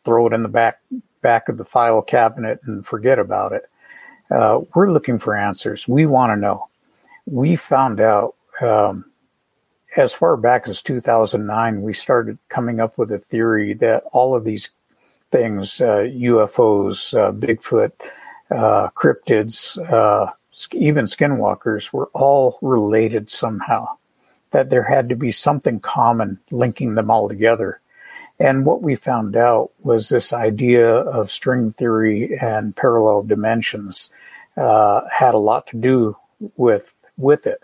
throw 0.05 0.27
it 0.27 0.33
in 0.33 0.43
the 0.43 0.49
back 0.49 0.81
back 1.21 1.49
of 1.49 1.59
the 1.59 1.65
file 1.65 2.03
cabinet 2.03 2.61
and 2.65 2.87
forget 2.87 3.19
about 3.19 3.53
it. 3.53 3.69
Uh, 4.31 4.61
we're 4.75 4.91
looking 4.91 5.19
for 5.19 5.37
answers. 5.37 5.87
We 5.87 6.07
want 6.07 6.31
to 6.31 6.41
know. 6.41 6.69
We 7.27 7.57
found 7.57 8.01
out 8.01 8.35
um, 8.61 9.05
as 9.97 10.15
far 10.15 10.37
back 10.37 10.69
as 10.69 10.83
2009, 10.83 11.83
we 11.83 11.93
started 11.93 12.39
coming 12.49 12.81
up 12.81 12.97
with 12.97 13.11
a 13.13 13.19
theory 13.19 13.75
that 13.75 14.05
all 14.13 14.35
of 14.35 14.45
these 14.45 14.71
things, 15.31 15.81
uh, 15.81 16.07
UFOs, 16.07 17.17
uh, 17.19 17.33
Bigfoot, 17.33 17.93
uh, 18.51 18.89
cryptids, 18.91 19.79
uh, 19.93 20.33
even 20.73 21.07
skinwalkers, 21.07 21.93
were 21.93 22.11
all 22.13 22.59
related 22.63 23.31
somehow. 23.31 23.97
That 24.51 24.71
there 24.71 24.83
had 24.83 25.09
to 25.11 25.17
be 25.17 25.31
something 25.31 25.79
common 25.79 26.41
linking 26.51 26.95
them 26.97 27.11
all 27.11 27.29
together. 27.29 27.81
And 28.41 28.65
what 28.65 28.83
we 28.83 28.97
found 28.97 29.37
out 29.37 29.71
was 29.83 30.09
this 30.09 30.33
idea 30.33 30.89
of 30.89 31.31
string 31.31 31.73
theory 31.73 32.39
and 32.41 32.75
parallel 32.75 33.23
dimensions 33.23 34.11
uh, 34.57 35.03
had 35.13 35.35
a 35.35 35.39
lot 35.39 35.67
to 35.69 35.77
do 35.77 36.17
with 36.57 36.97
with 37.17 37.47
it. 37.47 37.61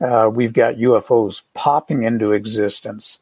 Uh, 0.00 0.30
we've 0.32 0.52
got 0.52 0.76
UFOs 0.76 1.42
popping 1.54 2.04
into 2.04 2.32
existence 2.32 3.18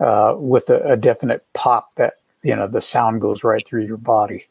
uh, 0.00 0.34
with 0.36 0.68
a, 0.70 0.92
a, 0.92 0.96
definite 0.96 1.44
pop 1.52 1.94
that 1.94 2.14
you 2.42 2.56
know 2.56 2.66
the 2.66 2.80
sound 2.80 3.20
goes 3.20 3.44
right 3.44 3.66
through 3.66 3.84
your 3.84 3.96
body, 3.96 4.46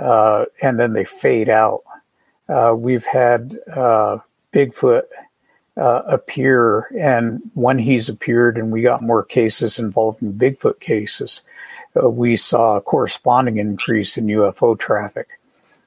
uh, 0.00 0.44
and 0.62 0.78
then 0.78 0.92
they 0.92 1.04
fade 1.04 1.48
out. 1.48 1.82
Uh, 2.48 2.74
we've 2.76 3.06
had 3.06 3.58
uh, 3.72 4.18
Bigfoot 4.52 5.04
uh, 5.76 6.02
appear, 6.06 6.88
and 6.98 7.40
when 7.54 7.78
he's 7.78 8.08
appeared, 8.08 8.58
and 8.58 8.70
we 8.70 8.82
got 8.82 9.02
more 9.02 9.24
cases 9.24 9.78
involving 9.78 10.34
Bigfoot 10.34 10.80
cases, 10.80 11.42
we 11.94 12.36
saw 12.36 12.76
a 12.76 12.80
corresponding 12.80 13.56
increase 13.56 14.16
in 14.16 14.26
UFO 14.26 14.78
traffic 14.78 15.38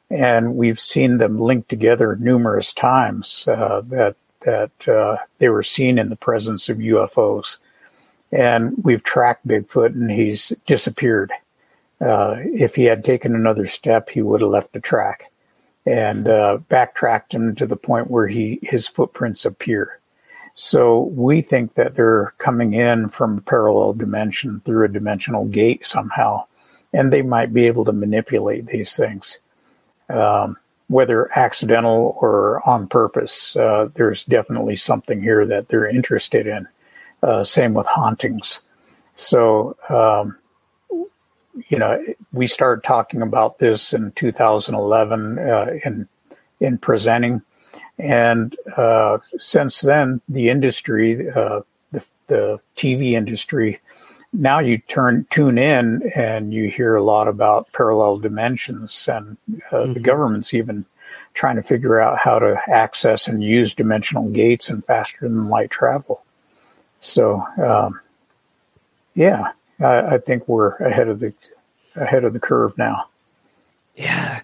and 0.09 0.55
we've 0.55 0.79
seen 0.79 1.17
them 1.17 1.39
linked 1.39 1.69
together 1.69 2.15
numerous 2.15 2.73
times. 2.73 3.47
Uh, 3.47 3.81
that 3.87 4.15
that 4.41 4.87
uh, 4.87 5.17
they 5.39 5.49
were 5.49 5.63
seen 5.63 5.97
in 5.97 6.09
the 6.09 6.15
presence 6.15 6.69
of 6.69 6.77
UFOs. 6.77 7.57
And 8.31 8.75
we've 8.83 9.03
tracked 9.03 9.47
Bigfoot 9.47 9.93
and 9.95 10.09
he's 10.09 10.53
disappeared. 10.65 11.31
Uh, 11.99 12.35
if 12.37 12.75
he 12.75 12.85
had 12.85 13.03
taken 13.03 13.35
another 13.35 13.67
step, 13.67 14.09
he 14.09 14.21
would 14.21 14.41
have 14.41 14.49
left 14.49 14.71
the 14.71 14.79
track 14.79 15.31
and 15.87 16.27
uh, 16.27 16.57
backtracked 16.67 17.33
him 17.33 17.55
to 17.55 17.65
the 17.65 17.77
point 17.77 18.11
where 18.11 18.27
he 18.27 18.59
his 18.61 18.87
footprints 18.87 19.45
appear. 19.45 19.99
So 20.53 21.03
we 21.03 21.41
think 21.41 21.75
that 21.75 21.95
they're 21.95 22.33
coming 22.39 22.73
in 22.73 23.09
from 23.09 23.37
a 23.37 23.41
parallel 23.41 23.93
dimension 23.93 24.59
through 24.59 24.85
a 24.85 24.89
dimensional 24.89 25.45
gate 25.45 25.85
somehow, 25.85 26.45
and 26.91 27.13
they 27.13 27.21
might 27.21 27.53
be 27.53 27.67
able 27.67 27.85
to 27.85 27.93
manipulate 27.93 28.65
these 28.65 28.95
things. 28.97 29.37
Um, 30.09 30.57
whether 30.89 31.31
accidental 31.37 32.17
or 32.21 32.67
on 32.67 32.87
purpose, 32.87 33.55
uh, 33.55 33.89
there's 33.93 34.25
definitely 34.25 34.75
something 34.75 35.21
here 35.21 35.45
that 35.45 35.67
they're 35.67 35.87
interested 35.87 36.47
in. 36.47 36.67
Uh, 37.21 37.43
same 37.43 37.73
with 37.73 37.87
hauntings. 37.87 38.61
So, 39.15 39.75
um, 39.89 40.37
you 41.67 41.77
know, 41.77 42.03
we 42.31 42.47
started 42.47 42.83
talking 42.83 43.21
about 43.21 43.59
this 43.59 43.93
in 43.93 44.11
2011 44.11 45.39
uh, 45.39 45.65
in 45.83 46.07
in 46.59 46.77
presenting, 46.77 47.41
and 47.99 48.55
uh, 48.75 49.19
since 49.37 49.81
then, 49.81 50.21
the 50.27 50.49
industry, 50.49 51.29
uh, 51.29 51.61
the, 51.91 52.05
the 52.27 52.59
TV 52.75 53.11
industry, 53.11 53.79
now 54.33 54.59
you 54.59 54.77
turn 54.79 55.25
tune 55.29 55.57
in 55.57 56.11
and 56.15 56.53
you 56.53 56.69
hear 56.69 56.95
a 56.95 57.03
lot 57.03 57.27
about 57.27 57.71
parallel 57.73 58.17
dimensions 58.17 59.07
and 59.07 59.37
uh, 59.71 59.77
mm-hmm. 59.77 59.93
the 59.93 59.99
government's 59.99 60.53
even 60.53 60.85
trying 61.33 61.55
to 61.55 61.63
figure 61.63 61.99
out 61.99 62.17
how 62.17 62.39
to 62.39 62.59
access 62.67 63.27
and 63.27 63.43
use 63.43 63.75
dimensional 63.75 64.29
gates 64.29 64.69
and 64.69 64.83
faster 64.85 65.19
than 65.21 65.49
light 65.49 65.69
travel. 65.69 66.23
So 66.99 67.43
um, 67.57 67.99
yeah 69.13 69.51
I, 69.79 70.15
I, 70.15 70.17
think 70.17 70.47
we're 70.47 70.75
ahead 70.75 71.07
of 71.07 71.19
the 71.19 71.33
ahead 71.95 72.23
of 72.23 72.33
the 72.33 72.39
curve 72.39 72.77
now 72.77 73.09
yeah 73.95 74.41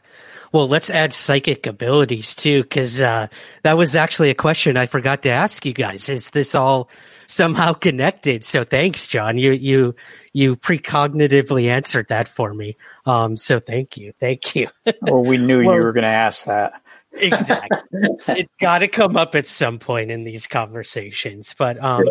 well 0.52 0.68
let's 0.68 0.90
add 0.90 1.14
psychic 1.14 1.68
abilities 1.68 2.36
too 2.36 2.64
because 2.64 3.02
uh, 3.02 3.28
that 3.64 3.78
was 3.78 3.96
actually 3.96 4.30
a 4.30 4.36
question 4.36 4.78
i 4.78 4.86
forgot 4.86 5.24
to 5.24 5.30
ask 5.30 5.66
you 5.66 5.74
guys 5.74 6.10
is 6.10 6.30
this 6.32 6.56
all 6.56 6.90
somehow 7.28 7.74
connected. 7.74 8.46
So 8.46 8.64
thanks, 8.64 9.08
John. 9.08 9.38
You 9.38 9.52
you 9.52 9.96
you 10.32 10.56
precognitively 10.56 11.70
answered 11.70 12.08
that 12.10 12.28
for 12.28 12.54
me. 12.54 12.78
Um, 13.06 13.38
so 13.38 13.60
thank 13.60 13.98
you, 13.98 14.14
thank 14.20 14.56
you. 14.56 14.70
well, 15.02 15.24
we 15.24 15.38
knew 15.38 15.66
well, 15.66 15.76
you 15.76 15.82
were 15.82 15.94
going 15.94 16.04
to 16.04 16.08
ask 16.08 16.46
that. 16.46 16.82
Exactly. 17.14 17.78
it's 18.28 18.54
got 18.60 18.80
to 18.80 18.88
come 18.88 19.18
up 19.18 19.36
at 19.36 19.48
some 19.48 19.80
point 19.80 20.12
in 20.12 20.24
these 20.24 20.48
conversations. 20.48 21.56
But 21.58 21.82
um, 21.84 22.10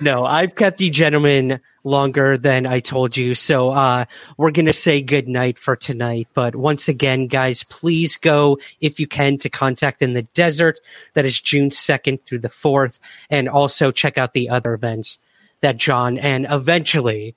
no, 0.00 0.24
I've 0.24 0.54
kept 0.54 0.80
you 0.80 0.90
gentlemen 0.90 1.60
longer 1.84 2.38
than 2.38 2.66
I 2.66 2.80
told 2.80 3.16
you. 3.16 3.34
So 3.34 3.68
uh, 3.70 4.06
we're 4.36 4.50
going 4.50 4.66
to 4.66 4.72
say 4.72 5.02
good 5.02 5.28
night 5.28 5.58
for 5.58 5.76
tonight. 5.76 6.28
But 6.34 6.56
once 6.56 6.88
again, 6.88 7.26
guys, 7.26 7.62
please 7.62 8.16
go 8.16 8.58
if 8.80 8.98
you 8.98 9.06
can 9.06 9.38
to 9.38 9.50
Contact 9.50 10.02
in 10.02 10.14
the 10.14 10.22
Desert. 10.22 10.80
That 11.12 11.26
is 11.26 11.40
June 11.40 11.70
2nd 11.70 12.22
through 12.22 12.40
the 12.40 12.48
4th. 12.48 12.98
And 13.30 13.48
also 13.48 13.92
check 13.92 14.18
out 14.18 14.32
the 14.32 14.48
other 14.48 14.72
events 14.72 15.18
that 15.60 15.76
John 15.76 16.18
and 16.18 16.46
eventually, 16.50 17.34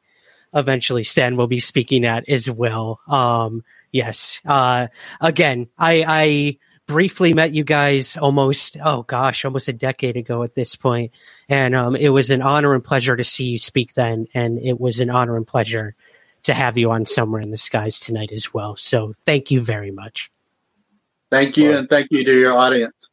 eventually 0.53 1.03
Stan 1.03 1.35
will 1.35 1.47
be 1.47 1.59
speaking 1.59 2.05
at 2.05 2.27
as 2.29 2.49
well. 2.49 3.01
Um, 3.07 3.63
yes. 3.91 4.39
Uh, 4.45 4.87
again, 5.21 5.67
I, 5.77 6.05
I 6.07 6.57
briefly 6.87 7.33
met 7.33 7.53
you 7.53 7.63
guys 7.63 8.17
almost 8.17 8.77
oh 8.83 9.03
gosh 9.03 9.45
almost 9.45 9.67
a 9.67 9.73
decade 9.73 10.17
ago 10.17 10.41
at 10.43 10.55
this 10.55 10.75
point. 10.75 11.11
And 11.47 11.75
um, 11.75 11.95
it 11.95 12.09
was 12.09 12.29
an 12.29 12.41
honor 12.41 12.73
and 12.73 12.83
pleasure 12.83 13.15
to 13.15 13.23
see 13.23 13.45
you 13.45 13.57
speak 13.57 13.93
then. 13.93 14.27
And 14.33 14.57
it 14.57 14.79
was 14.79 14.99
an 14.99 15.09
honor 15.09 15.35
and 15.35 15.45
pleasure 15.45 15.95
to 16.43 16.53
have 16.53 16.77
you 16.77 16.91
on 16.91 17.05
somewhere 17.05 17.41
in 17.41 17.51
the 17.51 17.57
skies 17.57 17.99
tonight 17.99 18.31
as 18.31 18.53
well. 18.53 18.75
So 18.77 19.13
thank 19.25 19.51
you 19.51 19.61
very 19.61 19.91
much. 19.91 20.31
Thank 21.29 21.57
you. 21.57 21.75
And 21.75 21.89
thank 21.89 22.07
you 22.09 22.23
to 22.23 22.39
your 22.39 22.57
audience. 22.57 23.11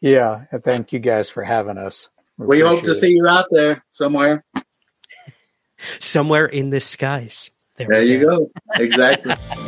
Yeah. 0.00 0.44
And 0.52 0.62
thank 0.62 0.92
you 0.92 1.00
guys 1.00 1.28
for 1.28 1.42
having 1.42 1.76
us. 1.76 2.08
We, 2.36 2.46
we 2.46 2.60
hope 2.60 2.84
to 2.84 2.92
it. 2.92 2.94
see 2.94 3.10
you 3.10 3.26
out 3.26 3.46
there 3.50 3.84
somewhere. 3.90 4.44
Somewhere 6.00 6.46
in 6.46 6.70
the 6.70 6.80
skies. 6.80 7.52
There, 7.76 7.86
there 7.86 8.02
you 8.02 8.20
go. 8.20 8.50
Exactly 8.74 9.32